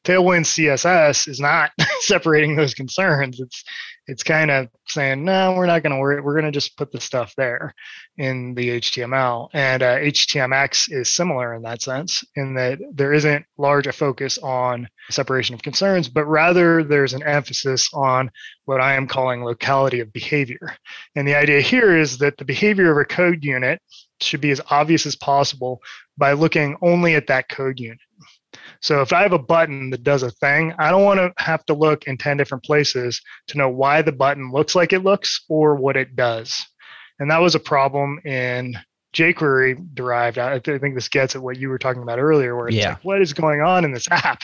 Tailwind 0.05 0.47
CSS 0.47 1.27
is 1.27 1.41
not 1.41 1.73
separating 2.03 2.55
those 2.55 2.73
concerns. 2.73 3.41
It's 3.41 3.65
it's 4.07 4.23
kind 4.23 4.51
of 4.51 4.69
saying 4.87 5.25
no, 5.25 5.55
we're 5.55 5.67
not 5.67 5.83
going 5.83 5.93
to 5.93 5.99
worry. 5.99 6.21
We're 6.21 6.35
going 6.35 6.45
to 6.45 6.53
just 6.53 6.79
put 6.79 6.93
the 6.93 7.01
stuff 7.01 7.35
there 7.37 7.75
in 8.17 8.55
the 8.55 8.81
HTML. 8.81 9.49
And 9.53 9.83
uh, 9.83 9.97
HTMX 9.97 10.93
is 10.93 11.13
similar 11.13 11.53
in 11.53 11.63
that 11.63 11.83
sense, 11.83 12.23
in 12.37 12.55
that 12.55 12.79
there 12.95 13.13
isn't 13.13 13.45
large 13.59 13.89
a 13.89 13.93
focus 13.93 14.39
on 14.39 14.89
separation 15.11 15.57
of 15.57 15.63
concerns, 15.63 16.09
but 16.09 16.27
rather 16.27 16.85
there's 16.85 17.13
an 17.13 17.25
emphasis 17.25 17.91
on 17.93 18.31
what 18.67 18.81
I 18.81 18.95
am 18.95 19.09
calling 19.09 19.45
locality 19.45 19.99
of 19.99 20.13
behavior. 20.13 20.77
And 21.17 21.27
the 21.27 21.35
idea 21.35 21.61
here 21.61 21.99
is 21.99 22.19
that 22.19 22.39
the 22.39 22.45
behavior 22.47 22.93
of 22.93 22.99
a 22.99 23.05
code 23.05 23.45
unit 23.45 23.83
should 24.21 24.41
be 24.41 24.53
as 24.53 24.61
obvious 24.71 25.07
as 25.07 25.17
possible 25.17 25.83
by 26.17 26.33
looking 26.33 26.77
only 26.83 27.15
at 27.15 27.27
that 27.27 27.49
code 27.49 27.79
unit. 27.79 27.99
So 28.81 29.01
if 29.01 29.13
I 29.13 29.23
have 29.23 29.33
a 29.33 29.39
button 29.39 29.91
that 29.91 30.05
does 30.05 30.23
a 30.23 30.31
thing, 30.31 30.73
I 30.79 30.91
don't 30.91 31.05
want 31.05 31.19
to 31.19 31.33
have 31.43 31.65
to 31.67 31.75
look 31.75 32.05
in 32.05 32.17
10 32.17 32.37
different 32.37 32.65
places 32.65 33.21
to 33.49 33.59
know 33.59 33.69
why 33.69 34.03
the 34.03 34.13
button 34.13 34.53
looks 34.53 34.75
like 34.75 34.93
it 34.93 35.05
looks 35.05 35.45
or 35.49 35.75
what 35.75 35.97
it 35.97 36.15
does. 36.15 36.65
And 37.19 37.31
that 37.31 37.41
was 37.41 37.55
a 37.55 37.61
problem 37.61 38.21
in 38.25 38.79
jQuery 39.15 39.95
derived. 39.95 40.39
I 40.39 40.61
think 40.61 40.95
this 40.95 41.09
gets 41.09 41.35
at 41.35 41.43
what 41.43 41.59
you 41.59 41.69
were 41.69 41.79
talking 41.79 42.03
about 42.03 42.19
earlier, 42.19 42.57
where 42.57 42.69
it's 42.69 42.77
yeah. 42.77 42.91
like, 42.91 43.05
what 43.05 43.23
is 43.23 43.33
going 43.33 43.61
on 43.61 43.85
in 43.85 43.93
this 43.93 44.09
app, 44.11 44.43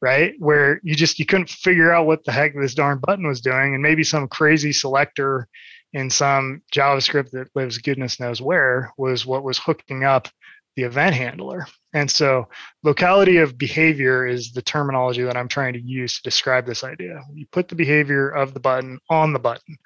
right? 0.00 0.34
Where 0.38 0.80
you 0.82 0.94
just 0.94 1.18
you 1.18 1.26
couldn't 1.26 1.50
figure 1.50 1.92
out 1.92 2.06
what 2.06 2.24
the 2.24 2.32
heck 2.32 2.54
this 2.54 2.74
darn 2.74 2.98
button 2.98 3.26
was 3.26 3.40
doing, 3.40 3.74
and 3.74 3.82
maybe 3.82 4.02
some 4.02 4.26
crazy 4.26 4.72
selector 4.72 5.46
in 5.92 6.10
some 6.10 6.62
JavaScript 6.72 7.30
that 7.30 7.48
lives 7.54 7.78
goodness 7.78 8.18
knows 8.18 8.42
where 8.42 8.92
was 8.98 9.24
what 9.24 9.44
was 9.44 9.58
hooking 9.58 10.04
up 10.04 10.28
the 10.76 10.82
event 10.82 11.14
handler. 11.14 11.66
And 11.94 12.10
so, 12.10 12.48
locality 12.82 13.38
of 13.38 13.58
behavior 13.58 14.26
is 14.26 14.52
the 14.52 14.62
terminology 14.62 15.22
that 15.22 15.36
I'm 15.36 15.48
trying 15.48 15.72
to 15.72 15.80
use 15.80 16.16
to 16.16 16.22
describe 16.22 16.66
this 16.66 16.84
idea. 16.84 17.22
You 17.34 17.46
put 17.50 17.68
the 17.68 17.74
behavior 17.74 18.28
of 18.28 18.54
the 18.54 18.60
button 18.60 18.98
on 19.08 19.32
the 19.32 19.38
button, 19.38 19.78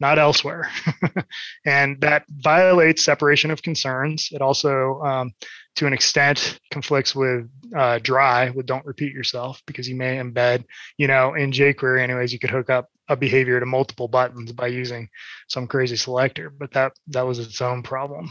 not 0.00 0.18
elsewhere. 0.18 0.70
and 1.66 2.00
that 2.00 2.24
violates 2.28 3.04
separation 3.04 3.50
of 3.50 3.62
concerns. 3.62 4.30
It 4.32 4.40
also, 4.40 5.00
um, 5.02 5.32
to 5.76 5.86
an 5.86 5.92
extent, 5.92 6.58
conflicts 6.70 7.14
with 7.14 7.48
uh, 7.76 7.98
dry, 8.02 8.48
with 8.50 8.66
don't 8.66 8.86
repeat 8.86 9.12
yourself, 9.12 9.62
because 9.66 9.88
you 9.88 9.96
may 9.96 10.16
embed, 10.16 10.64
you 10.96 11.06
know, 11.06 11.34
in 11.34 11.52
jQuery, 11.52 12.02
anyways, 12.02 12.32
you 12.32 12.38
could 12.38 12.50
hook 12.50 12.70
up 12.70 12.88
a 13.08 13.16
behavior 13.16 13.58
to 13.60 13.66
multiple 13.66 14.08
buttons 14.08 14.52
by 14.52 14.66
using 14.66 15.08
some 15.48 15.66
crazy 15.66 15.96
selector, 15.96 16.50
but 16.50 16.72
that 16.72 16.92
that 17.08 17.22
was 17.22 17.38
its 17.38 17.60
own 17.60 17.82
problem. 17.82 18.30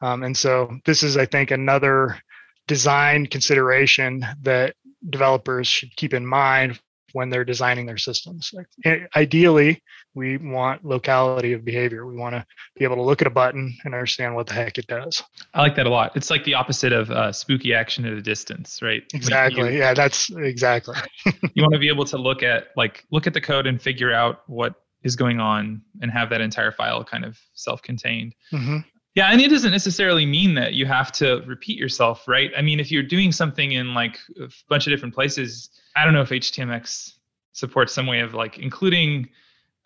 Um, 0.00 0.22
and 0.22 0.36
so 0.36 0.76
this 0.84 1.02
is, 1.02 1.16
I 1.16 1.26
think, 1.26 1.50
another 1.50 2.18
design 2.66 3.26
consideration 3.26 4.26
that 4.42 4.74
developers 5.08 5.68
should 5.68 5.94
keep 5.96 6.14
in 6.14 6.26
mind 6.26 6.80
when 7.16 7.30
they're 7.30 7.46
designing 7.46 7.86
their 7.86 7.96
systems. 7.96 8.52
Eh, 8.84 8.98
ideally, 9.16 9.82
we 10.14 10.36
want 10.36 10.84
locality 10.84 11.54
of 11.54 11.64
behavior. 11.64 12.06
We 12.06 12.14
want 12.14 12.34
to 12.34 12.44
be 12.76 12.84
able 12.84 12.96
to 12.96 13.02
look 13.02 13.22
at 13.22 13.26
a 13.26 13.30
button 13.30 13.74
and 13.84 13.94
understand 13.94 14.34
what 14.34 14.46
the 14.46 14.52
heck 14.52 14.76
it 14.76 14.86
does. 14.86 15.22
I 15.54 15.62
like 15.62 15.76
that 15.76 15.86
a 15.86 15.88
lot. 15.88 16.14
It's 16.14 16.28
like 16.28 16.44
the 16.44 16.52
opposite 16.52 16.92
of 16.92 17.10
uh, 17.10 17.32
spooky 17.32 17.72
action 17.72 18.04
at 18.04 18.12
a 18.12 18.20
distance, 18.20 18.80
right? 18.82 19.02
Exactly. 19.14 19.72
You, 19.72 19.78
yeah, 19.78 19.94
that's 19.94 20.28
exactly. 20.28 20.94
you 21.54 21.62
want 21.62 21.72
to 21.72 21.80
be 21.80 21.88
able 21.88 22.04
to 22.04 22.18
look 22.18 22.42
at 22.42 22.66
like 22.76 23.06
look 23.10 23.26
at 23.26 23.32
the 23.32 23.40
code 23.40 23.66
and 23.66 23.80
figure 23.80 24.12
out 24.12 24.42
what 24.46 24.74
is 25.02 25.16
going 25.16 25.40
on 25.40 25.80
and 26.02 26.10
have 26.10 26.28
that 26.28 26.42
entire 26.42 26.70
file 26.70 27.02
kind 27.02 27.24
of 27.24 27.38
self-contained. 27.54 28.34
Mm-hmm. 28.52 28.78
Yeah, 29.16 29.28
and 29.28 29.40
it 29.40 29.48
doesn't 29.48 29.70
necessarily 29.70 30.26
mean 30.26 30.54
that 30.56 30.74
you 30.74 30.84
have 30.84 31.10
to 31.12 31.42
repeat 31.46 31.78
yourself, 31.78 32.28
right? 32.28 32.50
I 32.56 32.60
mean, 32.60 32.78
if 32.78 32.92
you're 32.92 33.02
doing 33.02 33.32
something 33.32 33.72
in 33.72 33.94
like 33.94 34.18
a 34.38 34.50
bunch 34.68 34.86
of 34.86 34.92
different 34.92 35.14
places, 35.14 35.70
I 35.96 36.04
don't 36.04 36.12
know 36.12 36.20
if 36.20 36.28
HTMX 36.28 37.14
supports 37.52 37.94
some 37.94 38.06
way 38.06 38.20
of 38.20 38.34
like 38.34 38.58
including 38.58 39.30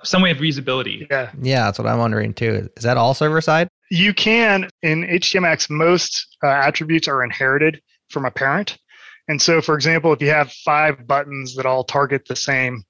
some 0.03 0.21
way 0.21 0.33
of 0.33 0.39
reusability. 0.39 1.07
Yeah. 1.09 1.31
Yeah, 1.41 1.65
that's 1.67 1.79
what 1.79 1.87
I'm 1.87 1.99
wondering 1.99 2.35
too. 2.35 2.69
Is 2.77 2.83
that 2.83 2.97
all 2.97 3.15
server 3.15 3.41
side? 3.41 3.69
You 3.89 4.13
can 4.13 4.69
in 4.83 5.05
HTMX 5.05 5.71
most 5.71 6.37
uh, 6.43 6.49
attributes 6.49 7.07
are 7.07 7.23
inherited 7.23 7.81
from 8.09 8.25
a 8.25 8.33
parent. 8.33 8.79
And 9.29 9.41
so 9.41 9.61
for 9.61 9.77
example, 9.77 10.13
if 10.13 10.21
you 10.21 10.31
have 10.31 10.51
five 10.51 11.07
buttons 11.07 11.55
that 11.55 11.67
all 11.67 11.85
target 11.85 12.27
the 12.27 12.35
same 12.35 12.83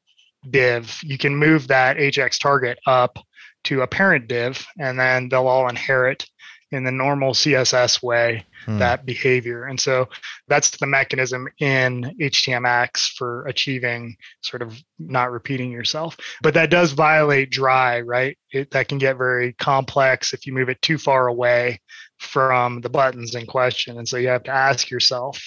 div, 0.49 1.01
you 1.03 1.19
can 1.19 1.37
move 1.37 1.69
that 1.69 1.99
Ajax 1.99 2.39
target 2.39 2.79
up 2.87 3.19
to 3.65 3.83
a 3.83 3.87
parent 3.87 4.29
div 4.29 4.65
and 4.79 4.99
then 4.99 5.29
they'll 5.29 5.47
all 5.47 5.69
inherit 5.69 6.27
in 6.73 6.85
the 6.85 6.93
normal 6.93 7.33
CSS 7.33 8.03
way 8.03 8.45
hmm. 8.65 8.79
that 8.79 9.05
behavior. 9.05 9.65
And 9.65 9.79
so 9.79 10.09
that's 10.47 10.71
the 10.71 10.87
mechanism 10.87 11.49
in 11.59 12.15
HTMX 12.21 13.17
for 13.17 13.45
achieving 13.47 14.17
sort 14.41 14.63
of 14.63 14.81
not 14.99 15.33
repeating 15.33 15.73
yourself. 15.73 16.17
But 16.43 16.55
that 16.55 16.71
does 16.71 16.93
violate 16.93 17.51
dry, 17.51 18.01
right? 18.01 18.39
It, 18.53 18.71
that 18.71 18.89
can 18.89 18.99
get 18.99 19.17
very 19.17 19.53
complex 19.55 20.33
if 20.33 20.47
you 20.47 20.53
move 20.53 20.69
it 20.69 20.81
too 20.81 20.99
far 20.99 21.27
away 21.27 21.81
from 22.19 22.83
the 22.83 22.91
buttons 22.91 23.35
in 23.35 23.47
question. 23.47 23.99
And 23.99 24.07
so 24.07 24.17
you 24.17 24.29
have 24.29 24.45
to 24.45 24.55
ask 24.55 24.91
yourself, 24.91 25.41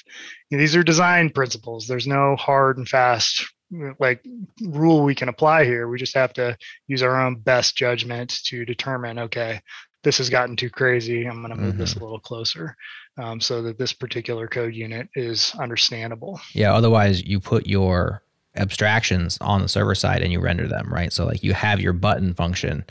these 0.52 0.76
are 0.76 0.84
design 0.84 1.30
principles. 1.30 1.88
There's 1.88 2.08
no 2.08 2.36
hard 2.36 2.78
and 2.78 2.88
fast 2.88 3.46
like 4.00 4.26
rule 4.62 5.04
we 5.04 5.16
can 5.16 5.30
apply 5.30 5.66
here. 5.66 5.88
We 5.88 5.98
just 5.98 6.16
have 6.16 6.34
to 6.34 6.58
use 6.88 7.04
our 7.04 7.20
own 7.20 7.36
best 7.36 7.76
judgment 7.76 8.44
to 8.46 8.66
determine, 8.66 9.20
okay, 9.20 9.62
this 10.04 10.18
has 10.18 10.30
gotten 10.30 10.56
too 10.56 10.70
crazy. 10.70 11.26
I'm 11.26 11.42
going 11.42 11.50
to 11.50 11.56
move 11.56 11.72
mm-hmm. 11.72 11.80
this 11.80 11.96
a 11.96 12.00
little 12.00 12.20
closer 12.20 12.76
um, 13.18 13.40
so 13.40 13.62
that 13.64 13.78
this 13.78 13.94
particular 13.94 14.48
code 14.48 14.76
unit 14.76 15.08
is 15.16 15.56
understandable. 15.60 16.40
Yeah. 16.54 16.74
Otherwise, 16.74 17.24
you 17.24 17.40
put 17.40 17.68
your 17.68 18.22
abstractions 18.56 19.38
on 19.42 19.62
the 19.62 19.68
server 19.68 19.96
side 19.96 20.22
and 20.22 20.32
you 20.32 20.40
render 20.40 20.68
them, 20.68 20.94
right? 20.94 21.12
So 21.12 21.26
like 21.26 21.44
you 21.44 21.54
have 21.54 21.80
your 21.80 21.94
button 21.94 22.34
function 22.34 22.86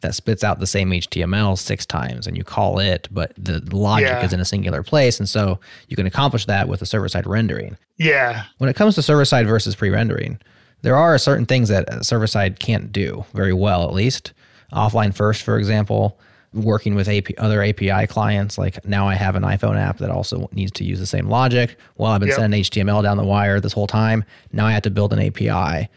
that 0.00 0.14
spits 0.14 0.44
out 0.44 0.60
the 0.60 0.66
same 0.66 0.90
HTML 0.90 1.56
six 1.58 1.84
times 1.84 2.26
and 2.26 2.36
you 2.36 2.44
call 2.44 2.78
it, 2.78 3.08
but 3.10 3.32
the 3.36 3.60
logic 3.74 4.08
Yeah. 4.08 4.24
is 4.24 4.32
in 4.32 4.40
a 4.40 4.44
singular 4.44 4.82
place. 4.82 5.18
And 5.18 5.28
so 5.28 5.58
you 5.88 5.96
can 5.96 6.06
accomplish 6.06 6.44
that 6.46 6.68
with 6.68 6.82
a 6.82 6.86
server 6.86 7.08
side 7.08 7.26
rendering. 7.26 7.76
Yeah. 7.96 8.44
When 8.58 8.70
it 8.70 8.76
comes 8.76 8.94
to 8.94 9.02
server 9.02 9.24
side 9.24 9.46
versus 9.46 9.74
pre 9.74 9.90
rendering, 9.90 10.38
there 10.82 10.96
are 10.96 11.18
certain 11.18 11.46
things 11.46 11.68
that 11.68 12.04
server 12.06 12.26
side 12.28 12.60
can't 12.60 12.92
do 12.92 13.24
very 13.34 13.52
well, 13.52 13.84
at 13.84 13.92
least. 13.92 14.32
Offline 14.72 15.14
first, 15.14 15.42
for 15.42 15.58
example, 15.58 16.18
working 16.54 16.94
with 16.94 17.08
AP, 17.08 17.34
other 17.38 17.62
API 17.62 18.06
clients. 18.06 18.56
Like 18.56 18.84
now 18.86 19.08
I 19.08 19.14
have 19.14 19.34
an 19.36 19.42
iPhone 19.42 19.76
app 19.78 19.98
that 19.98 20.10
also 20.10 20.48
needs 20.52 20.72
to 20.72 20.84
use 20.84 20.98
the 20.98 21.06
same 21.06 21.28
logic. 21.28 21.76
Well, 21.96 22.12
I've 22.12 22.20
been 22.20 22.28
Yep. 22.28 22.38
sending 22.38 22.60
HTML 22.60 23.02
down 23.02 23.16
the 23.16 23.24
wire 23.24 23.60
this 23.60 23.72
whole 23.72 23.86
time. 23.86 24.24
Now 24.52 24.66
I 24.66 24.72
have 24.72 24.82
to 24.82 24.90
build 24.90 25.12
an 25.12 25.18
API. 25.20 25.88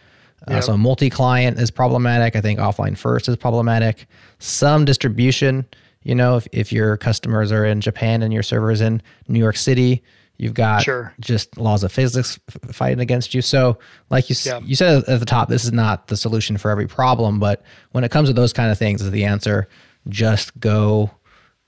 Uh, 0.48 0.56
Yep. 0.56 0.64
So 0.64 0.78
multi 0.78 1.10
client 1.10 1.60
is 1.60 1.70
problematic. 1.72 2.36
I 2.36 2.42
think 2.42 2.60
offline 2.60 2.98
first 2.98 3.30
is 3.30 3.36
problematic. 3.38 4.08
Some 4.40 4.86
distribution, 4.86 5.66
you 6.04 6.16
know, 6.16 6.38
if, 6.38 6.48
if 6.52 6.72
your 6.74 6.98
customers 6.98 7.52
are 7.52 7.64
in 7.66 7.80
Japan 7.82 8.24
and 8.24 8.34
your 8.34 8.44
server 8.44 8.72
is 8.72 8.82
in 8.82 9.02
New 9.28 9.38
York 9.40 9.56
City, 9.56 10.02
you've 10.38 10.56
got 10.56 10.82
Sure. 10.82 11.14
just 11.20 11.56
laws 11.60 11.84
of 11.84 11.92
physics 11.92 12.40
f- 12.50 12.74
fighting 12.76 13.00
against 13.00 13.36
you. 13.36 13.44
So, 13.44 13.78
like 14.10 14.30
you 14.32 14.36
Yeah. 14.44 14.60
you 14.64 14.76
said 14.76 15.04
at 15.08 15.20
the 15.20 15.26
top, 15.28 15.48
this 15.50 15.64
is 15.64 15.72
not 15.72 16.08
the 16.08 16.18
solution 16.18 16.58
for 16.58 16.72
every 16.72 16.88
problem, 16.88 17.40
but 17.40 17.62
when 17.92 18.04
it 18.04 18.10
comes 18.10 18.28
to 18.30 18.34
those 18.34 18.52
kind 18.52 18.72
of 18.72 18.80
things, 18.80 19.02
is 19.04 19.12
the 19.12 19.26
answer 19.26 19.68
just 20.10 20.60
go 20.60 21.12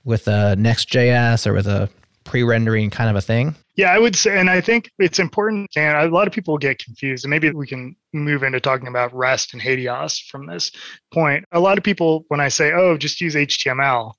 with 0.02 0.26
a 0.26 0.56
Next.js 0.56 1.46
or 1.46 1.52
with 1.52 1.68
a 1.68 1.88
pre-rendering 2.24 2.90
kind 2.90 3.10
of 3.10 3.16
a 3.16 3.20
thing? 3.20 3.54
Yeah, 3.76 3.92
I 3.92 3.98
would 3.98 4.16
say, 4.16 4.38
and 4.38 4.48
I 4.48 4.60
think 4.60 4.90
it's 4.98 5.18
important. 5.18 5.70
And 5.76 5.96
a 5.96 6.14
lot 6.14 6.26
of 6.26 6.32
people 6.32 6.58
get 6.58 6.78
confused, 6.78 7.24
and 7.24 7.30
maybe 7.30 7.50
we 7.50 7.66
can 7.66 7.96
move 8.12 8.42
into 8.42 8.60
talking 8.60 8.88
about 8.88 9.14
REST 9.14 9.52
and 9.52 9.62
HATEOAS 9.62 10.28
from 10.28 10.46
this 10.46 10.70
point. 11.12 11.44
A 11.52 11.60
lot 11.60 11.78
of 11.78 11.84
people, 11.84 12.24
when 12.28 12.40
I 12.40 12.48
say, 12.48 12.72
"Oh, 12.72 12.96
just 12.96 13.20
use 13.20 13.34
HTML," 13.34 14.12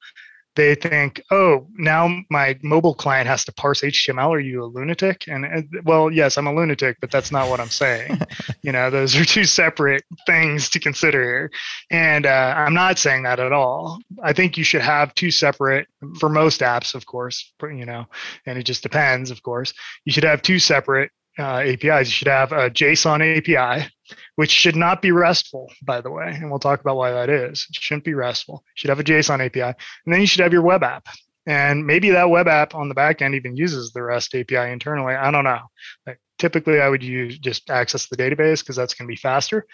they 0.56 0.76
think, 0.76 1.22
"Oh, 1.32 1.68
now 1.78 2.10
my 2.30 2.58
mobile 2.64 2.96
client 2.96 3.28
has 3.28 3.46
to 3.46 3.54
parse 3.54 3.82
HTML. 3.82 4.34
Are 4.34 4.40
you 4.40 4.64
a 4.64 4.66
lunatic?" 4.66 5.26
And, 5.28 5.46
and 5.46 5.68
well, 5.84 6.12
yes, 6.12 6.38
I'm 6.38 6.48
a 6.48 6.54
lunatic, 6.54 6.98
but 7.02 7.12
that's 7.12 7.32
not 7.32 7.50
what 7.50 7.60
I'm 7.60 7.70
saying. 7.70 8.20
you 8.62 8.72
know, 8.72 8.90
those 8.90 9.16
are 9.16 9.26
two 9.26 9.46
separate 9.46 10.04
things 10.26 10.70
to 10.70 10.80
consider 10.80 11.50
and 11.92 12.26
uh, 12.26 12.54
I'm 12.58 12.74
not 12.74 12.98
saying 12.98 13.24
that 13.24 13.40
at 13.40 13.52
all. 13.52 14.00
I 14.24 14.34
think 14.34 14.58
you 14.58 14.64
should 14.64 14.82
have 14.82 15.14
two 15.16 15.32
separate, 15.32 15.88
for 16.20 16.30
most 16.30 16.62
apps, 16.62 16.96
of 16.96 17.06
course. 17.06 17.54
You 17.62 17.86
know, 17.86 18.06
and 18.46 18.58
it 18.58 18.64
just 18.64 18.84
depends, 18.84 19.32
of 19.32 19.42
course. 19.44 19.74
You 20.06 20.12
should 20.12 20.24
have 20.24 20.42
two 20.42 20.60
separate 20.60 21.12
uh, 21.38 21.60
APIs. 21.60 22.08
You 22.08 22.12
should 22.12 22.28
have 22.28 22.52
a 22.52 22.70
JSON 22.70 23.38
API, 23.38 23.90
which 24.36 24.52
should 24.52 24.76
not 24.76 25.02
be 25.02 25.12
RESTful, 25.12 25.72
by 25.84 26.02
the 26.02 26.12
way, 26.12 26.32
and 26.36 26.50
we'll 26.50 26.60
talk 26.60 26.82
about 26.82 26.98
why 26.98 27.12
that 27.12 27.30
is. 27.30 27.66
It 27.70 27.76
shouldn't 27.76 28.06
be 28.06 28.14
RESTful. 28.14 28.64
You 28.66 28.74
should 28.76 28.90
have 28.90 29.00
a 29.00 29.04
JSON 29.04 29.46
API, 29.46 29.62
and 29.62 30.14
then 30.14 30.22
you 30.22 30.28
should 30.28 30.42
have 30.42 30.54
your 30.54 30.62
web 30.62 30.84
app. 30.84 31.08
And 31.48 31.86
maybe 31.86 32.10
that 32.12 32.30
web 32.30 32.48
app 32.48 32.74
on 32.74 32.90
the 32.90 32.96
back 32.96 33.22
end 33.22 33.36
even 33.36 33.56
uses 33.56 33.92
the 33.92 34.02
REST 34.02 34.36
API 34.36 34.72
internally. 34.72 35.14
I 35.14 35.30
don't 35.30 35.44
know. 35.44 35.62
Like, 36.08 36.20
typically, 36.40 36.82
I 36.82 36.90
would 36.90 37.04
use 37.04 37.38
just 37.38 37.70
access 37.70 38.08
the 38.08 38.18
database 38.18 38.62
because 38.62 38.76
that's 38.76 38.96
going 38.96 39.08
to 39.08 39.12
be 39.12 39.18
faster. 39.18 39.66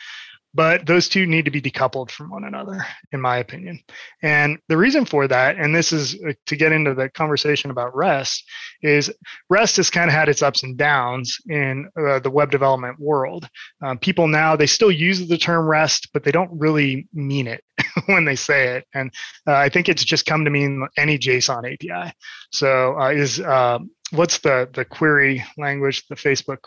But 0.54 0.86
those 0.86 1.08
two 1.08 1.26
need 1.26 1.45
to 1.45 1.52
be 1.52 1.62
decoupled 1.62 2.12
from 2.12 2.30
one 2.30 2.43
another, 2.43 2.86
in 3.14 3.22
my 3.22 3.38
opinion. 3.38 3.80
And 4.22 4.60
the 4.68 4.78
reason 4.78 5.06
for 5.06 5.28
that, 5.28 5.58
and 5.58 5.74
this 5.74 5.93
is 5.93 6.16
uh, 6.16 6.34
to 6.47 6.56
get 6.56 6.74
into 6.74 6.93
the 6.93 7.10
conversation 7.10 7.72
about 7.72 7.95
REST, 7.95 8.43
is 8.82 9.14
REST 9.49 9.78
has 9.78 9.89
kind 9.89 10.10
of 10.10 10.14
had 10.14 10.28
its 10.28 10.41
ups 10.41 10.64
and 10.64 10.78
downs 10.78 11.38
in 11.47 11.89
uh, 11.97 12.20
the 12.20 12.30
web 12.30 12.52
development 12.52 12.99
world. 12.99 13.47
Um, 13.82 13.97
people 13.97 14.28
now 14.28 14.56
they 14.56 14.68
still 14.68 14.91
use 14.91 15.26
the 15.28 15.38
term 15.38 15.66
REST, 15.66 16.10
but 16.14 16.24
they 16.24 16.32
don't 16.32 16.52
really 16.52 17.08
mean 17.14 17.47
it 17.47 17.64
when 18.08 18.26
they 18.26 18.36
say 18.36 18.76
it. 18.76 18.86
And 18.93 19.12
uh, 19.47 19.56
I 19.56 19.70
think 19.70 19.88
it's 19.88 20.04
just 20.04 20.26
come 20.26 20.43
to 20.43 20.52
mean 20.52 20.86
any 20.97 21.18
JSON 21.18 21.74
API. 21.74 22.14
So 22.52 22.99
uh, 22.99 23.12
is 23.12 23.39
uh, 23.39 23.80
what's 24.12 24.39
the 24.39 24.70
the 24.74 24.84
query 24.84 25.45
language? 25.58 26.06
The 26.08 26.16
Facebook 26.16 26.60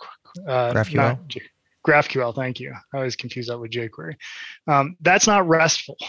uh, 0.49 0.72
GraphQL. 0.72 0.95
not 0.95 1.28
GraphQL. 1.87 2.35
Thank 2.35 2.61
you. 2.61 2.72
I 2.93 2.97
always 2.97 3.16
confuse 3.16 3.49
that 3.49 3.59
with 3.59 3.70
jQuery. 3.70 4.14
Um, 4.66 4.97
that's 5.01 5.26
not 5.26 5.47
RESTful. 5.49 5.97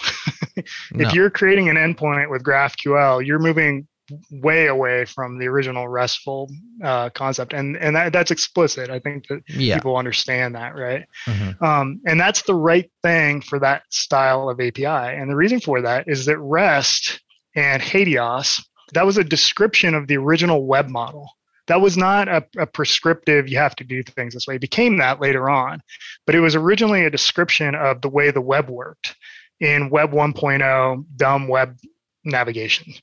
No. 0.94 1.06
if 1.06 1.14
you're 1.14 1.30
creating 1.30 1.68
an 1.68 1.76
endpoint 1.76 2.30
with 2.30 2.42
GraphQL, 2.42 3.26
you're 3.26 3.40
moving 3.40 3.88
way 4.32 4.68
away 4.68 5.06
from 5.06 5.38
the 5.38 5.48
original 5.48 5.88
RESTful 5.88 6.50
uh, 6.84 7.10
concept, 7.10 7.54
and 7.54 7.76
and 7.78 7.96
that, 7.96 8.14
that's 8.14 8.32
explicit. 8.32 8.90
I 8.90 9.00
think 9.00 9.28
that 9.28 9.42
yeah. 9.50 9.76
people 9.76 9.98
understand 9.98 10.56
that, 10.56 10.76
right? 10.76 11.06
Mhm. 11.28 11.62
Um, 11.62 12.02
and 12.06 12.20
that's 12.20 12.44
the 12.44 12.56
right 12.56 12.90
thing 13.04 13.42
for 13.42 13.60
that 13.60 13.84
style 13.90 14.50
of 14.50 14.60
API. 14.60 14.86
And 14.86 15.30
the 15.30 15.36
reason 15.36 15.60
for 15.60 15.82
that 15.82 16.06
is 16.08 16.26
that 16.26 16.38
REST 16.38 17.20
and 17.56 17.82
HATEOAS, 17.82 18.64
that 18.94 19.06
was 19.06 19.18
a 19.18 19.24
description 19.24 19.94
of 19.94 20.08
the 20.08 20.18
original 20.18 20.66
web 20.66 20.88
model. 20.88 21.30
That 21.68 21.82
was 21.82 21.98
not 21.98 22.28
a, 22.28 22.46
a 22.58 22.68
prescriptive, 22.68 23.50
you 23.50 23.58
have 23.58 23.76
to 23.78 23.84
do 23.84 24.04
things 24.04 24.34
this 24.34 24.48
way. 24.48 24.56
It 24.56 24.62
became 24.62 24.98
that 24.98 25.20
later 25.20 25.50
on. 25.50 25.82
But 26.26 26.36
it 26.36 26.40
was 26.40 26.56
originally 26.56 27.06
a 27.06 27.10
description 27.10 27.76
of 27.76 28.02
the 28.02 28.10
way 28.10 28.32
the 28.32 28.42
web 28.42 28.70
worked 28.70 29.16
in 29.60 29.90
Web 29.90 30.12
1.0, 30.12 31.06
dumb 31.16 31.48
web 31.48 31.78
navigation. 32.24 32.94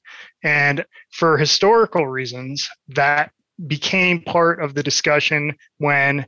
And 0.43 0.85
for 1.11 1.39
historical 1.39 2.07
reasons, 2.07 2.69
that 2.89 3.31
became 3.67 4.23
part 4.23 4.63
of 4.63 4.75
the 4.75 4.83
discussion 4.83 5.55
when 5.79 6.27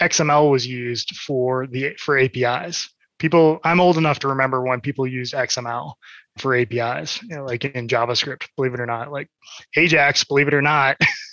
XML 0.00 0.50
was 0.50 0.66
used 0.66 1.16
for 1.16 1.66
the 1.66 1.94
for 1.98 2.18
APIs. 2.18 2.88
People, 3.18 3.60
I'm 3.64 3.80
old 3.80 3.98
enough 3.98 4.18
to 4.20 4.28
remember 4.28 4.62
when 4.62 4.80
people 4.80 5.06
used 5.06 5.34
XML 5.34 5.92
for 6.38 6.54
APIs, 6.54 7.22
you 7.22 7.36
know, 7.36 7.44
like 7.44 7.64
in 7.64 7.88
JavaScript, 7.88 8.46
believe 8.56 8.74
it 8.74 8.80
or 8.80 8.86
not. 8.86 9.12
Like 9.12 9.28
Ajax, 9.76 10.24
believe 10.24 10.48
it 10.48 10.54
or 10.54 10.62
not, 10.62 10.96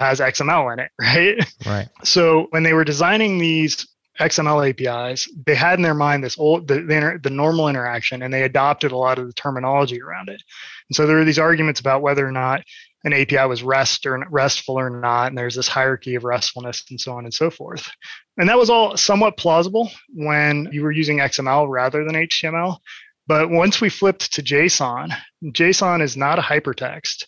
has 0.00 0.20
XML 0.20 0.72
in 0.72 0.80
it, 0.80 0.90
right? 1.00 1.52
Right. 1.66 1.88
So 2.04 2.46
when 2.50 2.62
they 2.62 2.72
were 2.72 2.84
designing 2.84 3.38
these 3.38 3.86
XML 4.20 4.70
APIs, 4.70 5.28
they 5.46 5.54
had 5.54 5.78
in 5.78 5.82
their 5.82 5.94
mind 5.94 6.24
this 6.24 6.38
old 6.38 6.68
the 6.68 6.80
the, 6.80 6.94
inter, 6.94 7.18
the 7.18 7.30
normal 7.30 7.68
interaction, 7.68 8.22
and 8.22 8.32
they 8.32 8.44
adopted 8.44 8.92
a 8.92 8.96
lot 8.96 9.18
of 9.18 9.26
the 9.26 9.34
terminology 9.34 10.00
around 10.00 10.28
it. 10.28 10.42
And 10.88 10.96
so 10.96 11.06
there 11.06 11.16
were 11.16 11.24
these 11.24 11.38
arguments 11.38 11.80
about 11.80 12.02
whether 12.02 12.26
or 12.26 12.32
not 12.32 12.62
an 13.04 13.12
API 13.12 13.46
was 13.46 13.62
REST 13.62 14.06
or 14.06 14.26
restful 14.30 14.78
or 14.78 14.90
not, 14.90 15.28
and 15.28 15.38
there's 15.38 15.54
this 15.54 15.68
hierarchy 15.68 16.16
of 16.16 16.24
restfulness 16.24 16.84
and 16.90 17.00
so 17.00 17.12
on 17.12 17.24
and 17.24 17.32
so 17.32 17.50
forth. 17.50 17.88
And 18.36 18.48
that 18.48 18.58
was 18.58 18.68
all 18.68 18.96
somewhat 18.96 19.36
plausible 19.36 19.90
when 20.12 20.68
you 20.72 20.82
were 20.82 20.90
using 20.90 21.18
XML 21.18 21.68
rather 21.68 22.04
than 22.04 22.14
HTML. 22.14 22.78
But 23.26 23.50
once 23.50 23.80
we 23.80 23.88
flipped 23.88 24.32
to 24.34 24.42
JSON, 24.42 25.10
JSON 25.44 26.02
is 26.02 26.16
not 26.16 26.38
a 26.38 26.42
hypertext. 26.42 27.24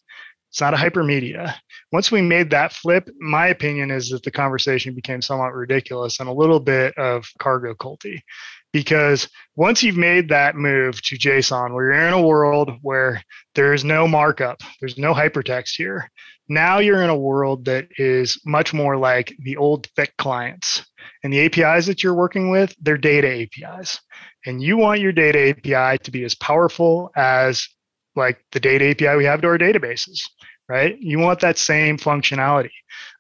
It's 0.51 0.61
not 0.61 0.73
a 0.73 0.79
hypermedia. 0.79 1.55
Once 1.93 2.11
we 2.11 2.23
made 2.23 2.51
that 2.51 2.73
flip, 2.73 3.09
my 3.19 3.49
opinion 3.49 3.91
is 3.91 4.09
that 4.11 4.23
the 4.23 4.31
conversation 4.31 4.95
became 4.95 5.21
somewhat 5.21 5.53
ridiculous 5.53 6.21
and 6.21 6.29
a 6.29 6.33
little 6.33 6.61
bit 6.61 6.97
of 6.97 7.27
cargo 7.39 7.75
culty. 7.75 8.21
Because 8.73 9.29
once 9.57 9.83
you've 9.83 9.97
made 9.97 10.29
that 10.29 10.55
move 10.55 11.03
to 11.03 11.19
JSON, 11.19 11.75
where 11.75 11.87
you're 11.87 12.07
in 12.07 12.13
a 12.13 12.23
world 12.23 12.73
where 12.83 13.23
there 13.55 13.75
is 13.75 13.85
no 13.85 14.07
markup, 14.07 14.61
there's 14.81 14.99
no 14.99 15.13
hypertext 15.13 15.77
here. 15.77 16.11
Now 16.49 16.79
you're 16.79 17.03
in 17.03 17.11
a 17.11 17.17
world 17.17 17.67
that 17.67 17.89
is 17.99 18.41
much 18.47 18.73
more 18.73 18.97
like 18.97 19.35
the 19.43 19.57
old 19.57 19.87
thick 19.97 20.15
clients. 20.17 20.87
And 21.23 21.33
the 21.33 21.41
APIs 21.41 21.87
that 21.87 22.03
you're 22.03 22.15
working 22.15 22.51
with, 22.51 22.75
they're 22.81 22.99
data 22.99 23.29
APIs. 23.43 24.01
And 24.47 24.63
you 24.63 24.77
want 24.77 25.01
your 25.01 25.13
data 25.13 25.51
API 25.51 25.99
to 26.05 26.11
be 26.11 26.25
as 26.25 26.35
powerful 26.35 27.11
as 27.17 27.69
like 28.17 28.45
the 28.53 28.61
data 28.61 28.91
API 28.91 29.17
we 29.17 29.25
have 29.25 29.41
to 29.41 29.47
our 29.47 29.59
databases, 29.59 30.21
right? 30.69 30.99
You 30.99 31.19
want 31.19 31.41
that 31.41 31.57
same 31.57 31.97
functionality. 31.97 32.71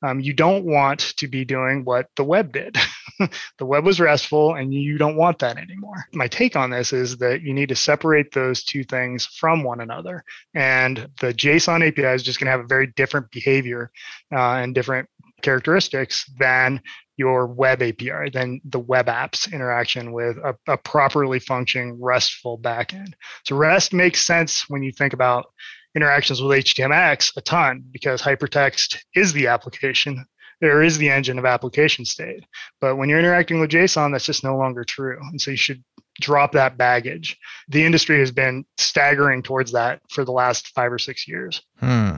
Um, 0.03 0.21
you 0.21 0.33
don't 0.33 0.65
want 0.65 1.15
to 1.17 1.29
be 1.29 1.45
doing 1.45 1.85
what 1.85 2.09
the 2.17 2.25
web 2.25 2.53
did. 2.53 2.77
the 3.59 3.67
web 3.67 3.85
was 3.85 4.01
restful 4.01 4.55
and 4.55 4.73
you 4.73 4.99
don't 4.99 5.17
want 5.17 5.39
that 5.39 5.57
anymore. 5.57 6.05
My 6.13 6.29
take 6.29 6.57
on 6.57 6.71
this 6.71 6.93
is 6.93 7.17
that 7.19 7.43
you 7.43 7.55
need 7.55 7.69
to 7.71 7.77
separate 7.77 8.33
those 8.33 8.63
two 8.63 8.85
things 8.85 9.27
from 9.27 9.65
one 9.65 9.81
another. 9.81 10.25
And 10.55 11.09
the 11.21 11.33
JSON 11.33 11.87
API 11.87 12.15
is 12.15 12.23
just 12.23 12.39
going 12.39 12.47
to 12.47 12.53
have 12.53 12.61
a 12.61 12.69
very 12.69 12.89
different 12.89 13.31
behavior 13.31 13.91
uh, 14.33 14.55
and 14.55 14.75
different 14.75 15.09
characteristics 15.43 16.25
than 16.39 16.83
your 17.19 17.47
web 17.47 17.83
API, 17.83 18.31
than 18.33 18.61
the 18.65 18.79
web 18.79 19.07
apps 19.07 19.53
interaction 19.53 20.13
with 20.13 20.39
a, 20.39 20.57
a 20.69 20.79
properly 20.79 21.41
functioning 21.41 22.01
RESTful 22.01 22.59
backend. 22.59 23.13
So 23.45 23.57
REST 23.57 23.93
makes 23.93 24.25
sense 24.25 24.65
when 24.69 24.83
you 24.83 24.93
think 24.93 25.13
about 25.13 25.47
interactions 25.95 26.41
with 26.41 26.65
HTMX 26.65 27.37
a 27.37 27.41
ton 27.41 27.85
because 27.91 28.23
hypertext 28.23 28.99
is 29.15 29.33
the 29.33 29.49
application. 29.49 30.25
There 30.61 30.83
is 30.83 30.97
the 30.97 31.11
engine 31.11 31.39
of 31.39 31.45
application 31.45 32.05
state. 32.05 32.45
But 32.81 32.97
when 32.97 33.09
you're 33.09 33.19
interacting 33.19 33.61
with 33.61 33.71
JSON, 33.71 34.13
that's 34.13 34.25
just 34.25 34.45
no 34.45 34.57
longer 34.57 34.85
true. 34.85 35.19
And 35.21 35.41
so 35.41 35.51
you 35.51 35.57
should 35.57 35.83
drop 36.21 36.53
that 36.53 36.77
baggage. 36.77 37.37
The 37.69 37.85
industry 37.85 38.19
has 38.21 38.31
been 38.31 38.65
staggering 38.77 39.43
towards 39.43 39.73
that 39.73 40.01
for 40.11 40.25
the 40.25 40.33
last 40.33 40.69
five 40.69 40.93
or 40.93 40.99
six 40.99 41.27
years. 41.27 41.63
Hmm. 41.81 42.17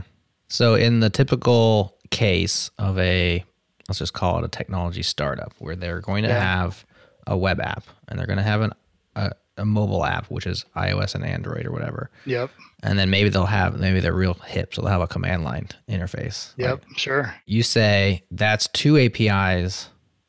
So 0.48 0.74
in 0.74 1.00
the 1.00 1.10
typical 1.10 1.96
case 2.10 2.70
of 2.78 2.98
a 2.98 3.44
let's 3.90 3.98
just 3.98 4.12
call 4.12 4.38
it 4.38 4.44
a 4.44 4.48
technology 4.48 5.02
startup 5.02 5.52
where 5.58 5.74
they're 5.74 6.00
going 6.00 6.22
to 6.22 6.28
Yeah. 6.28 6.38
have 6.40 6.86
a 7.26 7.36
web 7.36 7.60
app 7.60 7.82
and 8.08 8.16
they're 8.18 8.26
going 8.26 8.36
to 8.38 8.42
have 8.44 8.60
an, 8.60 8.72
a, 9.16 9.32
a 9.56 9.64
mobile 9.64 10.04
app, 10.04 10.26
which 10.30 10.46
is 10.46 10.64
iOS 10.76 11.16
and 11.16 11.24
Android 11.24 11.66
or 11.66 11.72
whatever. 11.72 12.08
Yep. 12.24 12.50
And 12.84 12.96
then 12.98 13.10
maybe 13.10 13.28
they'll 13.30 13.46
have, 13.46 13.78
maybe 13.80 13.98
they're 14.00 14.14
real 14.14 14.34
hip. 14.34 14.74
So 14.74 14.82
they'll 14.82 14.90
have 14.92 15.00
a 15.00 15.08
command 15.08 15.42
line 15.42 15.66
interface. 15.88 16.54
Yep. 16.56 16.82
Like, 16.88 16.98
Sure. 16.98 17.34
you 17.46 17.62
say 17.64 18.22
that's 18.30 18.68
two 18.68 18.96
APIs. 18.96 19.88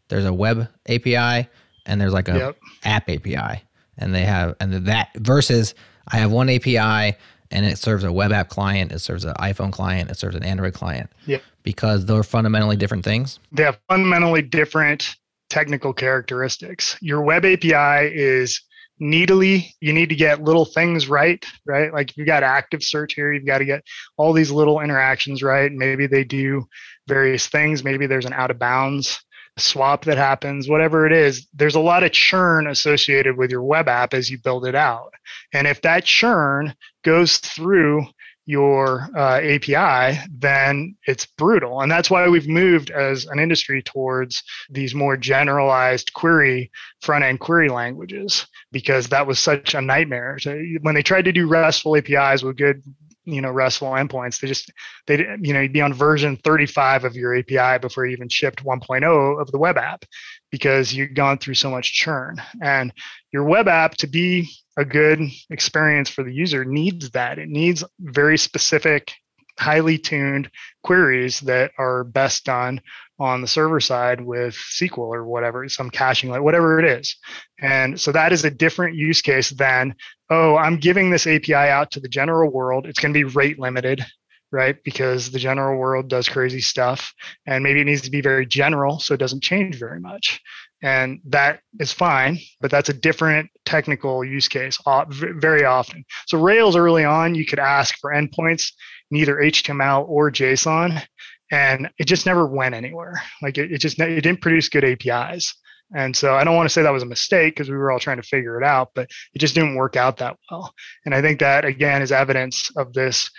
There's 0.09 0.25
a 0.25 0.33
web 0.33 0.67
API 0.89 1.47
and 1.85 2.01
there's 2.01 2.13
like 2.13 2.27
a 2.29 2.37
Yep. 2.37 2.57
app 2.83 3.09
API. 3.09 3.63
And 3.97 4.15
they 4.15 4.23
have, 4.25 4.55
and 4.59 4.73
that 4.87 5.09
versus 5.15 5.75
I 6.11 6.17
have 6.17 6.31
one 6.31 6.49
API 6.49 7.15
and 7.51 7.65
it 7.65 7.77
serves 7.77 8.03
a 8.03 8.11
web 8.11 8.31
app 8.31 8.49
client, 8.49 8.91
it 8.91 8.99
serves 8.99 9.23
an 9.25 9.33
iPhone 9.35 9.71
client, 9.71 10.09
it 10.09 10.17
serves 10.17 10.35
an 10.35 10.43
Android 10.43 10.73
client. 10.73 11.09
Yep. 11.27 11.41
Because 11.63 12.05
they're 12.05 12.23
fundamentally 12.23 12.75
different 12.75 13.03
things. 13.03 13.39
they 13.51 13.63
have 13.63 13.79
fundamentally 13.87 14.41
different 14.41 15.15
technical 15.49 15.93
characteristics. 15.93 16.97
Your 17.01 17.21
web 17.21 17.45
API 17.45 18.09
is 18.13 18.61
needily, 18.99 19.75
you 19.81 19.91
need 19.91 20.09
to 20.09 20.15
get 20.15 20.43
little 20.43 20.65
things 20.65 21.07
right, 21.07 21.43
right? 21.65 21.91
Like 21.91 22.15
you've 22.15 22.27
got 22.27 22.43
active 22.43 22.83
search 22.83 23.13
here, 23.15 23.33
you've 23.33 23.45
got 23.45 23.57
to 23.57 23.65
get 23.65 23.83
all 24.17 24.31
these 24.31 24.51
little 24.51 24.79
interactions 24.79 25.43
right. 25.43 25.71
Maybe 25.71 26.07
they 26.07 26.23
do 26.23 26.65
various 27.07 27.47
things, 27.47 27.83
maybe 27.83 28.07
there's 28.07 28.25
an 28.25 28.33
out 28.33 28.51
of 28.51 28.59
bounds 28.59 29.19
swap 29.57 30.05
that 30.05 30.17
happens, 30.17 30.69
whatever 30.69 31.05
it 31.05 31.11
is. 31.11 31.47
There's 31.53 31.75
a 31.75 31.79
lot 31.79 32.03
of 32.03 32.11
churn 32.11 32.67
associated 32.67 33.37
with 33.37 33.51
your 33.51 33.63
web 33.63 33.87
app 33.87 34.13
as 34.13 34.29
you 34.29 34.37
build 34.37 34.65
it 34.65 34.75
out. 34.75 35.13
And 35.53 35.67
if 35.67 35.81
that 35.81 36.05
churn 36.05 36.73
goes 37.03 37.37
through 37.37 38.05
your 38.45 39.09
uh, 39.15 39.39
API, 39.39 40.19
then 40.31 40.95
it's 41.05 41.25
brutal. 41.25 41.81
And 41.81 41.91
that's 41.91 42.09
why 42.09 42.27
we've 42.27 42.47
moved 42.47 42.89
as 42.89 43.25
an 43.25 43.39
industry 43.39 43.81
towards 43.83 44.43
these 44.69 44.95
more 44.95 45.15
generalized 45.15 46.13
query 46.13 46.71
front 47.01 47.23
end 47.23 47.39
query 47.39 47.69
languages 47.69 48.47
because 48.71 49.07
that 49.07 49.27
was 49.27 49.39
such 49.39 49.73
a 49.73 49.81
nightmare. 49.81 50.39
So 50.39 50.59
when 50.81 50.95
they 50.95 51.03
tried 51.03 51.25
to 51.25 51.31
do 51.31 51.47
RESTful 51.47 51.97
APIs 51.97 52.43
with 52.43 52.57
good 52.57 52.83
you 53.25 53.41
know 53.41 53.51
restful 53.51 53.89
endpoints 53.89 54.39
they 54.39 54.47
just 54.47 54.71
they 55.05 55.19
you 55.41 55.53
know 55.53 55.61
you'd 55.61 55.73
be 55.73 55.81
on 55.81 55.93
version 55.93 56.37
35 56.37 57.05
of 57.05 57.15
your 57.15 57.37
api 57.37 57.77
before 57.79 58.05
you 58.05 58.13
even 58.13 58.29
shipped 58.29 58.63
1.0 58.65 59.39
of 59.41 59.51
the 59.51 59.59
web 59.59 59.77
app 59.77 60.05
because 60.51 60.93
you've 60.93 61.13
gone 61.13 61.37
through 61.37 61.55
so 61.55 61.71
much 61.71 61.93
churn 61.93 62.41
and 62.61 62.93
your 63.31 63.43
web 63.43 63.67
app 63.67 63.95
to 63.95 64.07
be 64.07 64.49
a 64.77 64.85
good 64.85 65.21
experience 65.49 66.09
for 66.09 66.23
the 66.23 66.33
user 66.33 66.65
needs 66.65 67.09
that 67.11 67.39
it 67.39 67.49
needs 67.49 67.83
very 67.99 68.37
specific 68.37 69.13
highly 69.59 69.97
tuned 69.97 70.49
queries 70.83 71.39
that 71.41 71.71
are 71.77 72.03
best 72.03 72.45
done 72.45 72.81
on 73.19 73.41
the 73.41 73.47
server 73.47 73.79
side 73.79 74.19
with 74.19 74.55
SQL 74.55 74.97
or 74.97 75.25
whatever, 75.25 75.69
some 75.69 75.91
caching, 75.91 76.31
like 76.31 76.41
whatever 76.41 76.79
it 76.79 76.85
is. 76.85 77.15
And 77.59 77.99
so 77.99 78.11
that 78.11 78.33
is 78.33 78.43
a 78.43 78.49
different 78.49 78.95
use 78.95 79.21
case 79.21 79.51
than, 79.51 79.93
oh, 80.31 80.57
I'm 80.57 80.77
giving 80.77 81.11
this 81.11 81.27
API 81.27 81.53
out 81.53 81.91
to 81.91 81.99
the 81.99 82.09
general 82.09 82.51
world. 82.51 82.87
It's 82.87 82.99
going 82.99 83.13
to 83.13 83.19
be 83.19 83.23
rate 83.23 83.59
limited, 83.59 84.03
right? 84.51 84.77
Because 84.83 85.31
the 85.31 85.39
general 85.39 85.79
world 85.79 86.09
does 86.09 86.29
crazy 86.29 86.61
stuff. 86.61 87.13
And 87.45 87.63
maybe 87.63 87.81
it 87.81 87.85
needs 87.85 88.01
to 88.01 88.11
be 88.11 88.21
very 88.21 88.45
general 88.45 88.99
so 88.99 89.13
it 89.13 89.19
doesn't 89.19 89.43
change 89.43 89.77
very 89.79 89.99
much. 89.99 90.41
And 90.83 91.19
that 91.25 91.59
is 91.79 91.93
fine, 91.93 92.39
but 92.59 92.71
that's 92.71 92.89
a 92.89 92.93
different 92.93 93.49
technical 93.65 94.23
use 94.23 94.47
case 94.47 94.79
very 95.09 95.63
often. 95.63 96.03
So 96.25 96.39
Rails 96.39 96.75
early 96.75 97.05
on, 97.05 97.35
you 97.35 97.45
could 97.45 97.59
ask 97.59 97.95
for 97.99 98.11
endpoints, 98.11 98.71
neither 99.11 99.35
HTML 99.35 100.07
or 100.07 100.31
JSON 100.31 101.03
and 101.51 101.89
it 101.99 102.05
just 102.05 102.25
never 102.25 102.47
went 102.47 102.73
anywhere. 102.73 103.21
Like 103.41 103.57
it, 103.57 103.71
it 103.71 103.79
just 103.79 103.99
it 103.99 104.21
didn't 104.21 104.41
produce 104.41 104.69
good 104.69 104.85
APIs. 104.85 105.53
And 105.93 106.15
so 106.15 106.35
I 106.35 106.45
don't 106.45 106.55
want 106.55 106.67
to 106.69 106.73
say 106.73 106.81
that 106.81 106.93
was 106.93 107.03
a 107.03 107.07
mistake 107.07 107.53
because 107.53 107.69
we 107.69 107.75
were 107.75 107.91
all 107.91 107.99
trying 107.99 108.21
to 108.21 108.23
figure 108.23 108.59
it 108.59 108.65
out, 108.65 108.91
but 108.95 109.09
it 109.33 109.39
just 109.39 109.53
didn't 109.53 109.75
work 109.75 109.97
out 109.97 110.17
that 110.17 110.37
well. 110.49 110.73
And 111.05 111.13
I 111.13 111.21
think 111.21 111.41
that 111.41 111.65
again 111.65 112.01
is 112.01 112.13
evidence 112.13 112.71
of 112.77 112.93
this 112.93 113.29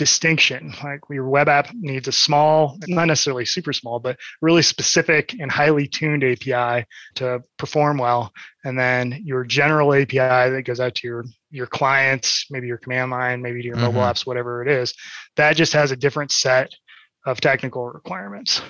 distinction. 0.00 0.72
Like 0.82 1.00
your 1.10 1.28
web 1.28 1.46
app 1.50 1.68
needs 1.74 2.08
a 2.08 2.12
small, 2.12 2.78
not 2.88 3.04
necessarily 3.04 3.44
super 3.44 3.74
small, 3.74 4.00
but 4.00 4.16
really 4.40 4.62
specific 4.62 5.34
and 5.38 5.52
highly 5.52 5.86
tuned 5.86 6.24
API 6.24 6.86
to 7.16 7.42
perform 7.58 7.98
well. 7.98 8.32
And 8.64 8.78
then 8.78 9.20
your 9.22 9.44
general 9.44 9.92
API 9.92 10.16
that 10.16 10.64
goes 10.64 10.80
out 10.80 10.94
to 10.96 11.06
your 11.06 11.24
your 11.50 11.66
clients, 11.66 12.46
maybe 12.50 12.66
your 12.66 12.78
command 12.78 13.10
line, 13.10 13.42
maybe 13.42 13.60
to 13.60 13.68
your 13.68 13.76
mobile 13.76 14.00
Mhm. 14.00 14.10
apps, 14.10 14.24
whatever 14.24 14.62
it 14.62 14.68
is, 14.68 14.94
that 15.36 15.54
just 15.54 15.74
has 15.74 15.90
a 15.90 15.96
different 15.96 16.32
set 16.32 16.70
of 17.26 17.40
technical 17.42 17.86
requirements. 17.90 18.62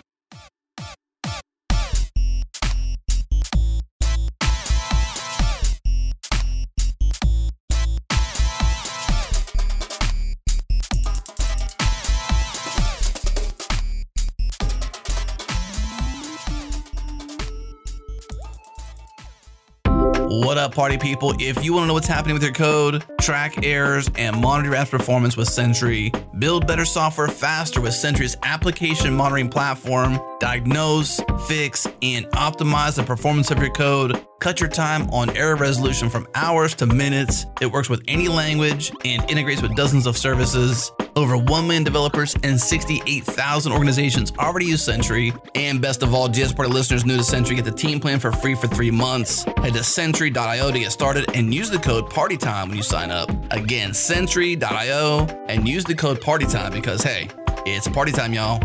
What 20.32 20.58
up, 20.58 20.76
party 20.76 20.96
people? 20.96 21.34
If 21.40 21.64
you 21.64 21.72
want 21.72 21.82
to 21.82 21.86
know 21.88 21.94
what's 21.94 22.06
happening 22.06 22.34
with 22.34 22.42
your 22.44 22.52
code, 22.52 23.02
track 23.20 23.64
errors, 23.64 24.08
and 24.14 24.40
monitor 24.40 24.76
app's 24.76 24.90
performance 24.90 25.36
with 25.36 25.48
Sentry, 25.48 26.12
build 26.38 26.68
better 26.68 26.84
software 26.84 27.26
faster 27.26 27.80
with 27.80 27.94
Sentry's 27.94 28.36
application 28.44 29.12
monitoring 29.12 29.48
platform, 29.48 30.20
diagnose, 30.38 31.18
fix, 31.48 31.84
and 32.00 32.26
optimize 32.26 32.94
the 32.94 33.02
performance 33.02 33.50
of 33.50 33.58
your 33.58 33.72
code, 33.72 34.24
cut 34.38 34.60
your 34.60 34.70
time 34.70 35.10
on 35.10 35.36
error 35.36 35.56
resolution 35.56 36.08
from 36.08 36.28
hours 36.36 36.76
to 36.76 36.86
minutes. 36.86 37.46
It 37.60 37.66
works 37.66 37.88
with 37.88 38.04
any 38.06 38.28
language 38.28 38.92
and 39.04 39.28
integrates 39.28 39.62
with 39.62 39.74
dozens 39.74 40.06
of 40.06 40.16
services. 40.16 40.92
Over 41.20 41.36
1 41.36 41.66
million 41.66 41.84
developers 41.84 42.34
and 42.44 42.58
68,000 42.58 43.72
organizations 43.72 44.32
already 44.38 44.64
use 44.64 44.82
Sentry. 44.82 45.34
And 45.54 45.78
best 45.78 46.02
of 46.02 46.14
all, 46.14 46.30
JS 46.30 46.56
Party 46.56 46.72
listeners 46.72 47.04
new 47.04 47.18
to 47.18 47.22
Sentry 47.22 47.54
get 47.56 47.66
the 47.66 47.70
team 47.70 48.00
plan 48.00 48.18
for 48.18 48.32
free 48.32 48.54
for 48.54 48.68
three 48.68 48.90
months. 48.90 49.42
Head 49.42 49.74
to 49.74 49.84
Sentry.io 49.84 50.70
to 50.70 50.78
get 50.78 50.90
started 50.90 51.30
and 51.36 51.52
use 51.52 51.68
the 51.68 51.78
code 51.78 52.08
PARTYTIME 52.08 52.68
when 52.68 52.76
you 52.78 52.82
sign 52.82 53.10
up. 53.10 53.30
Again, 53.52 53.92
Sentry.io 53.92 55.26
and 55.50 55.68
use 55.68 55.84
the 55.84 55.94
code 55.94 56.22
PARTYTIME 56.22 56.72
because, 56.72 57.02
hey, 57.02 57.28
it's 57.66 57.86
party 57.86 58.12
time, 58.12 58.32
y'all. 58.32 58.58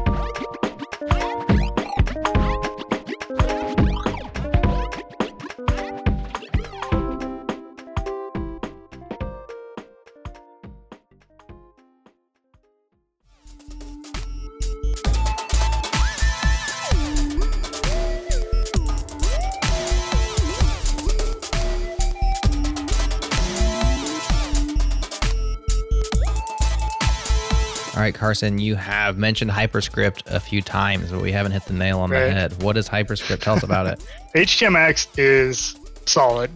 Right, 28.05 28.13
Carson, 28.13 28.59
you 28.59 28.75
have 28.75 29.17
mentioned 29.17 29.49
Hyperscript 29.49 30.23
a 30.27 30.39
few 30.39 30.61
times, 30.61 31.11
but 31.11 31.21
we 31.21 31.31
haven't 31.31 31.53
hit 31.53 31.65
the 31.65 31.73
nail 31.73 31.99
on 31.99 32.11
the 32.11 32.17
Right. 32.17 32.31
head. 32.31 32.61
What 32.61 32.77
is 32.77 32.87
Hyperscript? 32.87 33.41
Tell 33.41 33.55
us 33.55 33.63
about 33.63 33.87
it. 33.87 33.99
HTMX 34.35 35.07
is 35.17 35.75
solid. 36.05 36.51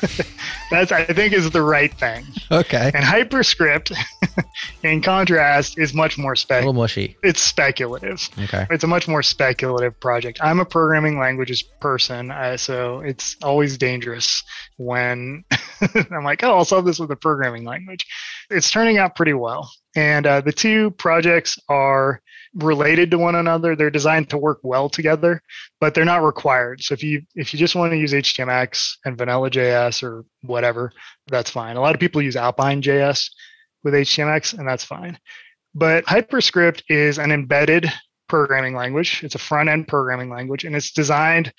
That's 0.70 0.90
I 0.90 1.04
think 1.04 1.32
is 1.32 1.48
the 1.50 1.62
right 1.62 1.92
thing. 1.94 2.24
Okay. 2.50 2.90
And 2.92 3.04
HyperScript, 3.04 3.92
in 4.82 5.00
contrast, 5.00 5.78
is 5.78 5.94
much 5.94 6.18
more 6.18 6.34
A 6.48 6.54
little 6.54 6.72
mushy. 6.72 7.16
It's 7.22 7.40
speculative. 7.40 8.28
Okay. 8.38 8.66
It's 8.70 8.82
a 8.82 8.88
much 8.88 9.06
more 9.06 9.22
speculative 9.22 9.98
project. 10.00 10.40
I'm 10.42 10.58
a 10.58 10.64
programming 10.64 11.18
languages 11.20 11.62
person, 11.80 12.32
uh, 12.32 12.56
so 12.56 13.00
it's 13.00 13.36
always 13.42 13.78
dangerous 13.78 14.42
when 14.76 15.44
I'm 16.10 16.24
like, 16.24 16.42
oh, 16.42 16.56
I'll 16.56 16.64
solve 16.64 16.84
this 16.84 16.98
with 16.98 17.10
a 17.12 17.16
programming 17.16 17.64
language. 17.64 18.06
It's 18.48 18.70
turning 18.72 18.98
out 18.98 19.14
pretty 19.14 19.34
well. 19.34 19.70
And 19.96 20.26
uh, 20.26 20.40
the 20.40 20.52
two 20.52 20.92
projects 20.92 21.58
are 21.68 22.20
related 22.54 23.10
to 23.10 23.18
one 23.18 23.34
another. 23.34 23.74
They're 23.74 23.90
designed 23.90 24.30
to 24.30 24.38
work 24.38 24.60
well 24.62 24.88
together, 24.88 25.42
but 25.80 25.94
they're 25.94 26.04
not 26.04 26.22
required. 26.22 26.82
So 26.82 26.94
if 26.94 27.02
you 27.02 27.22
if 27.34 27.52
you 27.52 27.58
just 27.58 27.74
want 27.74 27.92
to 27.92 27.98
use 27.98 28.12
HTMX 28.12 28.96
and 29.04 29.18
Vanilla 29.18 29.50
JS 29.50 30.02
or 30.02 30.24
whatever, 30.42 30.92
that's 31.28 31.50
fine. 31.50 31.76
A 31.76 31.80
lot 31.80 31.94
of 31.94 32.00
people 32.00 32.22
use 32.22 32.36
Alpine 32.36 32.82
JS 32.82 33.30
with 33.82 33.94
HTMX, 33.94 34.58
and 34.58 34.66
that's 34.66 34.84
fine. 34.84 35.18
But 35.74 36.04
HyperScript 36.06 36.82
is 36.88 37.18
an 37.18 37.30
embedded 37.30 37.90
programming 38.28 38.74
language. 38.74 39.22
It's 39.22 39.34
a 39.34 39.38
front 39.38 39.68
end 39.68 39.88
programming 39.88 40.30
language, 40.30 40.64
and 40.64 40.74
it's 40.74 40.92
designed 40.92 41.52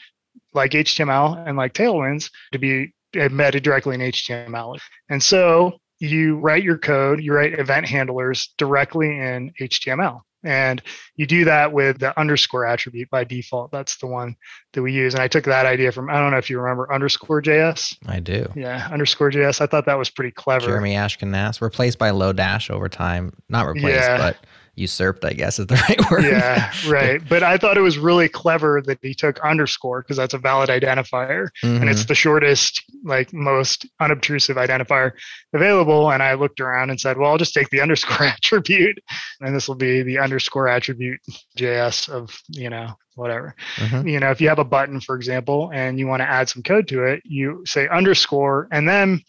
like 0.54 0.72
HTML 0.72 1.48
and 1.48 1.58
like 1.58 1.74
Tailwinds 1.74 2.30
to 2.52 2.60
be 2.60 2.94
embedded 3.16 3.64
directly 3.64 3.96
in 3.96 4.02
HTML. 4.02 4.80
And 5.10 5.22
so 5.22 5.80
you 6.02 6.38
write 6.38 6.64
your 6.64 6.78
code, 6.78 7.22
you 7.22 7.34
write 7.34 7.58
event 7.60 7.88
handlers 7.88 8.54
directly 8.58 9.08
in 9.08 9.54
HTML. 9.60 10.22
And 10.44 10.82
you 11.16 11.28
do 11.28 11.46
that 11.46 11.72
with 11.72 12.00
the 12.00 12.20
underscore 12.20 12.66
attribute 12.66 13.12
by 13.12 13.24
default. 13.26 13.72
That's 13.72 13.98
the 13.98 14.08
one 14.08 14.36
that 14.74 14.82
we 14.82 14.92
use. 14.92 15.14
And 15.14 15.22
I 15.22 15.28
took 15.28 15.44
that 15.46 15.68
idea 15.68 15.92
from, 15.92 16.10
I 16.10 16.14
don't 16.14 16.32
know 16.32 16.40
if 16.40 16.50
you 16.50 16.60
remember 16.60 16.92
underscore 16.92 17.44
JS. 17.44 17.96
I 18.08 18.20
do. 18.20 18.52
Yeah, 18.56 18.90
underscore 18.92 19.30
JS. 19.30 19.62
I 19.62 19.68
thought 19.68 19.86
that 19.86 20.00
was 20.00 20.10
pretty 20.10 20.32
clever. 20.32 20.66
Jeremy 20.66 20.96
Ashkenazi, 20.96 21.62
replaced 21.62 22.00
by 22.00 22.10
Lodash 22.10 22.72
over 22.72 22.90
time. 22.90 23.34
Not 23.50 23.68
replaced, 23.68 24.00
Yeah. 24.00 24.18
but 24.18 24.38
usurped, 24.82 25.24
I 25.24 25.32
guess 25.34 25.58
is 25.60 25.68
the 25.68 25.76
right 25.90 26.12
word. 26.12 26.24
yeah, 26.26 26.72
right. 26.88 27.22
But 27.30 27.44
I 27.44 27.58
thought 27.58 27.78
it 27.78 27.82
was 27.82 27.98
really 27.98 28.28
clever 28.28 28.82
that 28.86 29.00
he 29.02 29.14
took 29.14 29.40
underscore 29.40 30.02
because 30.02 30.18
that's 30.18 30.34
a 30.34 30.38
valid 30.38 30.70
identifier 30.70 31.48
and 31.64 31.84
Mhm. 31.84 31.92
it's 31.92 32.06
the 32.06 32.16
shortest, 32.16 32.84
like 33.06 33.32
most 33.34 33.86
unobtrusive 34.00 34.58
identifier 34.58 35.12
available. 35.54 36.12
And 36.12 36.22
I 36.22 36.34
looked 36.34 36.60
around 36.60 36.90
and 36.90 37.00
said, 37.00 37.18
well, 37.18 37.32
I'll 37.32 37.38
just 37.38 37.54
take 37.54 37.70
the 37.70 37.82
underscore 37.82 38.26
attribute 38.28 38.98
and 39.40 39.56
this 39.56 39.68
will 39.68 39.76
be 39.76 40.04
the 40.04 40.20
underscore 40.20 40.68
attribute 40.68 41.20
JS 41.58 42.10
of, 42.10 42.38
you 42.50 42.70
know, 42.70 42.96
whatever. 43.16 43.56
Mhm. 43.78 44.12
You 44.12 44.20
know, 44.20 44.32
if 44.32 44.42
you 44.42 44.50
have 44.50 44.60
a 44.60 44.64
button, 44.66 45.00
for 45.00 45.16
example, 45.16 45.70
and 45.74 46.00
you 46.00 46.08
want 46.08 46.22
to 46.22 46.30
add 46.30 46.50
some 46.50 46.64
code 46.64 46.88
to 46.90 47.04
it, 47.04 47.22
you 47.26 47.62
say 47.66 47.88
underscore 47.88 48.68
and 48.72 48.88
then 48.90 49.22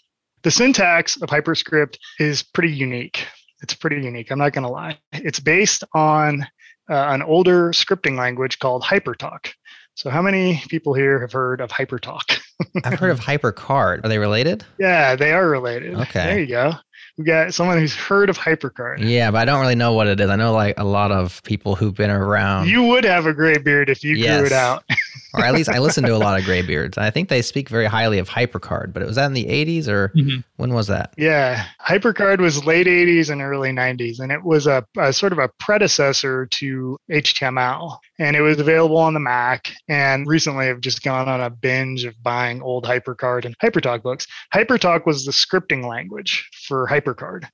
the 0.43 0.51
syntax 0.51 1.21
of 1.23 1.29
HyperScript 1.29 1.97
is 2.19 2.43
pretty 2.43 2.73
unique. 2.73 3.27
It's 3.63 3.75
pretty 3.75 4.03
unique. 4.03 4.31
I'm 4.31 4.39
not 4.39 4.53
going 4.53 4.65
to 4.65 4.71
lie. 4.71 4.99
It's 5.13 5.41
based 5.41 5.85
on 5.95 6.43
uh, 6.91 6.95
an 6.95 7.23
older 7.23 7.71
scripting 7.71 8.19
language 8.19 8.59
called 8.59 8.83
HyperTalk. 8.83 9.53
So, 9.95 10.11
how 10.11 10.23
many 10.23 10.61
people 10.69 10.95
here 10.95 11.21
have 11.21 11.33
heard 11.33 11.61
of 11.61 11.71
HyperTalk? 11.71 12.41
I've 12.85 12.99
heard 12.99 13.11
of 13.11 13.21
HyperCard. 13.21 14.05
Are 14.05 14.09
they 14.09 14.19
related? 14.19 14.65
yeah, 14.79 15.15
they 15.17 15.33
are 15.33 15.49
related. 15.49 15.95
Okay. 15.95 16.25
There 16.25 16.41
you 16.41 16.47
go. 16.47 16.73
We 17.19 17.25
got 17.25 17.53
someone 17.53 17.79
who's 17.79 17.95
heard 17.95 18.31
of 18.31 18.39
HyperCard. 18.39 18.99
Yeah, 19.01 19.31
but 19.31 19.39
I 19.39 19.45
don't 19.45 19.61
really 19.61 19.75
know 19.75 19.93
what 19.93 20.07
it 20.07 20.19
is. 20.19 20.31
I 20.31 20.37
know 20.37 20.53
like 20.55 20.79
a 20.79 20.85
lot 20.85 21.13
of 21.13 21.43
people 21.43 21.75
who've 21.77 21.95
been 21.95 22.11
around, 22.11 22.69
You 22.69 22.85
would 22.85 23.05
have 23.05 23.27
a 23.27 23.35
gray 23.35 23.59
beard 23.59 23.91
if 23.91 24.03
you 24.03 24.17
grew 24.17 24.47
it 24.47 24.53
out. 24.53 24.83
or 25.35 25.45
at 25.45 25.55
least 25.55 25.71
I 25.71 25.79
listen 25.79 26.05
to 26.05 26.15
a 26.15 26.19
lot 26.19 26.39
of 26.39 26.45
graybeards. 26.45 26.99
I 26.99 27.11
think 27.11 27.29
they 27.29 27.43
speak 27.43 27.69
very 27.69 27.87
highly 27.87 28.19
of 28.19 28.29
HyperCard, 28.29 28.93
but 28.93 29.03
it 29.03 29.07
was 29.07 29.17
that 29.17 29.27
in 29.27 29.33
the 29.33 29.47
80s 29.49 29.89
or 29.89 30.09
Mhm. 30.17 30.45
when 30.57 30.75
was 30.75 30.89
that? 30.89 31.15
Yeah, 31.17 31.65
HyperCard 31.87 32.39
was 32.41 32.65
late 32.65 32.87
80s 32.87 33.31
and 33.31 33.41
early 33.43 33.73
90s, 33.73 34.21
and 34.21 34.31
it 34.33 34.43
was 34.43 34.67
a, 34.67 34.85
a 34.99 35.13
sort 35.13 35.33
of 35.33 35.39
a 35.39 35.49
predecessor 35.59 36.47
to 36.47 36.99
HTML. 37.11 37.99
And 38.19 38.37
it 38.37 38.41
was 38.41 38.59
available 38.61 38.99
on 38.99 39.15
the 39.15 39.21
Mac. 39.21 39.73
And 39.89 40.27
recently, 40.27 40.69
I've 40.69 40.81
just 40.81 41.03
gone 41.03 41.29
on 41.29 41.41
a 41.41 41.51
binge 41.51 42.05
of 42.05 42.15
buying 42.23 42.63
old 42.63 42.85
HyperCard 42.85 43.45
and 43.45 43.57
HyperTalk 43.59 44.03
books. 44.03 44.27
HyperTalk 44.55 45.07
was 45.07 45.25
the 45.25 45.33
scripting 45.33 45.85
language 45.87 46.49
for 46.69 46.87
HyperCard. 46.87 47.45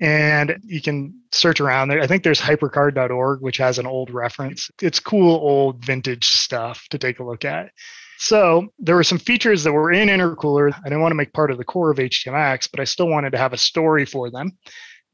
And 0.00 0.58
you 0.64 0.82
can 0.82 1.20
search 1.32 1.60
around 1.60 1.88
there. 1.88 2.00
I 2.00 2.06
think 2.06 2.24
there's 2.24 2.40
hypercard.org, 2.40 3.40
which 3.40 3.58
has 3.58 3.78
an 3.78 3.86
old 3.86 4.10
reference. 4.10 4.70
It's 4.82 5.00
cool, 5.00 5.36
old, 5.36 5.84
vintage 5.84 6.26
stuff 6.26 6.86
to 6.90 6.98
take 6.98 7.20
a 7.20 7.24
look 7.24 7.44
at. 7.44 7.70
So 8.18 8.68
there 8.78 8.96
were 8.96 9.04
some 9.04 9.18
features 9.18 9.64
that 9.64 9.72
were 9.72 9.92
in 9.92 10.08
Intercooler. 10.08 10.72
I 10.72 10.82
didn't 10.84 11.00
want 11.00 11.12
to 11.12 11.16
make 11.16 11.32
part 11.32 11.50
of 11.50 11.58
the 11.58 11.64
core 11.64 11.90
of 11.90 11.98
HTMX, 11.98 12.68
but 12.70 12.80
I 12.80 12.84
still 12.84 13.08
wanted 13.08 13.30
to 13.30 13.38
have 13.38 13.52
a 13.52 13.58
story 13.58 14.04
for 14.04 14.30
them. 14.30 14.52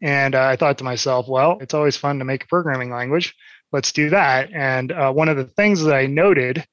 And 0.03 0.35
uh, 0.35 0.45
I 0.45 0.57
thought 0.57 0.79
to 0.79 0.85
myself, 0.85 1.27
well, 1.29 1.59
it's 1.61 1.75
always 1.75 1.97
fun 1.97 2.19
to 2.19 2.25
make 2.25 2.45
a 2.45 2.49
programming 2.49 2.91
language. 2.91 3.35
Let's 3.73 3.93
do 3.93 4.11
that. 4.11 4.51
And 4.53 4.93
uh, 4.93 5.13
one 5.13 5.29
of 5.29 5.37
the 5.37 5.45
things 5.45 5.83
that 5.83 5.95
I 5.95 6.07
noted 6.07 6.65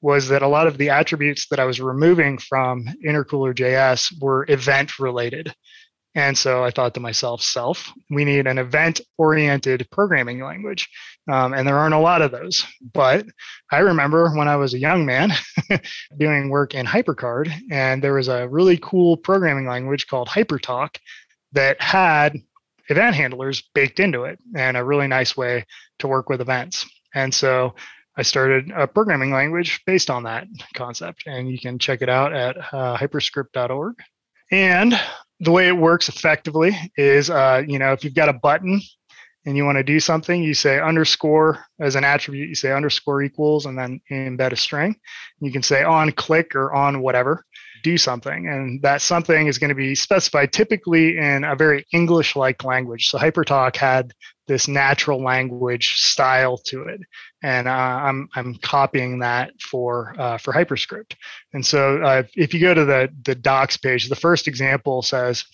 was 0.00 0.28
that 0.28 0.42
a 0.42 0.48
lot 0.48 0.66
of 0.66 0.78
the 0.78 0.90
attributes 0.90 1.48
that 1.48 1.58
I 1.58 1.64
was 1.64 1.80
removing 1.80 2.38
from 2.38 2.84
Intercooler 3.04 3.54
JS 3.54 4.20
were 4.20 4.46
event 4.48 4.98
related. 4.98 5.52
And 6.16 6.36
so 6.36 6.64
I 6.64 6.70
thought 6.70 6.94
to 6.94 7.00
myself, 7.00 7.42
self, 7.42 7.92
we 8.08 8.24
need 8.24 8.46
an 8.46 8.56
event 8.56 9.02
oriented 9.18 9.86
programming 9.92 10.42
language. 10.42 10.88
Um, 11.30 11.52
and 11.52 11.68
there 11.68 11.76
aren't 11.76 11.94
a 11.94 11.98
lot 11.98 12.22
of 12.22 12.32
those. 12.32 12.64
But 12.94 13.26
I 13.70 13.80
remember 13.80 14.30
when 14.30 14.48
I 14.48 14.56
was 14.56 14.72
a 14.72 14.78
young 14.78 15.04
man 15.04 15.32
doing 16.18 16.48
work 16.48 16.74
in 16.74 16.86
HyperCard, 16.86 17.52
and 17.70 18.02
there 18.02 18.14
was 18.14 18.28
a 18.28 18.48
really 18.48 18.78
cool 18.78 19.18
programming 19.18 19.66
language 19.66 20.06
called 20.06 20.28
HyperTalk 20.28 20.96
that 21.52 21.80
had 21.82 22.38
event 22.88 23.14
handlers 23.14 23.62
baked 23.74 24.00
into 24.00 24.24
it 24.24 24.38
and 24.54 24.78
a 24.78 24.84
really 24.84 25.08
nice 25.08 25.36
way 25.36 25.66
to 25.98 26.08
work 26.08 26.30
with 26.30 26.40
events. 26.40 26.88
And 27.14 27.34
so 27.34 27.74
I 28.16 28.22
started 28.22 28.70
a 28.74 28.86
programming 28.86 29.32
language 29.32 29.82
based 29.84 30.08
on 30.08 30.22
that 30.22 30.46
concept, 30.74 31.24
and 31.26 31.50
you 31.50 31.58
can 31.58 31.78
check 31.78 32.00
it 32.00 32.08
out 32.08 32.32
at 32.32 32.56
uh, 32.72 32.96
hyperscript.org. 32.96 33.96
And 34.50 34.98
the 35.40 35.50
way 35.50 35.68
it 35.68 35.76
works 35.76 36.08
effectively 36.08 36.76
is, 36.96 37.30
uh, 37.30 37.62
you 37.66 37.78
know, 37.78 37.92
if 37.92 38.04
you've 38.04 38.14
got 38.14 38.28
a 38.28 38.32
button 38.32 38.80
and 39.44 39.56
you 39.56 39.64
want 39.64 39.76
to 39.76 39.84
do 39.84 40.00
something, 40.00 40.42
you 40.42 40.54
say 40.54 40.80
underscore 40.80 41.64
as 41.78 41.94
an 41.94 42.04
attribute, 42.04 42.48
you 42.48 42.54
say 42.54 42.72
underscore 42.72 43.22
equals 43.22 43.66
and 43.66 43.78
then 43.78 44.00
embed 44.10 44.52
a 44.52 44.56
string. 44.56 44.96
You 45.40 45.52
can 45.52 45.62
say 45.62 45.84
on 45.84 46.12
click 46.12 46.54
or 46.54 46.72
on 46.72 47.00
whatever, 47.00 47.44
do 47.82 47.98
something. 47.98 48.48
And 48.48 48.82
that 48.82 49.02
something 49.02 49.46
is 49.46 49.58
going 49.58 49.68
to 49.68 49.74
be 49.74 49.94
specified 49.94 50.52
typically 50.52 51.18
in 51.18 51.44
a 51.44 51.56
very 51.56 51.86
English 51.92 52.36
like 52.36 52.64
language. 52.64 53.08
So 53.08 53.18
HyperTalk 53.18 53.76
had 53.76 54.12
this 54.46 54.68
natural 54.68 55.22
language 55.22 55.94
style 55.96 56.56
to 56.66 56.82
it. 56.84 57.00
And 57.42 57.66
uh, 57.66 57.70
I'm, 57.70 58.28
I'm 58.34 58.54
copying 58.56 59.18
that 59.20 59.52
for, 59.60 60.14
uh, 60.18 60.38
for 60.38 60.52
HyperScript. 60.52 61.14
And 61.52 61.64
so 61.64 62.02
uh, 62.02 62.22
if 62.34 62.54
you 62.54 62.60
go 62.60 62.74
to 62.74 62.84
the, 62.84 63.08
the 63.24 63.34
docs 63.34 63.76
page, 63.76 64.08
the 64.08 64.16
first 64.16 64.46
example 64.46 65.02
says, 65.02 65.44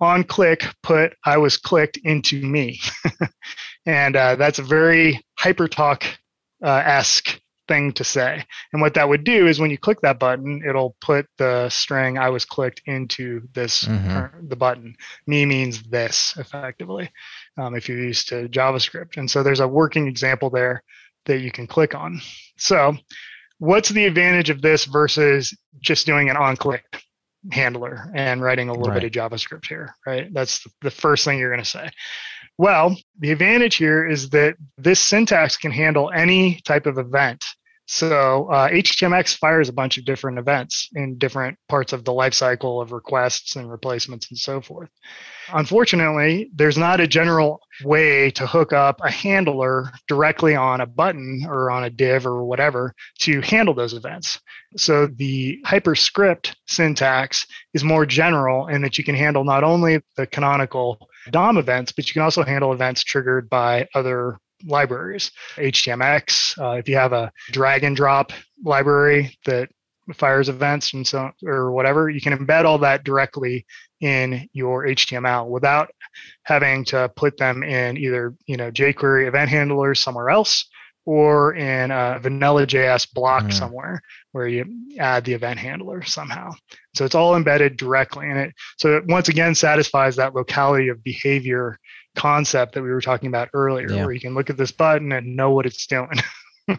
on 0.00 0.24
click, 0.24 0.66
put 0.82 1.14
I 1.24 1.38
was 1.38 1.56
clicked 1.56 1.98
into 1.98 2.42
me. 2.42 2.80
and 3.86 4.16
uh, 4.16 4.36
that's 4.36 4.58
a 4.58 4.62
very 4.62 5.24
hypertalk 5.38 6.04
uh, 6.62 6.82
esque 6.84 7.40
thing 7.68 7.92
to 7.92 8.04
say. 8.04 8.44
And 8.72 8.82
what 8.82 8.94
that 8.94 9.08
would 9.08 9.24
do 9.24 9.46
is 9.46 9.58
when 9.60 9.70
you 9.70 9.78
click 9.78 10.00
that 10.02 10.18
button, 10.18 10.62
it'll 10.68 10.96
put 11.00 11.26
the 11.38 11.68
string 11.70 12.18
I 12.18 12.28
was 12.30 12.44
clicked 12.44 12.82
into 12.86 13.42
this, 13.54 13.84
Mhm. 13.84 14.16
uh, 14.16 14.28
the 14.48 14.56
button. 14.56 14.96
Me 15.26 15.46
means 15.46 15.82
this 15.84 16.34
effectively, 16.38 17.10
um, 17.56 17.74
if 17.74 17.88
you're 17.88 17.98
used 18.02 18.28
to 18.28 18.48
JavaScript. 18.48 19.16
And 19.16 19.30
so 19.30 19.42
there's 19.42 19.60
a 19.60 19.68
working 19.68 20.06
example 20.08 20.50
there 20.50 20.82
that 21.26 21.40
you 21.40 21.50
can 21.50 21.66
click 21.66 21.94
on. 21.94 22.20
So, 22.58 22.96
what's 23.58 23.88
the 23.88 24.04
advantage 24.04 24.50
of 24.50 24.60
this 24.60 24.84
versus 24.84 25.56
just 25.80 26.06
doing 26.06 26.28
an 26.30 26.36
on 26.36 26.56
click? 26.56 26.84
handler 27.52 28.10
and 28.14 28.40
writing 28.40 28.70
a 28.70 28.72
little 28.72 28.88
Right. 28.88 29.02
bit 29.02 29.14
of 29.18 29.30
JavaScript 29.30 29.66
here, 29.66 29.94
right? 30.06 30.32
That's 30.32 30.66
the 30.80 30.90
first 30.90 31.26
thing 31.26 31.38
you're 31.38 31.50
going 31.50 31.62
to 31.62 31.68
say. 31.68 31.90
Well, 32.56 32.96
the 33.18 33.32
advantage 33.32 33.76
here 33.76 34.06
is 34.06 34.30
that 34.30 34.56
this 34.78 35.00
syntax 35.00 35.56
can 35.56 35.72
handle 35.72 36.10
any 36.14 36.60
type 36.64 36.86
of 36.86 36.98
event. 36.98 37.44
So 37.86 38.48
uh, 38.48 38.68
HTMX 38.70 39.36
fires 39.36 39.68
a 39.68 39.72
bunch 39.72 39.98
of 39.98 40.06
different 40.06 40.38
events 40.38 40.88
in 40.94 41.18
different 41.18 41.58
parts 41.68 41.92
of 41.92 42.04
the 42.04 42.12
lifecycle 42.12 42.80
of 42.80 42.92
requests 42.92 43.56
and 43.56 43.70
replacements 43.70 44.30
and 44.30 44.38
so 44.38 44.62
forth. 44.62 44.88
Unfortunately, 45.52 46.50
there's 46.54 46.78
not 46.78 47.00
a 47.00 47.06
general 47.06 47.60
way 47.82 48.30
to 48.30 48.46
hook 48.46 48.72
up 48.72 49.00
a 49.02 49.10
handler 49.10 49.92
directly 50.08 50.54
on 50.54 50.80
a 50.80 50.86
button 50.86 51.44
or 51.46 51.70
on 51.70 51.84
a 51.84 51.90
div 51.90 52.26
or 52.26 52.44
whatever 52.44 52.94
to 53.18 53.42
handle 53.42 53.74
those 53.74 53.92
events. 53.92 54.40
So 54.78 55.06
the 55.06 55.60
hyperscript 55.66 56.56
syntax 56.66 57.46
is 57.74 57.84
more 57.84 58.06
general 58.06 58.68
in 58.68 58.80
that 58.80 58.96
you 58.96 59.04
can 59.04 59.14
handle 59.14 59.44
not 59.44 59.62
only 59.62 60.00
the 60.16 60.26
canonical 60.26 61.06
DOM 61.30 61.58
events, 61.58 61.92
but 61.92 62.06
you 62.06 62.12
can 62.12 62.22
also 62.22 62.42
handle 62.44 62.72
events 62.72 63.02
triggered 63.02 63.48
by 63.48 63.86
other 63.94 64.38
libraries. 64.66 65.30
HTMX, 65.56 66.58
uh, 66.58 66.76
if 66.78 66.88
you 66.88 66.96
have 66.96 67.12
a 67.12 67.30
drag 67.50 67.84
and 67.84 67.96
drop 67.96 68.32
library 68.62 69.36
that 69.46 69.68
fires 70.14 70.48
events 70.48 70.92
and 70.92 71.06
so 71.06 71.30
or 71.46 71.72
whatever, 71.72 72.10
you 72.10 72.20
can 72.20 72.36
embed 72.36 72.64
all 72.64 72.78
that 72.78 73.04
directly 73.04 73.64
in 74.00 74.48
your 74.52 74.86
HTML 74.86 75.48
without 75.48 75.90
having 76.42 76.84
to 76.84 77.10
put 77.16 77.36
them 77.38 77.62
in 77.62 77.96
either 77.96 78.34
you 78.46 78.56
know 78.56 78.70
jQuery 78.70 79.26
event 79.26 79.48
handlers 79.48 80.00
somewhere 80.00 80.28
else 80.28 80.68
or 81.06 81.54
in 81.54 81.90
a 81.90 82.18
vanilla 82.20 82.66
JS 82.66 83.12
block 83.12 83.44
Mm. 83.44 83.52
somewhere 83.52 84.02
where 84.32 84.48
you 84.48 84.64
add 84.98 85.24
the 85.24 85.34
event 85.34 85.58
handler 85.58 86.02
somehow. 86.02 86.52
So 86.94 87.04
it's 87.04 87.14
all 87.14 87.36
embedded 87.36 87.76
directly 87.76 88.28
in 88.30 88.36
it. 88.36 88.54
So 88.78 88.96
it 88.96 89.06
once 89.06 89.28
again 89.28 89.54
satisfies 89.54 90.16
that 90.16 90.34
locality 90.34 90.88
of 90.88 91.04
behavior 91.04 91.78
concept 92.16 92.74
that 92.74 92.82
we 92.82 92.90
were 92.90 93.00
talking 93.00 93.28
about 93.28 93.48
earlier, 93.54 93.90
Yeah. 93.90 94.04
where 94.04 94.12
you 94.12 94.20
can 94.20 94.34
look 94.34 94.48
at 94.50 94.56
this 94.56 94.72
button 94.72 95.12
and 95.12 95.36
know 95.36 95.50
what 95.50 95.66
it's 95.66 95.86
doing. 95.86 96.08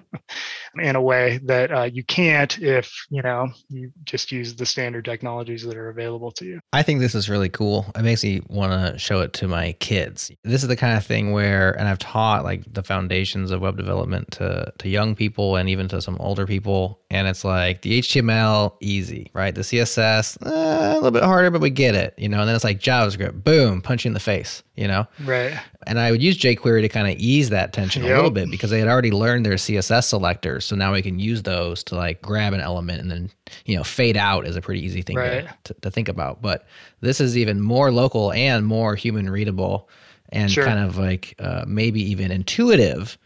in 0.80 0.96
a 0.96 1.02
way 1.02 1.40
that 1.44 1.72
uh, 1.72 1.84
you 1.84 2.04
can't 2.04 2.58
if 2.60 3.06
you 3.10 3.22
know 3.22 3.50
you 3.70 3.92
just 4.04 4.32
use 4.32 4.56
the 4.56 4.66
standard 4.66 5.06
technologies 5.06 5.64
that 5.64 5.78
are 5.78 5.90
available 5.90 6.32
to 6.32 6.46
you. 6.46 6.60
I 6.74 6.84
think 6.84 7.00
this 7.00 7.16
is 7.16 7.30
really 7.30 7.50
cool. 7.50 7.86
It 7.96 8.04
makes 8.04 8.24
me 8.24 8.42
want 8.48 8.72
to 8.72 9.00
show 9.00 9.22
it 9.22 9.34
to 9.34 9.48
my 9.48 9.74
kids. 9.74 10.32
This 10.44 10.62
is 10.62 10.68
the 10.68 10.76
kind 10.76 10.98
of 10.98 11.06
thing 11.06 11.32
where, 11.32 11.72
and 11.78 11.88
I've 11.88 12.00
taught 12.00 12.44
like 12.44 12.72
the 12.74 12.84
foundations 12.84 13.52
of 13.52 13.62
web 13.62 13.78
development 13.78 14.32
to 14.32 14.72
to 14.78 14.90
young 14.90 15.16
people 15.16 15.56
and 15.56 15.70
even 15.70 15.88
to 15.90 16.02
some 16.02 16.18
older 16.20 16.46
people. 16.46 17.00
And 17.10 17.28
it's 17.28 17.46
like 17.46 17.82
the 17.82 18.00
HTML 18.00 18.76
easy, 18.82 19.32
right? 19.34 19.56
The 19.56 19.62
CSS 19.62 20.38
eh, 20.46 20.94
a 20.94 20.96
little 20.96 21.12
bit 21.12 21.24
harder, 21.24 21.50
but 21.50 21.62
we 21.62 21.70
get 21.70 21.96
it, 21.96 22.14
you 22.18 22.28
know. 22.28 22.40
And 22.40 22.48
then 22.48 22.56
it's 22.56 22.64
like 22.64 22.80
JavaScript, 22.80 23.44
boom, 23.44 23.82
punch 23.82 24.06
you 24.06 24.10
in 24.10 24.14
the 24.14 24.20
face. 24.20 24.64
you 24.76 24.88
know? 24.88 25.08
Right. 25.24 25.58
And 25.88 26.00
I 26.00 26.12
would 26.12 26.22
use 26.22 26.38
jQuery 26.38 26.82
to 26.82 26.90
kind 26.90 27.08
of 27.08 27.18
ease 27.18 27.50
that 27.50 27.74
tension 27.74 28.04
a 28.04 28.08
little 28.08 28.32
bit 28.32 28.50
because 28.50 28.72
they 28.72 28.80
had 28.80 28.88
already 28.88 29.12
learned 29.12 29.46
their 29.46 29.54
CSS 29.54 30.06
selectors. 30.06 30.65
So 30.66 30.76
now 30.76 30.94
we 30.94 31.02
can 31.02 31.20
use 31.20 31.44
those 31.44 31.84
to 31.86 31.96
like 31.96 32.22
grab 32.22 32.54
an 32.54 32.62
element 32.62 33.02
and 33.02 33.12
then, 33.12 33.32
you 33.66 33.76
know, 33.76 33.84
fade 33.84 34.18
out 34.18 34.48
is 34.48 34.56
a 34.56 34.62
pretty 34.62 34.84
easy 34.84 35.02
thing 35.02 35.18
Right. 35.18 35.48
to, 35.64 35.74
to, 35.74 35.80
to 35.82 35.92
think 35.92 36.10
about. 36.10 36.42
But 36.42 36.66
this 37.02 37.22
is 37.22 37.38
even 37.38 37.62
more 37.62 37.92
local 37.92 38.32
and 38.34 38.66
more 38.66 38.96
human 38.96 39.30
readable 39.30 39.90
and 40.30 40.50
Sure. 40.50 40.66
kind 40.66 40.80
of 40.80 40.98
like 40.98 41.36
uh, 41.40 41.64
maybe 41.68 42.02
even 42.02 42.32
intuitive 42.32 43.18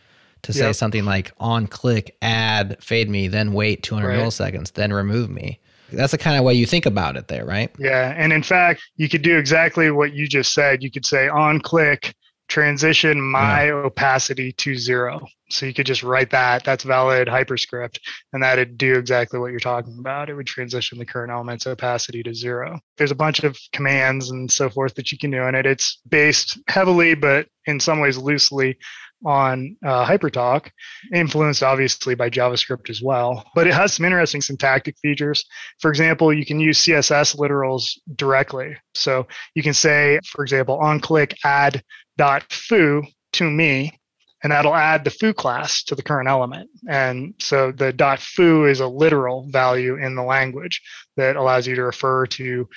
to 0.43 0.53
say 0.53 0.67
Yep. 0.67 0.75
something 0.75 1.05
like 1.05 1.31
on 1.39 1.67
click, 1.67 2.15
add, 2.21 2.81
fade 2.83 3.09
me, 3.09 3.27
then 3.27 3.53
wait 3.53 3.83
200 3.83 4.09
Right. 4.09 4.17
milliseconds, 4.17 4.73
then 4.73 4.93
remove 4.93 5.29
me. 5.29 5.59
That's 5.91 6.11
the 6.11 6.17
kind 6.17 6.37
of 6.37 6.43
way 6.43 6.53
you 6.53 6.65
think 6.65 6.85
about 6.85 7.17
it 7.17 7.27
there, 7.27 7.45
right? 7.45 7.71
Yeah. 7.77 8.13
And 8.17 8.31
in 8.33 8.43
fact, 8.43 8.81
you 8.97 9.09
could 9.09 9.21
do 9.21 9.37
exactly 9.37 9.89
what 9.91 10.13
you 10.13 10.27
just 10.27 10.53
said. 10.53 10.83
You 10.83 10.91
could 10.91 11.05
say 11.05 11.27
on 11.29 11.59
click, 11.61 12.13
transition 12.49 13.21
my 13.21 13.69
opacity 13.69 14.51
to 14.53 14.75
zero. 14.75 15.21
So 15.51 15.65
you 15.65 15.73
could 15.73 15.85
just 15.85 16.03
write 16.03 16.31
that. 16.31 16.63
That's 16.63 16.83
valid 16.83 17.27
hyperscript. 17.27 17.99
And 18.33 18.43
that'd 18.43 18.77
do 18.77 18.95
exactly 18.95 19.39
what 19.39 19.51
you're 19.51 19.59
talking 19.59 19.97
about. 19.99 20.29
It 20.29 20.35
would 20.35 20.47
transition 20.47 20.97
the 20.97 21.05
current 21.05 21.31
element's 21.31 21.67
opacity 21.67 22.21
to 22.23 22.33
zero. 22.33 22.79
There's 22.97 23.11
a 23.11 23.15
bunch 23.15 23.43
of 23.43 23.57
commands 23.71 24.31
and 24.31 24.51
so 24.51 24.69
forth 24.69 24.95
that 24.95 25.11
you 25.11 25.17
can 25.17 25.31
do 25.31 25.43
in 25.43 25.55
it. 25.55 25.65
It's 25.65 26.01
based 26.09 26.59
heavily, 26.67 27.13
but 27.13 27.47
in 27.65 27.79
some 27.79 27.99
ways 27.99 28.17
loosely 28.17 28.77
on 29.25 29.75
uh, 29.85 30.05
HyperTalk, 30.05 30.69
influenced 31.13 31.61
obviously 31.61 32.15
by 32.15 32.29
JavaScript 32.29 32.89
as 32.89 33.01
well. 33.01 33.45
But 33.53 33.67
it 33.67 33.73
has 33.73 33.93
some 33.93 34.05
interesting 34.05 34.41
syntactic 34.41 34.97
features. 35.01 35.45
For 35.79 35.89
example, 35.89 36.33
you 36.33 36.45
can 36.45 36.59
use 36.59 36.79
CSS 36.79 37.37
literals 37.37 37.97
directly. 38.15 38.77
So 38.95 39.27
you 39.55 39.63
can 39.63 39.73
say, 39.73 40.19
for 40.25 40.43
example, 40.43 40.77
on 40.79 40.99
click 40.99 41.35
add 41.43 41.83
dot 42.19 42.43
foo 42.51 43.01
to 43.31 43.49
me, 43.49 43.97
and 44.43 44.51
that'll 44.51 44.75
add 44.75 45.05
the 45.05 45.09
foo 45.09 45.33
class 45.33 45.83
to 45.83 45.95
the 45.95 46.03
current 46.03 46.27
element. 46.27 46.69
And 46.89 47.33
so 47.39 47.71
the 47.71 47.93
dot 47.93 48.19
foo 48.19 48.65
is 48.65 48.81
a 48.81 48.87
literal 48.87 49.47
value 49.49 49.95
in 49.95 50.15
the 50.15 50.23
language 50.23 50.81
that 51.15 51.37
allows 51.37 51.65
you 51.65 51.75
to 51.75 51.83
refer 51.83 52.25
to 52.27 52.67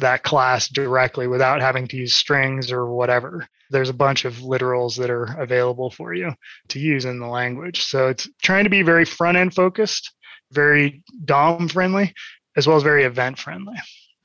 that 0.00 0.24
class 0.24 0.68
directly 0.68 1.28
without 1.28 1.60
having 1.60 1.86
to 1.88 1.96
use 1.96 2.14
strings 2.14 2.72
or 2.72 2.92
whatever. 2.92 3.46
There's 3.70 3.88
a 3.88 3.94
bunch 3.94 4.24
of 4.24 4.34
literals 4.38 4.98
that 4.98 5.10
are 5.10 5.40
available 5.40 5.90
for 5.90 6.12
you 6.12 6.32
to 6.70 6.80
use 6.80 7.04
in 7.04 7.20
the 7.20 7.26
language. 7.28 7.84
So 7.84 8.08
it's 8.08 8.28
trying 8.42 8.64
to 8.64 8.70
be 8.70 8.82
very 8.82 9.04
front 9.04 9.36
end 9.36 9.54
focused, 9.54 10.12
very 10.50 11.04
DOM 11.24 11.68
friendly, 11.68 12.14
as 12.56 12.66
well 12.66 12.76
as 12.76 12.82
very 12.82 13.04
event 13.04 13.38
friendly. 13.38 13.76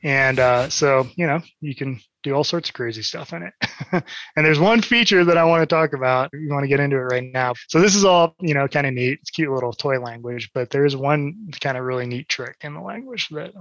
And 0.04 0.40
uh, 0.40 0.70
so, 0.70 1.08
you 1.16 1.26
know, 1.26 1.42
you 1.62 1.74
can 1.76 2.00
do 2.24 2.34
all 2.34 2.44
sorts 2.44 2.70
of 2.70 2.76
crazy 2.76 3.02
stuff 3.02 3.34
in 3.34 3.44
it. 3.44 3.54
and 4.36 4.46
there's 4.46 4.60
one 4.60 4.82
feature 4.82 5.24
that 5.26 5.38
I 5.38 5.44
want 5.46 5.62
to 5.62 5.66
talk 5.66 5.94
about. 5.94 6.30
You 6.34 6.50
want 6.50 6.64
to 6.64 6.68
get 6.68 6.80
into 6.80 6.98
it 6.98 7.02
right 7.02 7.24
now. 7.34 7.54
So 7.70 7.80
this 7.80 7.96
is 7.96 8.04
all, 8.06 8.36
you 8.42 8.54
know, 8.54 8.68
kind 8.68 8.86
of 8.86 8.94
neat. 8.94 9.20
It's 9.22 9.30
cute 9.30 9.52
little 9.52 9.74
toy 9.74 10.00
language, 10.00 10.52
but 10.54 10.70
there 10.70 10.86
is 10.86 10.96
one 10.96 11.50
kind 11.62 11.78
of 11.78 11.84
really 11.84 12.06
neat 12.06 12.28
trick 12.30 12.58
in 12.62 12.74
the 12.74 12.82
language 12.82 13.30
that 13.30 13.54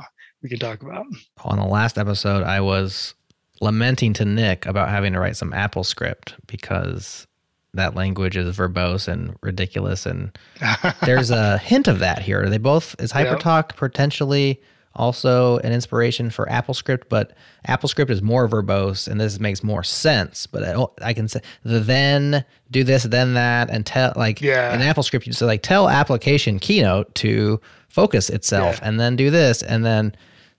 we 0.42 0.48
can 0.48 0.58
talk 0.58 0.82
about. 0.82 1.06
On 1.44 1.58
the 1.58 1.64
last 1.64 1.98
episode, 1.98 2.42
I 2.44 2.60
was 2.60 3.14
lamenting 3.60 4.12
to 4.14 4.24
Nick 4.24 4.66
about 4.66 4.88
having 4.88 5.12
to 5.12 5.20
write 5.20 5.36
some 5.36 5.52
Apple 5.52 5.84
script 5.84 6.34
because 6.46 7.26
that 7.74 7.94
language 7.94 8.36
is 8.36 8.56
verbose 8.56 9.08
and 9.08 9.36
ridiculous. 9.42 10.06
And 10.06 10.36
there's 11.04 11.30
a 11.30 11.58
hint 11.58 11.88
of 11.88 12.00
that 12.00 12.20
here. 12.22 12.48
They 12.48 12.58
both 12.58 12.96
is 12.98 13.12
Yep. 13.14 13.38
HyperTalk 13.38 13.76
potentially 13.76 14.60
also 14.94 15.58
an 15.58 15.72
inspiration 15.72 16.30
for 16.30 16.46
AppleScript, 16.46 17.04
but 17.08 17.32
AppleScript 17.68 18.10
is 18.10 18.22
more 18.22 18.48
verbose, 18.48 19.08
and 19.08 19.20
this 19.20 19.38
makes 19.40 19.62
more 19.62 19.82
sense. 19.82 20.46
But 20.46 20.62
I, 20.64 20.84
I 21.02 21.12
can 21.14 21.28
say 21.28 21.40
the 21.64 21.80
then 21.80 22.44
do 22.70 22.84
this, 22.84 23.04
then 23.04 23.34
that, 23.34 23.70
and 23.70 23.84
tell 23.86 24.12
like 24.16 24.40
Yeah. 24.40 24.74
in 24.74 24.80
AppleScript 24.80 25.26
you 25.26 25.32
say 25.32 25.46
like 25.46 25.62
tell 25.62 25.88
application 25.88 26.58
keynote 26.58 27.14
to 27.16 27.60
focus 27.88 28.30
itself, 28.30 28.78
Yeah. 28.80 28.88
and 28.88 29.00
then 29.00 29.16
do 29.16 29.30
this, 29.30 29.62
and 29.62 29.84
then 29.84 30.14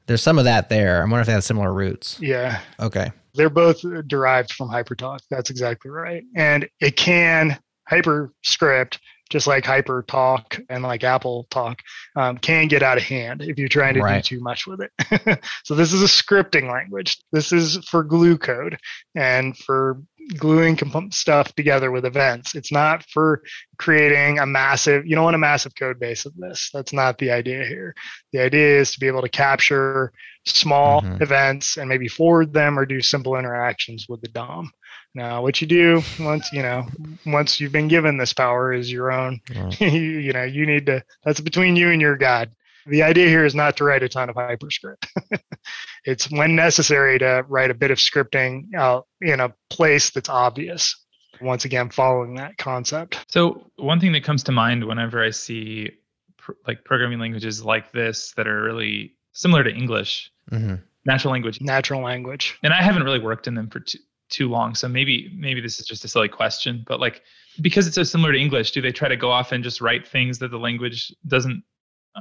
there's 0.08 0.22
some 0.22 0.38
of 0.38 0.46
that 0.46 0.70
there. 0.70 0.98
I 0.98 1.02
wonder 1.02 1.22
if 1.22 1.28
they 1.28 1.34
have 1.34 1.44
similar 1.44 1.74
roots. 1.74 2.18
yeah. 2.20 2.60
Okay. 2.80 3.12
They're 3.36 3.50
both 3.50 3.82
derived 4.08 4.54
from 4.54 4.70
HyperTalk. 4.70 5.22
That's 5.32 5.50
exactly 5.50 5.90
right. 5.90 6.24
And 6.36 6.70
it 6.80 6.98
can 6.98 7.58
HyperScript, 7.90 9.00
just 9.30 9.48
like 9.48 9.64
HyperTalk 9.64 10.64
and 10.70 10.84
like 10.84 11.04
Apple 11.04 11.48
Talk, 11.50 11.80
um, 12.16 12.38
can 12.38 12.68
get 12.68 12.84
out 12.84 12.98
of 12.98 13.04
hand 13.04 13.42
if 13.42 13.58
you're 13.58 13.68
trying 13.68 13.96
to 13.96 14.02
Right. 14.02 14.24
do 14.24 14.38
too 14.38 14.44
much 14.44 14.68
with 14.68 14.82
it. 14.82 15.44
so 15.64 15.76
this 15.76 15.94
is 15.94 16.02
a 16.04 16.06
scripting 16.08 16.72
language. 16.72 17.18
This 17.32 17.52
is 17.52 17.78
for 17.90 18.04
glue 18.04 18.38
code 18.38 18.78
and 19.16 19.58
for 19.58 20.02
gluing 20.38 20.76
comp- 20.78 21.14
stuff 21.14 21.54
together 21.56 21.92
with 21.92 22.06
events. 22.06 22.56
It's 22.56 22.72
not 22.72 23.04
for 23.10 23.42
creating 23.78 24.40
a 24.40 24.46
massive. 24.46 25.06
You 25.06 25.16
don't 25.16 25.26
want 25.26 25.36
a 25.36 25.40
massive 25.40 25.74
code 25.78 26.00
base 26.00 26.26
of 26.26 26.36
this. 26.38 26.70
That's 26.74 26.94
not 26.94 27.18
the 27.18 27.32
idea 27.32 27.66
here. 27.66 27.94
The 28.32 28.40
idea 28.42 28.80
is 28.80 28.92
to 28.94 29.00
be 29.00 29.08
able 29.08 29.22
to 29.24 29.30
capture 29.30 30.14
small 30.46 31.02
Mhm. 31.02 31.22
events 31.22 31.78
and 31.78 31.90
maybe 31.90 32.08
forward 32.08 32.54
them 32.54 32.78
or 32.78 32.86
do 32.86 33.02
simple 33.02 33.36
interactions 33.38 34.06
with 34.08 34.22
the 34.22 34.28
DOM. 34.30 34.72
Now, 35.16 35.42
what 35.44 35.62
you 35.62 35.68
do 35.68 36.02
once 36.20 36.52
you 36.52 36.62
know, 36.64 36.88
once 37.26 37.60
you've 37.60 37.72
been 37.72 37.88
given 37.88 38.18
this 38.18 38.34
power 38.34 38.74
is 38.74 38.92
your 38.92 39.12
own. 39.12 39.42
Mm. 39.48 39.80
you, 39.94 40.00
you 40.00 40.34
know, 40.34 40.44
you 40.44 40.66
need 40.66 40.86
to. 40.88 41.04
That's 41.24 41.40
between 41.40 41.76
you 41.76 41.90
and 41.90 42.02
your 42.02 42.18
God. 42.18 42.52
The 42.86 43.04
idea 43.04 43.28
here 43.28 43.46
is 43.46 43.56
not 43.56 43.78
to 43.78 43.86
write 43.86 44.04
a 44.04 44.10
ton 44.10 44.30
of 44.30 44.36
hyperscript. 44.36 45.08
it's 46.06 46.30
when 46.30 46.56
necessary 46.56 47.18
to 47.20 47.46
write 47.48 47.72
a 47.72 47.74
bit 47.74 47.92
of 47.92 47.98
scripting 47.98 48.74
out 48.76 49.08
in 49.22 49.40
a 49.40 49.54
place 49.70 50.10
that's 50.10 50.30
obvious. 50.30 51.00
Once 51.42 51.64
again, 51.66 51.90
following 51.90 52.36
that 52.36 52.58
concept. 52.58 53.26
So 53.30 53.70
one 53.78 54.00
thing 54.00 54.12
that 54.14 54.24
comes 54.24 54.44
to 54.44 54.52
mind 54.52 54.84
whenever 54.86 55.24
I 55.24 55.30
see 55.32 55.92
pr- 56.38 56.54
like 56.68 56.84
programming 56.84 57.20
languages 57.20 57.64
like 57.64 57.92
this 57.92 58.34
that 58.34 58.48
are 58.48 58.62
really 58.64 59.16
similar 59.32 59.64
to 59.64 59.72
English, 59.74 60.32
hmm 60.50 60.76
natural 61.06 61.34
language, 61.34 61.60
Natural 61.60 62.02
language. 62.02 62.58
and 62.64 62.74
I 62.74 62.82
haven't 62.82 63.04
really 63.04 63.20
worked 63.20 63.48
in 63.48 63.56
them 63.56 63.70
for 63.70 63.82
too, 63.82 63.98
too 64.34 64.50
long, 64.50 64.76
so 64.76 64.88
maybe 64.88 65.32
maybe 65.36 65.62
this 65.62 65.80
is 65.80 65.86
just 65.86 66.04
a 66.04 66.08
silly 66.08 66.28
question, 66.30 66.84
but 66.88 67.00
like 67.00 67.22
because 67.62 67.86
it's 67.88 67.96
so 67.96 68.04
similar 68.04 68.32
to 68.34 68.40
English, 68.40 68.72
do 68.72 68.82
they 68.82 68.92
try 68.92 69.08
to 69.08 69.16
go 69.18 69.30
off 69.32 69.52
and 69.54 69.64
just 69.64 69.80
write 69.80 70.08
things 70.08 70.40
that 70.40 70.50
the 70.52 70.58
language 70.60 71.14
doesn't 71.28 71.64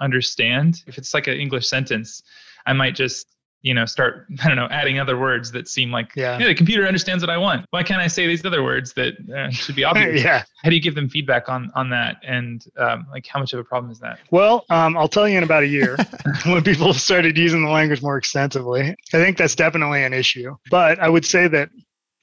understand? 0.00 0.82
If 0.86 0.98
it's 0.98 1.14
like 1.14 1.26
an 1.26 1.34
English 1.38 1.66
sentence, 1.68 2.22
I 2.66 2.72
might 2.72 2.94
just 2.94 3.26
you 3.62 3.74
know 3.74 3.84
start 3.86 4.26
I 4.42 4.48
don't 4.48 4.56
know 4.56 4.68
adding 4.70 4.98
other 4.98 5.16
words 5.18 5.52
that 5.52 5.68
seem 5.68 5.90
like 5.92 6.10
Yeah. 6.16 6.36
the 6.38 6.54
computer 6.54 6.84
understands 6.86 7.22
what 7.22 7.30
I 7.30 7.38
want. 7.38 7.64
Why 7.70 7.82
can't 7.84 8.00
I 8.02 8.08
say 8.08 8.26
these 8.26 8.44
other 8.44 8.62
words 8.62 8.92
that 8.94 9.14
uh, 9.34 9.50
should 9.50 9.76
be 9.76 9.84
obvious? 9.90 10.22
yeah. 10.22 10.42
how 10.62 10.68
do 10.70 10.74
you 10.74 10.82
give 10.82 10.94
them 10.96 11.08
feedback 11.08 11.48
on 11.48 11.70
on 11.74 11.90
that 11.90 12.16
and 12.24 12.64
um, 12.76 13.06
like 13.12 13.26
how 13.26 13.38
much 13.40 13.52
of 13.52 13.60
a 13.60 13.64
problem 13.64 13.90
is 13.92 14.00
that 14.00 14.18
Well, 14.30 14.64
um, 14.70 14.96
I'll 14.96 15.08
tell 15.08 15.28
you 15.28 15.38
in 15.38 15.44
about 15.44 15.62
a 15.62 15.68
year 15.68 15.96
when 16.46 16.62
people 16.64 16.92
started 16.92 17.38
using 17.38 17.64
the 17.64 17.70
language 17.70 18.02
more 18.02 18.16
extensively. 18.18 18.82
I 19.14 19.16
think 19.22 19.36
that's 19.36 19.54
definitely 19.54 20.02
an 20.04 20.12
issue. 20.12 20.56
But 20.70 20.98
I 20.98 21.08
would 21.08 21.24
say 21.24 21.46
that 21.48 21.70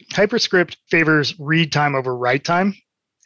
HyperScript 0.10 0.76
favors 0.90 1.40
read 1.40 1.72
time 1.72 1.96
over 1.96 2.16
write 2.16 2.44
time. 2.44 2.74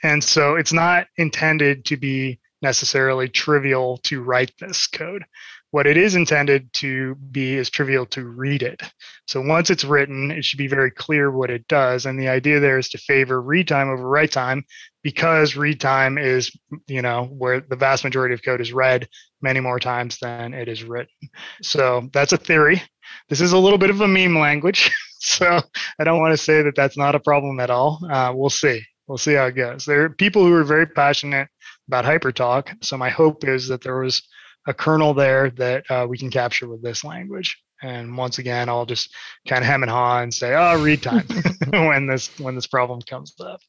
And 0.03 0.23
so 0.23 0.55
it's 0.55 0.73
not 0.73 1.07
intended 1.17 1.86
to 1.86 1.97
be 1.97 2.39
necessarily 2.61 3.29
trivial 3.29 3.97
to 4.03 4.21
write 4.21 4.51
this 4.59 4.88
code. 4.88 5.23
What 5.71 5.88
it 5.88 5.97
is 5.97 6.13
intended 6.13 6.71
to 6.73 7.15
be 7.15 7.55
is 7.55 7.69
trivial 7.69 8.05
to 8.07 8.27
read 8.27 8.61
it. 8.61 8.81
So 9.27 9.41
once 9.41 9.71
it's 9.71 9.84
written, 9.84 10.29
it 10.29 10.45
should 10.45 10.59
be 10.59 10.67
very 10.67 10.91
clear 10.91 11.31
what 11.31 11.49
it 11.49 11.67
does. 11.67 12.05
And 12.05 12.19
the 12.19 12.27
idea 12.27 12.59
there 12.59 12.77
is 12.77 12.89
to 12.89 12.99
favor 12.99 13.41
read 13.41 13.67
time 13.67 13.89
over 13.89 14.07
write 14.07 14.31
time 14.31 14.65
because 15.03 15.55
read 15.55 15.81
time 15.81 16.17
is, 16.17 16.55
you 16.88 17.01
know, 17.01 17.25
where 17.25 17.61
the 17.61 17.75
vast 17.75 18.03
majority 18.03 18.36
of 18.36 18.43
code 18.43 18.61
is 18.61 18.71
read 18.71 19.07
many 19.41 19.59
more 19.59 19.79
times 19.79 20.19
than 20.21 20.53
it 20.53 20.67
is 20.67 20.84
written. 20.84 21.15
So 21.63 22.07
that's 22.13 22.34
a 22.34 22.38
theory. 22.38 22.81
This 23.29 23.41
is 23.41 23.53
a 23.53 23.57
little 23.57 23.79
bit 23.79 23.89
of 23.89 24.01
a 24.01 24.07
meme 24.07 24.38
language. 24.38 24.91
So 25.24 25.61
I 25.99 26.03
don't 26.03 26.19
want 26.19 26.34
to 26.34 26.38
say 26.38 26.61
that 26.63 26.76
that's 26.76 26.97
not 26.97 27.15
a 27.15 27.19
problem 27.19 27.59
at 27.61 27.69
all. 27.69 27.99
Uh, 28.11 28.34
we'll 28.36 28.49
see. 28.49 28.82
We'll 29.07 29.17
see 29.17 29.34
how 29.34 29.45
it 29.45 29.53
goes. 29.53 29.86
There 29.86 30.03
are 30.03 30.09
people 30.09 30.45
who 30.45 30.53
are 30.53 30.65
very 30.65 30.86
passionate 30.86 31.47
about 31.88 32.03
HyperTalk. 32.03 32.84
So 32.84 32.97
my 32.97 33.09
hope 33.09 33.45
is 33.45 33.69
that 33.69 33.82
there 33.82 33.99
was 33.99 34.21
a 34.67 34.74
kernel 34.74 35.13
there 35.13 35.49
that 35.51 35.89
uh, 35.89 36.05
we 36.09 36.17
can 36.17 36.30
capture 36.30 36.67
with 36.67 36.84
this 36.84 37.05
language. 37.05 37.57
And 37.82 38.17
once 38.17 38.38
again, 38.38 38.67
I'll 38.67 38.86
just 38.86 39.13
kind 39.47 39.61
of 39.61 39.67
hem 39.67 39.84
and 39.84 39.89
haw 39.89 40.21
and 40.21 40.34
say, 40.34 40.55
"Oh, 40.55 40.82
read 40.82 41.01
time," 41.01 41.28
when 41.69 42.07
this 42.07 42.28
when 42.39 42.55
this 42.55 42.67
problem 42.67 43.01
comes 43.01 43.34
up. 43.41 43.59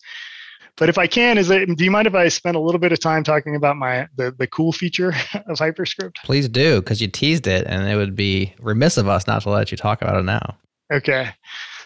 But 0.76 0.88
if 0.88 0.98
I 0.98 1.06
can, 1.06 1.38
is 1.38 1.50
it? 1.50 1.66
Do 1.76 1.84
you 1.84 1.90
mind 1.90 2.06
if 2.06 2.14
I 2.14 2.28
spend 2.28 2.56
a 2.56 2.60
little 2.60 2.80
bit 2.80 2.92
of 2.92 3.00
time 3.00 3.24
talking 3.24 3.56
about 3.56 3.76
my 3.76 4.06
the 4.16 4.32
the 4.36 4.46
cool 4.46 4.72
feature 4.72 5.08
of 5.46 5.58
HyperScript? 5.58 6.16
Please 6.24 6.48
do, 6.48 6.80
because 6.80 7.00
you 7.00 7.08
teased 7.08 7.46
it, 7.46 7.66
and 7.66 7.88
it 7.88 7.96
would 7.96 8.14
be 8.14 8.54
remiss 8.60 8.96
of 8.96 9.08
us 9.08 9.26
not 9.26 9.42
to 9.42 9.50
let 9.50 9.72
you 9.72 9.76
talk 9.76 10.00
about 10.00 10.16
it 10.16 10.24
now. 10.24 10.56
Okay. 10.94 11.30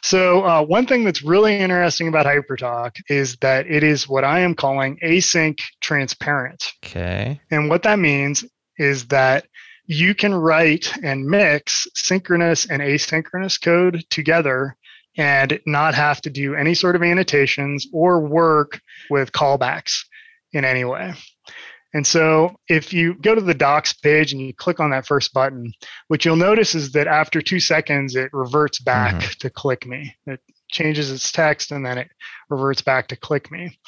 So 0.02 0.44
uh, 0.44 0.62
one 0.62 0.86
thing 0.86 1.04
that's 1.04 1.22
really 1.22 1.58
interesting 1.58 2.08
about 2.08 2.26
HyperTalk 2.26 2.96
is 3.08 3.36
that 3.40 3.66
it 3.66 3.82
is 3.82 4.08
what 4.08 4.24
I 4.24 4.40
am 4.40 4.54
calling 4.54 4.98
async 5.02 5.58
transparent. 5.80 6.72
Okay. 6.84 7.40
And 7.50 7.68
what 7.68 7.82
that 7.82 7.98
means 7.98 8.44
is 8.78 9.06
that 9.08 9.46
you 9.86 10.14
can 10.14 10.34
write 10.34 10.92
and 11.02 11.26
mix 11.26 11.88
synchronous 11.94 12.66
and 12.66 12.82
asynchronous 12.82 13.60
code 13.60 14.04
together 14.10 14.76
and 15.16 15.58
not 15.66 15.94
have 15.94 16.20
to 16.20 16.30
do 16.30 16.54
any 16.54 16.74
sort 16.74 16.94
of 16.94 17.02
annotations 17.02 17.86
or 17.92 18.20
work 18.20 18.80
with 19.10 19.32
callbacks 19.32 20.04
in 20.52 20.64
any 20.64 20.84
way. 20.84 21.14
And 21.94 22.06
so 22.06 22.54
if 22.68 22.92
you 22.92 23.14
go 23.14 23.34
to 23.34 23.40
the 23.40 23.54
docs 23.54 23.94
page 23.94 24.32
and 24.32 24.40
you 24.40 24.52
click 24.52 24.78
on 24.78 24.90
that 24.90 25.06
first 25.06 25.32
button, 25.32 25.72
what 26.08 26.24
you'll 26.24 26.36
notice 26.36 26.74
is 26.74 26.92
that 26.92 27.06
after 27.06 27.40
two 27.40 27.60
seconds, 27.60 28.14
it 28.14 28.30
reverts 28.32 28.78
back 28.78 29.14
mm-hmm. 29.14 29.38
to 29.40 29.50
click 29.50 29.86
me. 29.86 30.14
It 30.26 30.40
changes 30.70 31.10
its 31.10 31.32
text 31.32 31.72
and 31.72 31.84
then 31.84 31.96
it 31.96 32.08
reverts 32.50 32.82
back 32.82 33.08
to 33.08 33.16
click 33.16 33.50
me. 33.50 33.78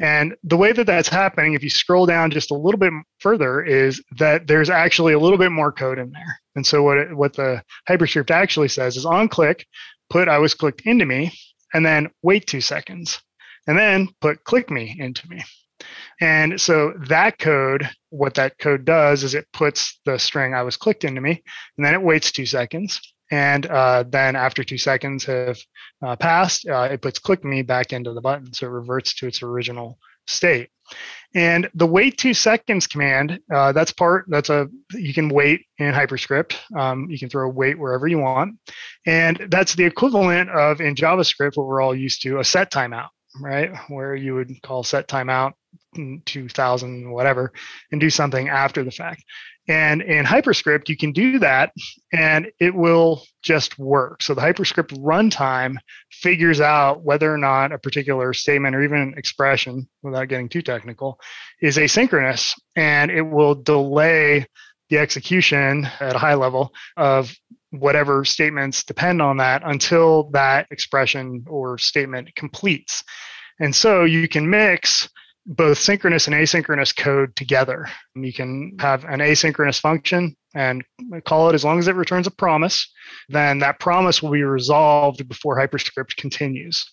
And 0.00 0.34
the 0.42 0.56
way 0.56 0.72
that 0.72 0.86
that's 0.86 1.08
happening, 1.08 1.52
if 1.52 1.62
you 1.62 1.70
scroll 1.70 2.06
down 2.06 2.30
just 2.30 2.50
a 2.50 2.56
little 2.56 2.78
bit 2.78 2.92
further, 3.20 3.62
is 3.62 4.02
that 4.18 4.46
there's 4.46 4.70
actually 4.70 5.12
a 5.12 5.18
little 5.18 5.38
bit 5.38 5.52
more 5.52 5.70
code 5.70 5.98
in 5.98 6.10
there. 6.10 6.40
And 6.56 6.66
so 6.66 6.82
what 6.82 6.98
it, 6.98 7.14
what 7.14 7.34
the 7.34 7.62
hyperscript 7.86 8.30
actually 8.30 8.68
says 8.68 8.96
is 8.96 9.04
on 9.04 9.28
click, 9.28 9.66
put 10.08 10.28
I 10.28 10.38
was 10.38 10.54
clicked 10.54 10.82
into 10.86 11.04
me, 11.04 11.32
and 11.74 11.84
then 11.84 12.10
wait 12.22 12.46
two 12.46 12.60
seconds, 12.60 13.20
and 13.66 13.78
then 13.78 14.08
put 14.20 14.44
click 14.44 14.70
me 14.70 14.96
into 14.98 15.28
me. 15.28 15.42
And 16.20 16.60
so 16.60 16.92
that 17.08 17.38
code, 17.38 17.88
what 18.10 18.34
that 18.34 18.58
code 18.58 18.84
does 18.84 19.24
is 19.24 19.34
it 19.34 19.46
puts 19.52 20.00
the 20.04 20.18
string 20.18 20.54
I 20.54 20.62
was 20.62 20.76
clicked 20.76 21.04
into 21.04 21.20
me, 21.20 21.42
and 21.76 21.86
then 21.86 21.94
it 21.94 22.02
waits 22.02 22.32
two 22.32 22.46
seconds. 22.46 23.00
And 23.30 23.64
uh, 23.66 24.04
then 24.06 24.36
after 24.36 24.62
two 24.62 24.78
seconds 24.78 25.24
have 25.24 25.58
uh, 26.04 26.16
passed, 26.16 26.68
uh, 26.68 26.88
it 26.92 27.00
puts 27.00 27.18
click 27.18 27.44
me 27.44 27.62
back 27.62 27.92
into 27.92 28.12
the 28.12 28.20
button. 28.20 28.52
So 28.52 28.66
it 28.66 28.70
reverts 28.70 29.14
to 29.16 29.26
its 29.26 29.42
original 29.42 29.98
state. 30.26 30.68
And 31.34 31.70
the 31.74 31.86
wait 31.86 32.18
two 32.18 32.34
seconds 32.34 32.86
command, 32.86 33.40
uh, 33.52 33.72
that's 33.72 33.92
part, 33.92 34.26
that's 34.28 34.50
a, 34.50 34.68
you 34.92 35.14
can 35.14 35.30
wait 35.30 35.64
in 35.78 35.94
Hyperscript. 35.94 36.58
Um, 36.76 37.06
you 37.08 37.18
can 37.18 37.30
throw 37.30 37.48
wait 37.48 37.78
wherever 37.78 38.06
you 38.06 38.18
want. 38.18 38.56
And 39.06 39.46
that's 39.48 39.74
the 39.74 39.84
equivalent 39.84 40.50
of 40.50 40.82
in 40.82 40.94
JavaScript, 40.94 41.56
what 41.56 41.66
we're 41.66 41.80
all 41.80 41.94
used 41.94 42.20
to, 42.22 42.38
a 42.38 42.44
set 42.44 42.70
timeout, 42.70 43.08
right? 43.40 43.70
Where 43.88 44.14
you 44.14 44.34
would 44.34 44.60
call 44.62 44.82
set 44.84 45.08
timeout 45.08 45.52
2000, 46.26 47.10
whatever, 47.10 47.52
and 47.90 48.00
do 48.00 48.10
something 48.10 48.48
after 48.48 48.84
the 48.84 48.90
fact. 48.90 49.24
And 49.68 50.02
in 50.02 50.24
Hyperscript, 50.24 50.88
you 50.88 50.96
can 50.96 51.12
do 51.12 51.38
that 51.38 51.72
and 52.12 52.50
it 52.58 52.74
will 52.74 53.22
just 53.42 53.78
work. 53.78 54.22
So 54.22 54.34
the 54.34 54.40
Hyperscript 54.40 54.92
runtime 54.94 55.76
figures 56.10 56.60
out 56.60 57.04
whether 57.04 57.32
or 57.32 57.38
not 57.38 57.70
a 57.70 57.78
particular 57.78 58.32
statement 58.32 58.74
or 58.74 58.82
even 58.82 59.14
expression, 59.16 59.88
without 60.02 60.28
getting 60.28 60.48
too 60.48 60.62
technical, 60.62 61.20
is 61.60 61.76
asynchronous 61.76 62.54
and 62.74 63.10
it 63.10 63.22
will 63.22 63.54
delay 63.54 64.46
the 64.90 64.98
execution 64.98 65.88
at 66.00 66.16
a 66.16 66.18
high 66.18 66.34
level 66.34 66.72
of 66.96 67.32
whatever 67.70 68.24
statements 68.24 68.84
depend 68.84 69.22
on 69.22 69.38
that 69.38 69.62
until 69.64 70.24
that 70.32 70.66
expression 70.70 71.44
or 71.48 71.78
statement 71.78 72.34
completes. 72.34 73.04
And 73.60 73.74
so 73.74 74.04
you 74.04 74.28
can 74.28 74.50
mix 74.50 75.08
both 75.46 75.78
synchronous 75.78 76.26
and 76.26 76.36
asynchronous 76.36 76.96
code 76.96 77.34
together. 77.34 77.88
You 78.14 78.32
can 78.32 78.76
have 78.78 79.04
an 79.04 79.20
asynchronous 79.20 79.80
function 79.80 80.36
and 80.54 80.84
call 81.24 81.48
it 81.48 81.54
as 81.54 81.64
long 81.64 81.78
as 81.78 81.88
it 81.88 81.96
returns 81.96 82.26
a 82.26 82.30
promise, 82.30 82.90
then 83.28 83.58
that 83.60 83.80
promise 83.80 84.22
will 84.22 84.30
be 84.30 84.42
resolved 84.42 85.26
before 85.28 85.58
Hyperscript 85.58 86.16
continues. 86.16 86.84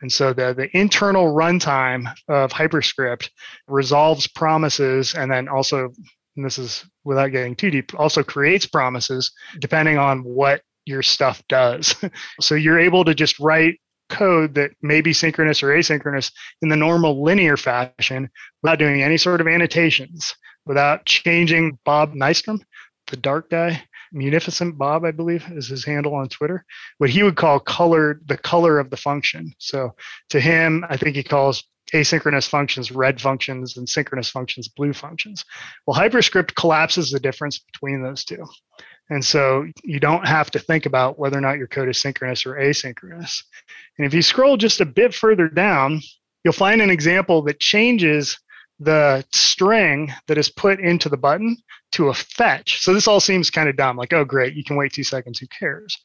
And 0.00 0.10
so 0.10 0.32
the, 0.32 0.52
the 0.52 0.76
internal 0.76 1.26
runtime 1.26 2.12
of 2.28 2.50
Hyperscript 2.50 3.30
resolves 3.68 4.26
promises 4.26 5.14
and 5.14 5.30
then 5.30 5.48
also, 5.48 5.92
and 6.36 6.44
this 6.44 6.58
is 6.58 6.84
without 7.04 7.28
getting 7.28 7.54
too 7.54 7.70
deep, 7.70 7.98
also 7.98 8.22
creates 8.24 8.66
promises 8.66 9.32
depending 9.60 9.98
on 9.98 10.24
what 10.24 10.62
your 10.86 11.02
stuff 11.02 11.40
does. 11.48 11.94
so 12.40 12.56
you're 12.56 12.80
able 12.80 13.04
to 13.04 13.14
just 13.14 13.38
write 13.38 13.78
code 14.12 14.54
that 14.54 14.72
may 14.82 15.00
be 15.00 15.12
synchronous 15.12 15.62
or 15.62 15.68
asynchronous 15.68 16.30
in 16.60 16.68
the 16.68 16.76
normal 16.76 17.24
linear 17.24 17.56
fashion 17.56 18.28
without 18.62 18.78
doing 18.78 19.02
any 19.02 19.16
sort 19.16 19.40
of 19.40 19.48
annotations, 19.48 20.34
without 20.66 21.06
changing 21.06 21.78
Bob 21.84 22.14
Nystrom, 22.14 22.60
the 23.08 23.16
Dart 23.16 23.50
guy, 23.50 23.82
Munificent 24.12 24.76
Bob, 24.76 25.04
I 25.04 25.10
believe, 25.10 25.46
is 25.50 25.68
his 25.68 25.84
handle 25.84 26.14
on 26.14 26.28
Twitter. 26.28 26.64
What 26.98 27.10
he 27.10 27.22
would 27.22 27.36
call 27.36 27.58
color, 27.58 28.20
the 28.26 28.36
color 28.36 28.78
of 28.78 28.90
the 28.90 28.96
function. 28.96 29.54
So 29.58 29.94
to 30.28 30.40
him, 30.40 30.84
I 30.88 30.98
think 30.98 31.16
he 31.16 31.22
calls 31.22 31.64
asynchronous 31.94 32.48
functions 32.48 32.90
red 32.90 33.20
functions 33.20 33.76
and 33.76 33.88
synchronous 33.88 34.30
functions 34.30 34.68
blue 34.68 34.92
functions. 34.92 35.44
Well, 35.86 35.94
Hyperscript 35.94 36.54
collapses 36.54 37.10
the 37.10 37.20
difference 37.20 37.58
between 37.58 38.02
those 38.02 38.24
two. 38.24 38.44
And 39.10 39.24
so 39.24 39.66
you 39.84 40.00
don't 40.00 40.26
have 40.26 40.50
to 40.52 40.58
think 40.58 40.86
about 40.86 41.18
whether 41.18 41.36
or 41.36 41.42
not 41.42 41.58
your 41.58 41.66
code 41.66 41.88
is 41.88 42.00
synchronous 42.00 42.46
or 42.46 42.54
asynchronous. 42.54 43.42
And 43.98 44.06
if 44.06 44.14
you 44.14 44.22
scroll 44.22 44.56
just 44.56 44.80
a 44.80 44.86
bit 44.86 45.14
further 45.14 45.48
down, 45.48 46.00
you'll 46.44 46.52
find 46.52 46.80
an 46.80 46.90
example 46.90 47.42
that 47.42 47.60
changes 47.60 48.38
the 48.78 49.24
string 49.32 50.12
that 50.26 50.38
is 50.38 50.48
put 50.48 50.80
into 50.80 51.08
the 51.08 51.16
button 51.16 51.56
to 51.92 52.08
a 52.08 52.14
fetch. 52.14 52.80
So 52.80 52.94
this 52.94 53.06
all 53.06 53.20
seems 53.20 53.50
kind 53.50 53.68
of 53.68 53.76
dumb, 53.76 53.96
like, 53.96 54.12
oh, 54.12 54.24
great, 54.24 54.54
you 54.54 54.64
can 54.64 54.76
wait 54.76 54.92
two 54.92 55.04
seconds, 55.04 55.38
who 55.38 55.46
cares? 55.46 55.96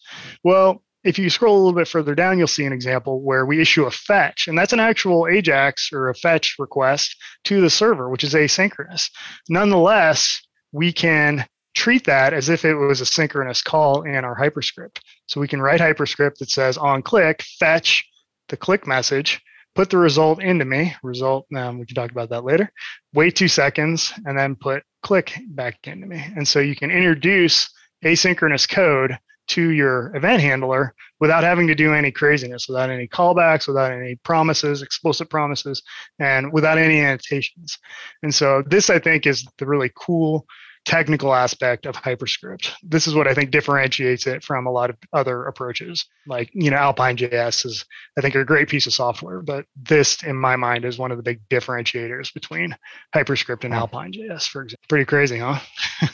Well, 0.44 0.84
if 1.04 1.18
you 1.18 1.30
scroll 1.30 1.56
a 1.56 1.64
little 1.64 1.80
bit 1.80 1.88
further 1.88 2.14
down, 2.14 2.38
you'll 2.38 2.48
see 2.48 2.66
an 2.66 2.74
example 2.74 3.22
where 3.22 3.46
we 3.46 3.62
issue 3.62 3.86
a 3.86 3.92
fetch, 3.92 4.48
and 4.48 4.58
that's 4.58 4.74
an 4.74 4.80
actual 4.80 5.22
AJAX 5.22 5.94
or 5.94 6.10
a 6.10 6.16
fetch 6.16 6.56
request 6.60 7.16
to 7.46 7.62
the 7.62 7.70
server, 7.70 8.10
which 8.10 8.26
is 8.26 8.34
asynchronous. 8.34 9.10
Nonetheless, 9.48 10.42
we 10.72 10.92
can 10.92 11.46
treat 11.78 12.06
that 12.06 12.34
as 12.34 12.50
if 12.50 12.66
it 12.66 12.74
was 12.74 13.02
a 13.02 13.06
synchronous 13.06 13.62
call 13.62 14.02
in 14.02 14.26
our 14.26 14.34
hyperscript. 14.34 15.00
So 15.28 15.40
we 15.40 15.48
can 15.48 15.62
write 15.62 15.80
hyperscript 15.80 16.40
that 16.40 16.50
says 16.50 16.76
on 16.78 17.04
click, 17.04 17.44
fetch 17.60 18.04
the 18.50 18.58
click 18.58 18.88
message, 18.88 19.40
put 19.76 19.92
the 19.92 19.98
result 19.98 20.42
into 20.42 20.66
me, 20.66 20.96
result, 21.04 21.46
um, 21.56 21.78
we 21.78 21.86
can 21.86 21.96
talk 21.96 22.10
about 22.10 22.30
that 22.32 22.44
later, 22.44 22.72
wait 23.14 23.36
two 23.36 23.48
seconds, 23.48 24.12
and 24.26 24.36
then 24.36 24.56
put 24.56 24.82
click 25.04 25.40
back 25.50 25.78
into 25.86 26.08
me. 26.08 26.26
And 26.36 26.48
so 26.48 26.60
you 26.60 26.76
can 26.76 26.90
introduce 26.90 27.70
asynchronous 28.04 28.68
code 28.68 29.16
to 29.50 29.70
your 29.70 30.16
event 30.16 30.42
handler 30.42 30.96
without 31.20 31.44
having 31.44 31.68
to 31.68 31.76
do 31.76 31.94
any 31.94 32.12
craziness, 32.12 32.68
without 32.68 32.90
any 32.90 33.08
callbacks, 33.08 33.68
without 33.68 33.92
any 33.92 34.16
promises, 34.16 34.82
explicit 34.82 35.30
promises, 35.30 35.84
and 36.20 36.52
without 36.52 36.80
any 36.80 37.00
annotations. 37.00 37.78
And 38.24 38.34
so 38.34 38.64
this, 38.66 38.90
I 38.90 38.98
think, 38.98 39.28
is 39.28 39.46
the 39.60 39.68
really 39.68 39.92
cool 39.96 40.48
technical 40.88 41.36
aspect 41.36 41.86
of 41.86 41.98
hyperscript. 41.98 42.74
This 42.82 43.08
is 43.08 43.14
what 43.14 43.28
i 43.28 43.34
think 43.34 43.52
differentiates 43.52 44.26
it 44.26 44.42
from 44.42 44.66
a 44.66 44.72
lot 44.72 44.90
of 44.90 44.96
other 45.12 45.44
approaches. 45.44 46.06
Like 46.26 46.50
you 46.54 46.72
know 46.72 46.78
alpine 46.78 47.18
js 47.18 47.66
is 47.66 47.84
i 48.18 48.22
think 48.22 48.36
a 48.36 48.46
great 48.46 48.70
piece 48.70 48.88
of 48.88 48.94
software 48.94 49.42
but 49.42 49.66
this 49.76 50.24
in 50.24 50.38
my 50.38 50.56
mind 50.56 50.86
is 50.86 50.98
one 50.98 51.12
of 51.12 51.18
the 51.18 51.24
big 51.24 51.42
differentiators 51.50 52.34
between 52.34 52.74
hyperscript 53.14 53.66
and 53.66 53.74
alpine 53.74 54.14
js 54.14 54.48
for 54.48 54.62
example 54.62 54.86
pretty 54.88 55.04
crazy 55.04 55.40
huh? 55.40 55.60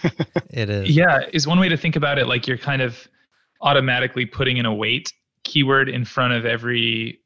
It 0.49 0.69
is. 0.69 0.89
Yeah 0.89 1.21
is 1.31 1.47
one 1.47 1.59
way 1.59 1.69
to 1.69 1.77
think 1.77 1.95
about 1.95 2.17
it 2.17 2.27
like 2.27 2.47
you're 2.47 2.57
kind 2.57 2.81
of 2.81 3.07
automatically 3.61 4.25
putting 4.25 4.57
in 4.57 4.65
a 4.65 4.73
wait 4.73 5.13
keyword 5.43 5.87
in 5.87 6.03
front 6.03 6.33
of 6.33 6.45
every 6.47 7.19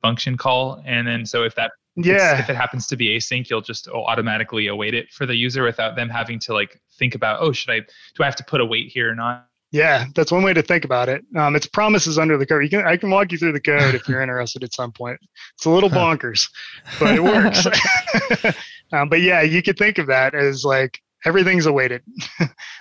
function 0.00 0.38
call 0.38 0.82
and 0.86 1.06
then 1.06 1.26
so 1.26 1.42
if 1.42 1.54
that 1.56 1.72
yeah. 1.96 2.38
if 2.38 2.50
it 2.50 2.56
happens 2.56 2.86
to 2.86 2.96
be 2.96 3.16
async 3.16 3.48
you'll 3.48 3.60
just 3.60 3.88
automatically 3.88 4.66
await 4.68 4.94
it 4.94 5.10
for 5.10 5.26
the 5.26 5.34
user 5.34 5.62
without 5.62 5.96
them 5.96 6.08
having 6.08 6.38
to 6.38 6.52
like 6.52 6.80
think 6.98 7.14
about 7.14 7.40
oh 7.40 7.52
should 7.52 7.70
i 7.70 7.80
do 7.80 8.22
i 8.22 8.24
have 8.24 8.36
to 8.36 8.44
put 8.44 8.60
a 8.60 8.64
wait 8.64 8.90
here 8.90 9.10
or 9.10 9.14
not? 9.14 9.48
Yeah 9.72 10.06
that's 10.14 10.30
one 10.30 10.42
way 10.42 10.54
to 10.54 10.62
think 10.62 10.84
about 10.84 11.08
it. 11.08 11.24
Um, 11.34 11.56
it's 11.56 11.66
promises 11.66 12.18
under 12.18 12.38
the 12.38 12.46
code. 12.46 12.62
You 12.62 12.70
can 12.70 12.86
i 12.86 12.96
can 12.96 13.10
walk 13.10 13.32
you 13.32 13.38
through 13.38 13.52
the 13.52 13.60
code 13.60 13.94
if 13.94 14.08
you're 14.08 14.22
interested 14.22 14.62
at 14.62 14.72
some 14.72 14.92
point. 14.92 15.18
It's 15.54 15.64
a 15.64 15.70
little 15.70 15.90
bonkers 16.00 16.48
but 17.00 17.14
it 17.14 17.22
works. 17.22 17.66
Um, 18.92 19.08
but 19.08 19.20
yeah 19.20 19.42
you 19.42 19.62
could 19.62 19.76
think 19.76 19.98
of 19.98 20.06
that 20.06 20.32
as 20.36 20.64
like 20.64 21.00
everything's 21.24 21.66
awaited. 21.66 22.02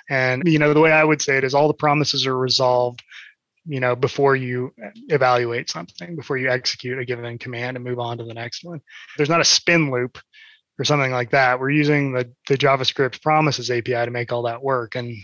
And 0.08 0.44
you 0.46 0.60
know 0.60 0.72
the 0.74 0.80
way 0.80 0.92
i 0.92 1.04
would 1.04 1.22
say 1.22 1.38
it 1.38 1.44
is 1.44 1.56
all 1.56 1.68
the 1.68 1.74
promises 1.74 2.28
are 2.28 2.38
resolved 2.38 3.02
you 3.66 3.80
know 3.80 3.96
before 3.96 4.36
you 4.36 4.74
evaluate 5.10 5.70
something 5.70 6.16
before 6.16 6.38
you 6.38 6.50
execute 6.50 7.00
a 7.00 7.06
given 7.06 7.38
command 7.38 7.78
and 7.78 7.84
move 7.84 8.00
on 8.00 8.18
to 8.18 8.24
the 8.24 8.34
next 8.34 8.64
one. 8.64 8.82
There's 9.18 9.30
not 9.30 9.42
a 9.42 9.46
spin 9.46 9.92
loop 9.92 10.18
or 10.80 10.86
something 10.86 11.12
like 11.12 11.32
that. 11.32 11.60
We're 11.60 11.72
using 11.72 12.14
the, 12.14 12.32
the 12.48 12.58
javascript 12.58 13.22
promises 13.22 13.72
api 13.72 13.92
to 13.92 14.12
make 14.12 14.32
all 14.32 14.44
that 14.44 14.62
work 14.64 14.96
and 14.96 15.16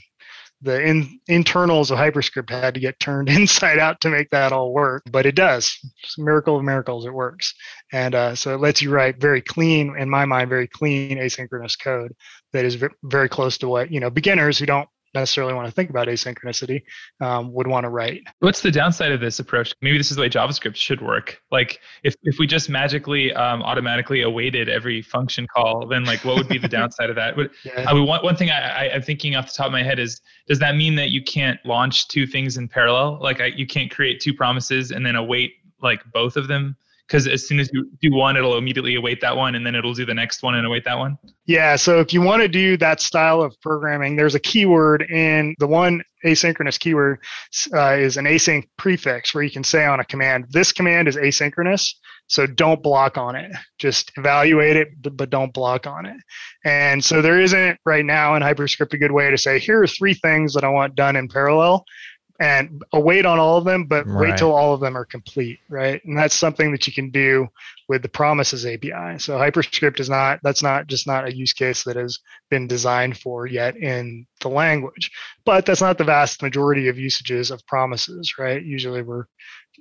the 0.64 0.80
in, 0.80 1.20
internals 1.28 1.90
of 1.90 1.98
hyperscript 1.98 2.52
had 2.52 2.76
to 2.76 2.80
get 2.80 3.00
turned 3.00 3.30
inside 3.30 3.80
out 3.80 4.00
to 4.02 4.10
make 4.10 4.30
that 4.30 4.52
all 4.52 4.74
work 4.74 5.04
but 5.12 5.26
it 5.26 5.36
does. 5.36 5.78
Miracle 6.18 6.58
of 6.58 6.64
miracles 6.64 7.06
it 7.06 7.14
works. 7.14 7.54
And 7.92 8.16
uh, 8.16 8.36
so 8.36 8.54
it 8.54 8.62
lets 8.62 8.82
you 8.82 8.92
write 8.92 9.20
very 9.20 9.42
clean 9.42 9.96
in 9.98 10.10
my 10.10 10.26
mind 10.26 10.50
very 10.50 10.68
clean 10.68 11.18
asynchronous 11.18 11.80
code 11.82 12.14
that 12.54 12.66
is 12.66 12.84
very 13.04 13.30
close 13.30 13.58
to 13.60 13.68
what 13.68 13.92
you 13.92 14.00
know 14.00 14.10
beginners 14.10 14.58
who 14.58 14.66
don't 14.66 14.88
necessarily 15.14 15.54
want 15.54 15.68
to 15.68 15.72
think 15.72 15.90
about 15.90 16.08
asynchronicity 16.08 16.84
um, 17.20 17.52
would 17.54 17.68
want 17.68 17.84
to 17.84 17.90
write. 17.90 18.24
What's 18.40 18.62
the 18.62 18.72
downside 18.72 19.12
of 19.12 19.20
this 19.20 19.40
approach? 19.40 19.74
Maybe 19.82 19.98
this 19.98 20.12
is 20.12 20.16
the 20.16 20.22
way 20.22 20.30
JavaScript 20.30 20.76
should 20.76 21.02
work. 21.02 21.42
Like 21.52 21.80
if, 22.04 22.16
if 22.24 22.38
we 22.40 22.48
just 22.48 22.70
magically 22.70 23.34
um, 23.34 23.62
automatically 23.64 24.22
awaited 24.22 24.70
every 24.70 25.02
function 25.02 25.48
call, 25.48 25.88
then 25.88 26.06
like 26.06 26.24
what 26.24 26.38
would 26.38 26.48
be 26.48 26.58
the 26.58 26.68
downside 26.70 27.10
of 27.10 27.16
that? 27.16 27.36
Would, 27.36 27.52
yeah. 27.64 27.86
I 27.88 27.94
mean, 27.94 28.08
one, 28.08 28.24
one 28.24 28.36
thing 28.36 28.50
I, 28.50 28.60
I, 28.60 28.84
am 28.96 29.02
thinking 29.02 29.36
off 29.36 29.48
the 29.48 29.54
top 29.54 29.68
of 29.68 29.72
my 29.72 29.84
head 29.84 30.00
is, 30.00 30.22
does 30.48 30.60
that 30.60 30.76
mean 30.76 30.96
that 30.96 31.10
you 31.10 31.24
can't 31.24 31.60
launch 31.66 32.08
two 32.08 32.26
things 32.26 32.58
in 32.58 32.68
parallel? 32.68 33.20
Like 33.22 33.42
I, 33.42 33.48
you 33.48 33.68
can't 33.68 33.92
create 33.92 34.20
two 34.20 34.34
promises 34.34 34.92
and 34.92 35.06
then 35.06 35.16
await 35.16 35.54
like 35.82 36.02
both 36.14 36.38
of 36.38 36.48
them 36.48 36.76
because 37.12 37.28
as 37.28 37.46
soon 37.46 37.60
as 37.60 37.70
you 37.74 37.90
do 38.02 38.14
one, 38.14 38.38
it'll 38.38 38.58
immediately 38.58 38.96
await 38.96 39.20
that 39.20 39.36
one, 39.36 39.56
and 39.56 39.66
then 39.66 39.76
it'll 39.76 39.94
do 39.94 40.06
the 40.06 40.14
next 40.14 40.44
one 40.44 40.56
and 40.56 40.66
await 40.66 40.86
that 40.86 40.98
one. 40.98 41.18
Yeah. 41.46 41.76
So 41.76 42.00
if 42.00 42.14
you 42.14 42.22
want 42.22 42.42
to 42.42 42.48
do 42.48 42.78
that 42.78 43.02
style 43.02 43.42
of 43.42 43.60
programming, 43.60 44.16
there's 44.16 44.34
a 44.34 44.40
keyword 44.40 45.02
in 45.02 45.54
the 45.60 45.68
one 45.68 46.04
asynchronous 46.24 46.80
keyword 46.80 47.20
uh, 47.74 47.96
is 47.96 48.16
an 48.16 48.26
async 48.26 48.66
prefix 48.78 49.34
where 49.34 49.44
you 49.44 49.52
can 49.52 49.64
say 49.64 49.86
on 49.86 50.00
a 50.00 50.06
command, 50.06 50.46
this 50.52 50.72
command 50.72 51.10
is 51.10 51.18
asynchronous. 51.18 51.96
So 52.28 52.48
don't 52.48 52.82
block 52.82 53.18
on 53.18 53.36
it. 53.36 53.52
Just 53.78 54.14
evaluate 54.16 54.78
it, 54.78 54.88
but 55.02 55.30
don't 55.30 55.54
block 55.54 55.86
on 55.86 56.06
it. 56.06 56.16
And 56.64 57.04
so 57.04 57.22
there 57.22 57.42
isn't 57.42 57.78
right 57.86 58.06
now 58.06 58.36
in 58.36 58.42
HyperScript 58.42 58.94
a 58.94 58.98
good 58.98 59.12
way 59.12 59.30
to 59.30 59.38
say, 59.38 59.60
here 59.60 59.84
are 59.84 59.88
three 59.88 60.14
things 60.14 60.54
that 60.54 60.64
I 60.64 60.70
want 60.70 60.96
done 60.96 61.18
in 61.18 61.28
parallel 61.28 61.84
and 62.42 62.84
await 62.92 63.24
on 63.24 63.38
all 63.38 63.58
of 63.58 63.66
them, 63.66 63.86
but 63.86 64.08
right. 64.08 64.32
wait 64.32 64.38
till 64.38 64.52
all 64.52 64.74
of 64.74 64.82
them 64.82 64.98
are 64.98 65.06
complete, 65.06 65.60
right? 65.70 66.04
And 66.04 66.18
that's 66.18 66.34
something 66.34 66.72
that 66.72 66.88
you 66.88 66.94
can 66.94 67.12
do 67.12 67.48
with 67.88 68.02
the 68.02 68.10
promises 68.10 68.66
API. 68.66 69.20
So 69.20 69.38
HyperScript 69.38 70.00
is 70.00 70.10
not 70.10 70.40
that's 70.42 70.64
not 70.64 70.88
just 70.88 71.06
not 71.06 71.28
a 71.28 71.36
use 71.36 71.54
case 71.54 71.84
that 71.84 71.98
has 71.98 72.18
been 72.50 72.66
designed 72.66 73.20
for 73.20 73.46
yet 73.46 73.78
in 73.78 74.26
the 74.40 74.50
language, 74.50 75.12
but 75.46 75.68
that's 75.68 75.82
not 75.82 76.00
the 76.00 76.04
vast 76.04 76.42
majority 76.42 76.88
of 76.88 76.98
usages 76.98 77.52
of 77.52 77.66
promises, 77.68 78.34
right? 78.40 78.64
Usually 78.64 79.04
we're 79.04 79.26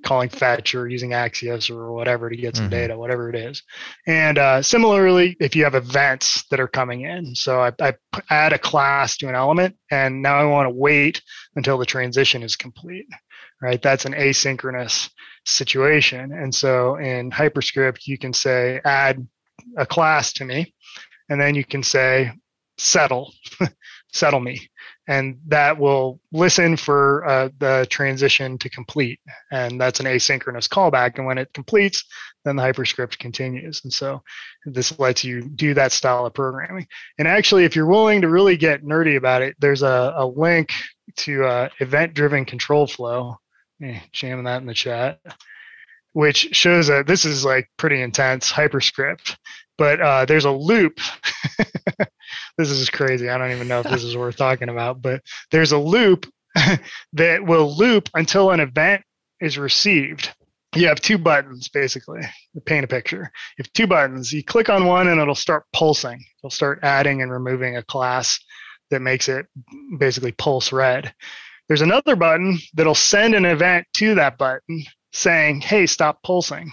calling 0.03 0.29
fetch 0.29 0.75
or 0.75 0.89
using 0.89 1.11
Axios 1.11 1.71
or 1.71 1.93
whatever 1.93 2.31
to 2.31 2.37
get 2.37 2.57
some 2.57 2.67
mm-hmm. 2.67 2.71
data, 2.71 2.99
whatever 2.99 3.29
it 3.29 3.37
is. 3.37 3.63
And 4.07 4.39
uh, 4.39 4.63
similarly, 4.63 5.37
if 5.41 5.55
you 5.55 5.65
have 5.65 5.75
events 5.75 6.45
that 6.51 6.61
are 6.61 6.69
coming 6.69 7.03
in, 7.03 7.35
so 7.35 7.61
I, 7.61 7.73
I 7.81 7.95
add 8.29 8.53
a 8.53 8.59
class 8.59 9.17
to 9.19 9.29
an 9.29 9.35
element, 9.35 9.77
and 9.91 10.23
now 10.23 10.37
I 10.37 10.45
want 10.45 10.67
to 10.67 10.75
wait 10.75 11.23
until 11.57 11.79
the 11.79 11.87
transition 11.87 12.43
is 12.43 12.57
complete, 12.57 13.07
right? 13.61 13.81
That's 13.81 14.05
an 14.05 14.15
asynchronous 14.15 15.11
situation. 15.45 16.33
And 16.33 16.55
so 16.55 16.97
in 16.97 17.31
HyperScript, 17.31 18.07
you 18.07 18.19
can 18.19 18.33
say 18.33 18.81
add 18.85 19.27
a 19.77 19.87
class 19.87 20.33
to 20.35 20.45
me, 20.45 20.75
and 21.29 21.41
then 21.41 21.55
you 21.55 21.65
can 21.65 21.83
say 21.83 22.33
settle, 22.79 23.33
settle 24.13 24.41
me 24.41 24.71
and 25.11 25.41
that 25.49 25.77
will 25.77 26.21
listen 26.31 26.77
for 26.77 27.27
uh, 27.27 27.49
the 27.59 27.85
transition 27.91 28.57
to 28.59 28.71
complete. 28.71 29.19
And 29.51 29.81
that's 29.81 29.99
an 29.99 30.07
asynchronous 30.07 30.69
callback. 30.69 31.19
And 31.19 31.27
when 31.27 31.37
it 31.37 31.53
completes, 31.53 32.05
then 32.45 32.55
the 32.55 32.63
hyperscript 32.63 33.19
continues. 33.19 33.81
And 33.83 33.93
so 33.93 34.23
this 34.65 34.97
lets 35.01 35.25
you 35.25 35.43
do 35.43 35.75
that 35.75 35.91
style 35.91 36.27
of 36.27 36.35
programming. 36.35 36.87
And 37.19 37.27
actually, 37.27 37.65
if 37.65 37.75
you're 37.75 37.87
willing 37.87 38.21
to 38.21 38.29
really 38.29 38.57
get 38.57 38.85
nerdy 38.85 39.17
about 39.17 39.43
it, 39.43 39.57
there's 39.59 39.83
a, 39.83 40.15
a 40.17 40.25
link 40.25 40.71
to 41.17 41.45
uh, 41.45 41.69
event 41.81 42.15
driven 42.15 42.45
control 42.45 42.87
flow. 42.87 43.35
Eh, 43.83 43.99
jamming 44.13 44.45
that 44.45 44.61
in 44.61 44.67
the 44.67 44.75
chat, 44.75 45.19
which 46.13 46.55
shows 46.55 46.87
that 46.87 47.09
this 47.09 47.25
is 47.25 47.45
like 47.45 47.69
pretty 47.77 48.01
intense 48.01 48.49
hyperscript 48.49 49.39
but 49.81 49.99
uh, 49.99 50.27
there's 50.27 50.45
a 50.45 50.51
loop. 50.51 51.01
this 52.59 52.69
is 52.69 52.91
crazy. 52.91 53.31
I 53.31 53.39
don't 53.39 53.53
even 53.53 53.67
know 53.67 53.81
if 53.81 53.89
this 53.89 54.05
is 54.05 54.15
worth 54.15 54.37
talking 54.37 54.69
about, 54.69 55.01
but 55.01 55.23
there's 55.51 55.73
a 55.73 55.79
loop 55.79 56.31
that 57.15 57.47
will 57.47 57.75
loop 57.75 58.11
until 58.13 58.51
an 58.51 58.61
event 58.61 59.03
is 59.41 59.57
received. 59.57 60.35
You 60.77 60.89
have 60.89 61.01
two 61.01 61.17
buttons 61.17 61.71
basically 61.71 62.21
to 62.55 62.61
paint 62.61 62.85
a 62.85 62.89
picture. 62.89 63.33
You 63.57 63.65
have 63.65 63.73
two 63.73 63.87
buttons. 63.87 64.31
You 64.35 64.45
click 64.45 64.69
on 64.69 64.85
one 64.85 65.09
and 65.09 65.19
it'll 65.19 65.35
start 65.35 65.65
pulsing. 65.73 66.23
It'll 66.41 66.51
start 66.51 66.81
adding 66.83 67.23
and 67.23 67.33
removing 67.33 67.79
a 67.79 67.83
class 67.83 68.39
that 68.91 69.01
makes 69.01 69.31
it 69.31 69.47
basically 69.99 70.33
pulse 70.33 70.73
red. 70.73 71.15
There's 71.69 71.81
another 71.81 72.17
button 72.17 72.59
that'll 72.75 72.95
send 72.95 73.35
an 73.35 73.47
event 73.47 73.87
to 73.95 74.17
that 74.17 74.37
button 74.37 74.85
saying, 75.15 75.63
hey, 75.63 75.87
stop 75.87 76.23
pulsing. 76.23 76.71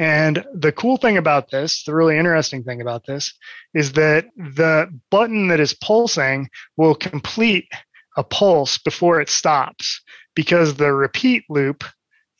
And 0.00 0.46
the 0.54 0.72
cool 0.72 0.96
thing 0.96 1.18
about 1.18 1.50
this, 1.50 1.84
the 1.84 1.94
really 1.94 2.16
interesting 2.16 2.64
thing 2.64 2.80
about 2.80 3.04
this, 3.04 3.34
is 3.74 3.92
that 3.92 4.28
the 4.34 4.88
button 5.10 5.48
that 5.48 5.60
is 5.60 5.74
pulsing 5.74 6.48
will 6.78 6.94
complete 6.94 7.68
a 8.16 8.24
pulse 8.24 8.78
before 8.78 9.20
it 9.20 9.28
stops 9.28 10.00
because 10.34 10.74
the 10.74 10.90
repeat 10.90 11.44
loop 11.50 11.84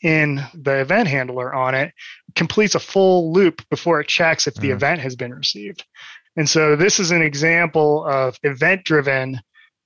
in 0.03 0.43
the 0.55 0.81
event 0.81 1.07
handler 1.07 1.53
on 1.53 1.75
it 1.75 1.93
completes 2.35 2.77
a 2.77 2.81
full 2.81 3.31
loop 3.31 3.61
before 3.69 4.01
it 4.01 4.09
checks 4.09 4.47
if 4.47 4.55
the 4.55 4.71
mm. 4.71 4.73
event 4.73 5.03
has 5.03 5.15
been 5.15 5.35
received. 5.35 5.85
And 6.37 6.49
so 6.49 6.77
this 6.77 6.99
is 6.99 7.11
an 7.11 7.21
example 7.21 8.07
of 8.07 8.39
event 8.43 8.85
driven 8.85 9.39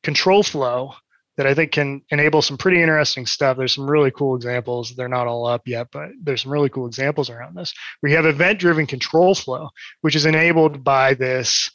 control 0.04 0.44
flow 0.44 0.94
that 1.36 1.46
I 1.46 1.54
think 1.54 1.72
can 1.72 2.02
enable 2.10 2.42
some 2.42 2.56
pretty 2.56 2.80
interesting 2.80 3.26
stuff. 3.26 3.56
There's 3.56 3.74
some 3.74 3.90
really 3.90 4.10
cool 4.10 4.36
examples. 4.36 4.94
They're 4.94 5.08
not 5.08 5.26
all 5.26 5.46
up 5.46 5.62
yet, 5.66 5.88
but 5.92 6.10
there's 6.22 6.42
some 6.42 6.52
really 6.52 6.68
cool 6.68 6.86
examples 6.86 7.30
around 7.30 7.56
this. 7.56 7.72
We 8.02 8.12
have 8.12 8.26
event 8.26 8.60
driven 8.60 8.86
control 8.86 9.34
flow, 9.34 9.70
which 10.02 10.14
is 10.16 10.26
enabled 10.26 10.84
by 10.84 11.14
this 11.14 11.70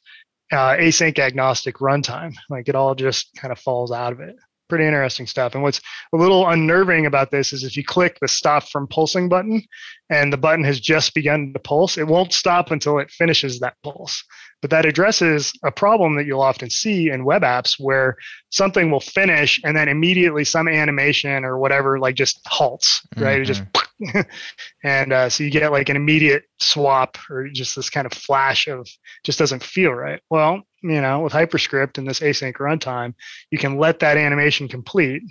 uh, 0.52 0.76
async 0.76 1.20
agnostic 1.20 1.76
runtime. 1.78 2.36
Like 2.50 2.70
it 2.70 2.76
all 2.76 2.96
just 2.96 3.30
kind 3.36 3.52
of 3.52 3.60
falls 3.60 3.92
out 3.92 4.14
of 4.14 4.20
it. 4.20 4.36
Pretty 4.70 4.86
interesting 4.86 5.26
stuff. 5.26 5.56
And 5.56 5.64
what's 5.64 5.82
a 6.14 6.18
little 6.18 6.48
unnerving 6.48 7.08
about 7.08 7.32
this 7.32 7.54
is 7.54 7.64
if 7.64 7.76
you 7.76 7.84
click 7.84 8.18
the 8.22 8.28
stop 8.28 8.70
from 8.70 8.88
pulsing 8.88 9.28
button 9.28 9.64
and 10.12 10.32
the 10.32 10.38
button 10.38 10.64
has 10.64 10.80
just 10.80 11.16
begun 11.16 11.54
to 11.54 11.60
pulse, 11.60 11.98
it 11.98 12.08
won't 12.08 12.34
stop 12.34 12.70
until 12.70 13.00
it 13.00 13.10
finishes 13.10 13.60
that 13.60 13.76
pulse. 13.84 14.24
But 14.62 14.72
that 14.72 14.86
addresses 14.86 15.54
a 15.64 15.72
problem 15.72 16.16
that 16.16 16.26
you'll 16.26 16.42
often 16.42 16.70
see 16.70 17.10
in 17.10 17.24
web 17.24 17.44
apps 17.44 17.80
where 17.80 18.18
something 18.50 18.92
will 18.92 19.00
finish 19.00 19.60
and 19.64 19.76
then 19.76 19.88
immediately 19.88 20.44
some 20.44 20.68
animation 20.68 21.46
or 21.46 21.58
whatever 21.58 21.98
like 22.00 22.16
just 22.16 22.42
halts, 22.46 23.02
right? 23.16 23.42
Mm-hmm. 23.42 23.42
It 23.42 23.46
just 23.46 23.64
mm-hmm. 23.64 24.22
and 24.84 25.14
uh, 25.14 25.30
so 25.30 25.44
you 25.44 25.52
get 25.52 25.72
like 25.72 25.90
an 25.90 25.96
immediate 25.96 26.44
swap 26.60 27.18
or 27.30 27.48
just 27.50 27.76
this 27.76 27.90
kind 27.90 28.06
of 28.06 28.14
flash 28.14 28.68
of 28.68 28.88
just 29.24 29.40
doesn't 29.40 29.64
feel 29.64 29.92
right. 29.92 30.22
Well, 30.30 30.64
you 30.82 31.02
know, 31.02 31.22
with 31.22 31.34
HyperScript 31.34 31.98
and 31.98 32.08
this 32.08 32.22
async 32.22 32.54
runtime, 32.54 33.14
you 33.52 33.58
can 33.58 33.78
let 33.78 34.00
that 34.00 34.18
animation 34.18 34.68
complete 34.68 35.24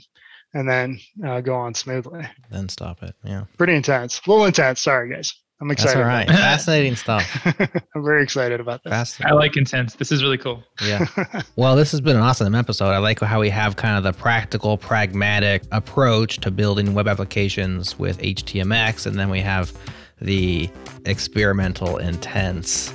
and 0.55 0.69
then 0.69 0.99
uh, 1.25 1.41
go 1.41 1.55
on 1.55 1.75
smoothly. 1.75 2.27
Then 2.51 2.69
stop 2.69 3.03
it. 3.03 3.15
Yeah. 3.25 3.45
Pretty 3.57 3.75
intense. 3.75 4.21
A 4.27 4.31
little 4.31 4.47
intense. 4.47 4.83
Sorry, 4.83 5.11
guys. 5.11 5.35
I'm 5.61 5.73
excited. 5.73 5.99
That's 5.99 6.03
all 6.03 6.05
right. 6.05 6.29
Fascinating 6.29 6.95
stuff. 6.95 7.47
I'm 7.95 8.05
very 8.05 8.23
excited 8.23 8.61
about 8.61 8.85
this. 8.85 9.21
I 9.25 9.33
like 9.33 9.57
intense. 9.57 9.97
This 9.97 10.13
is 10.13 10.23
really 10.23 10.39
cool. 10.39 10.63
Yeah. 10.85 11.05
well, 11.57 11.75
this 11.75 11.91
has 11.91 12.01
been 12.01 12.15
an 12.15 12.23
awesome 12.23 12.55
episode. 12.55 12.91
I 12.91 12.99
like 12.99 13.19
how 13.19 13.41
we 13.41 13.51
have 13.51 13.75
kind 13.75 13.97
of 13.97 14.05
the 14.05 14.17
practical, 14.17 14.79
pragmatic 14.79 15.65
approach 15.73 16.39
to 16.39 16.53
building 16.53 16.95
web 16.95 17.09
applications 17.09 17.99
with 17.99 18.19
HTMX, 18.21 19.05
and 19.07 19.19
then 19.19 19.31
we 19.31 19.41
have 19.41 19.77
the 20.21 20.71
experimental, 21.07 21.97
intense, 21.97 22.95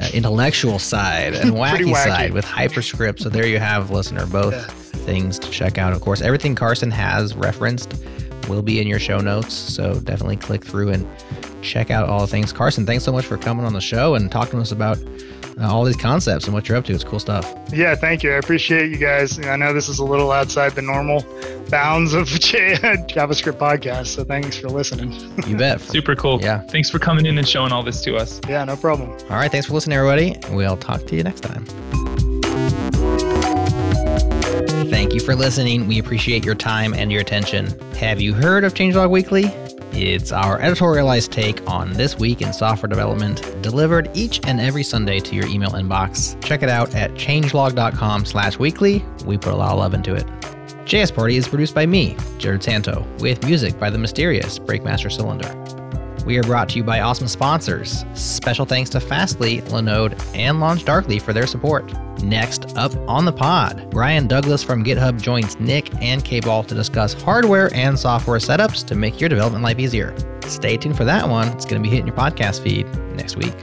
uh, 0.00 0.08
intellectual 0.14 0.78
side 0.78 1.34
and 1.34 1.50
wacky, 1.54 1.92
wacky, 1.92 2.04
side 2.04 2.32
with 2.32 2.44
HyperScript. 2.44 3.20
So 3.20 3.28
there 3.28 3.46
you 3.46 3.58
have, 3.58 3.90
listener, 3.90 4.24
both 4.26 4.54
yeah. 4.54 4.66
things 5.00 5.36
to 5.40 5.50
check 5.50 5.78
out. 5.78 5.92
Of 5.92 6.00
course, 6.00 6.20
everything 6.20 6.54
Carson 6.54 6.92
has 6.92 7.34
referenced 7.34 8.04
will 8.48 8.62
be 8.62 8.80
in 8.80 8.86
your 8.86 8.98
show 8.98 9.18
notes. 9.18 9.54
So 9.54 9.94
definitely 10.00 10.36
click 10.36 10.64
through 10.64 10.90
and 10.90 11.06
check 11.62 11.90
out 11.90 12.08
all 12.08 12.20
the 12.20 12.26
things. 12.26 12.52
Carson, 12.52 12.84
thanks 12.86 13.04
so 13.04 13.12
much 13.12 13.24
for 13.26 13.36
coming 13.36 13.64
on 13.64 13.72
the 13.72 13.80
show 13.80 14.14
and 14.14 14.30
talking 14.30 14.52
to 14.52 14.60
us 14.60 14.72
about 14.72 14.98
uh, 15.58 15.72
all 15.72 15.84
these 15.84 15.96
concepts 15.96 16.46
and 16.46 16.54
what 16.54 16.68
you're 16.68 16.76
up 16.76 16.84
to. 16.86 16.92
It's 16.92 17.04
cool 17.04 17.20
stuff. 17.20 17.52
Yeah, 17.72 17.94
thank 17.94 18.22
you. 18.22 18.32
I 18.32 18.36
appreciate 18.36 18.90
you 18.90 18.96
guys. 18.96 19.38
I 19.38 19.56
know 19.56 19.72
this 19.72 19.88
is 19.88 19.98
a 19.98 20.04
little 20.04 20.32
outside 20.32 20.72
the 20.72 20.82
normal 20.82 21.24
bounds 21.70 22.12
of 22.12 22.26
JavaScript 22.28 23.58
podcast, 23.58 24.08
so 24.08 24.24
thanks 24.24 24.56
for 24.58 24.68
listening. 24.68 25.12
you 25.46 25.56
bet. 25.56 25.80
Super 25.82 26.16
cool. 26.16 26.40
Yeah. 26.40 26.60
Thanks 26.68 26.90
for 26.90 26.98
coming 26.98 27.26
in 27.26 27.38
and 27.38 27.48
showing 27.48 27.72
all 27.72 27.82
this 27.82 28.02
to 28.02 28.16
us. 28.16 28.40
Yeah, 28.48 28.64
no 28.64 28.76
problem. 28.76 29.10
All 29.30 29.36
right. 29.36 29.50
Thanks 29.50 29.66
for 29.68 29.74
listening, 29.74 29.96
everybody. 29.96 30.36
We'll 30.50 30.76
talk 30.76 31.06
to 31.06 31.16
you 31.16 31.22
next 31.22 31.40
time. 31.42 31.64
Thank 35.04 35.12
you 35.12 35.20
for 35.20 35.36
listening. 35.36 35.86
We 35.86 35.98
appreciate 35.98 36.46
your 36.46 36.54
time 36.54 36.94
and 36.94 37.12
your 37.12 37.20
attention. 37.20 37.78
Have 37.96 38.22
you 38.22 38.32
heard 38.32 38.64
of 38.64 38.72
Changelog 38.72 39.10
Weekly? 39.10 39.44
It's 39.92 40.32
our 40.32 40.58
editorialized 40.60 41.28
take 41.28 41.60
on 41.68 41.92
this 41.92 42.18
week 42.18 42.40
in 42.40 42.54
software 42.54 42.88
development, 42.88 43.42
delivered 43.60 44.08
each 44.14 44.40
and 44.46 44.58
every 44.58 44.82
Sunday 44.82 45.20
to 45.20 45.34
your 45.34 45.46
email 45.46 45.72
inbox. 45.72 46.42
Check 46.42 46.62
it 46.62 46.70
out 46.70 46.94
at 46.94 47.12
changelog.com 47.16 48.24
slash 48.24 48.58
weekly. 48.58 49.04
We 49.26 49.36
put 49.36 49.52
a 49.52 49.56
lot 49.56 49.72
of 49.72 49.78
love 49.78 49.92
into 49.92 50.14
it. 50.14 50.24
JS 50.86 51.14
Party 51.14 51.36
is 51.36 51.48
produced 51.48 51.74
by 51.74 51.84
me, 51.84 52.14
Jerod 52.38 52.62
Santo, 52.62 53.06
with 53.18 53.44
music 53.44 53.78
by 53.78 53.90
the 53.90 53.98
mysterious 53.98 54.58
Breakmaster 54.58 55.12
Cylinder. 55.12 55.83
We 56.24 56.38
are 56.38 56.42
brought 56.42 56.70
to 56.70 56.76
you 56.76 56.84
by 56.84 57.00
awesome 57.00 57.28
sponsors. 57.28 58.04
Special 58.14 58.64
thanks 58.64 58.88
to 58.90 59.00
Fastly, 59.00 59.60
Linode, 59.62 60.12
and 60.34 60.58
LaunchDarkly 60.58 61.20
for 61.20 61.32
their 61.32 61.46
support. 61.46 61.92
Next 62.22 62.76
up 62.76 62.96
on 63.08 63.26
the 63.26 63.32
pod, 63.32 63.90
Brian 63.90 64.26
Douglas 64.26 64.62
from 64.62 64.84
GitHub 64.84 65.20
joins 65.20 65.58
Nick 65.60 65.94
and 66.02 66.24
K-Ball 66.24 66.64
to 66.64 66.74
discuss 66.74 67.12
hardware 67.12 67.72
and 67.74 67.98
software 67.98 68.38
setups 68.38 68.86
to 68.86 68.94
make 68.94 69.20
your 69.20 69.28
development 69.28 69.62
life 69.64 69.78
easier. 69.78 70.16
Stay 70.42 70.78
tuned 70.78 70.96
for 70.96 71.04
that 71.04 71.28
one. 71.28 71.48
It's 71.48 71.66
going 71.66 71.82
to 71.82 71.86
be 71.86 71.94
hitting 71.94 72.06
your 72.06 72.16
podcast 72.16 72.62
feed 72.62 72.86
next 73.14 73.36
week. 73.36 73.54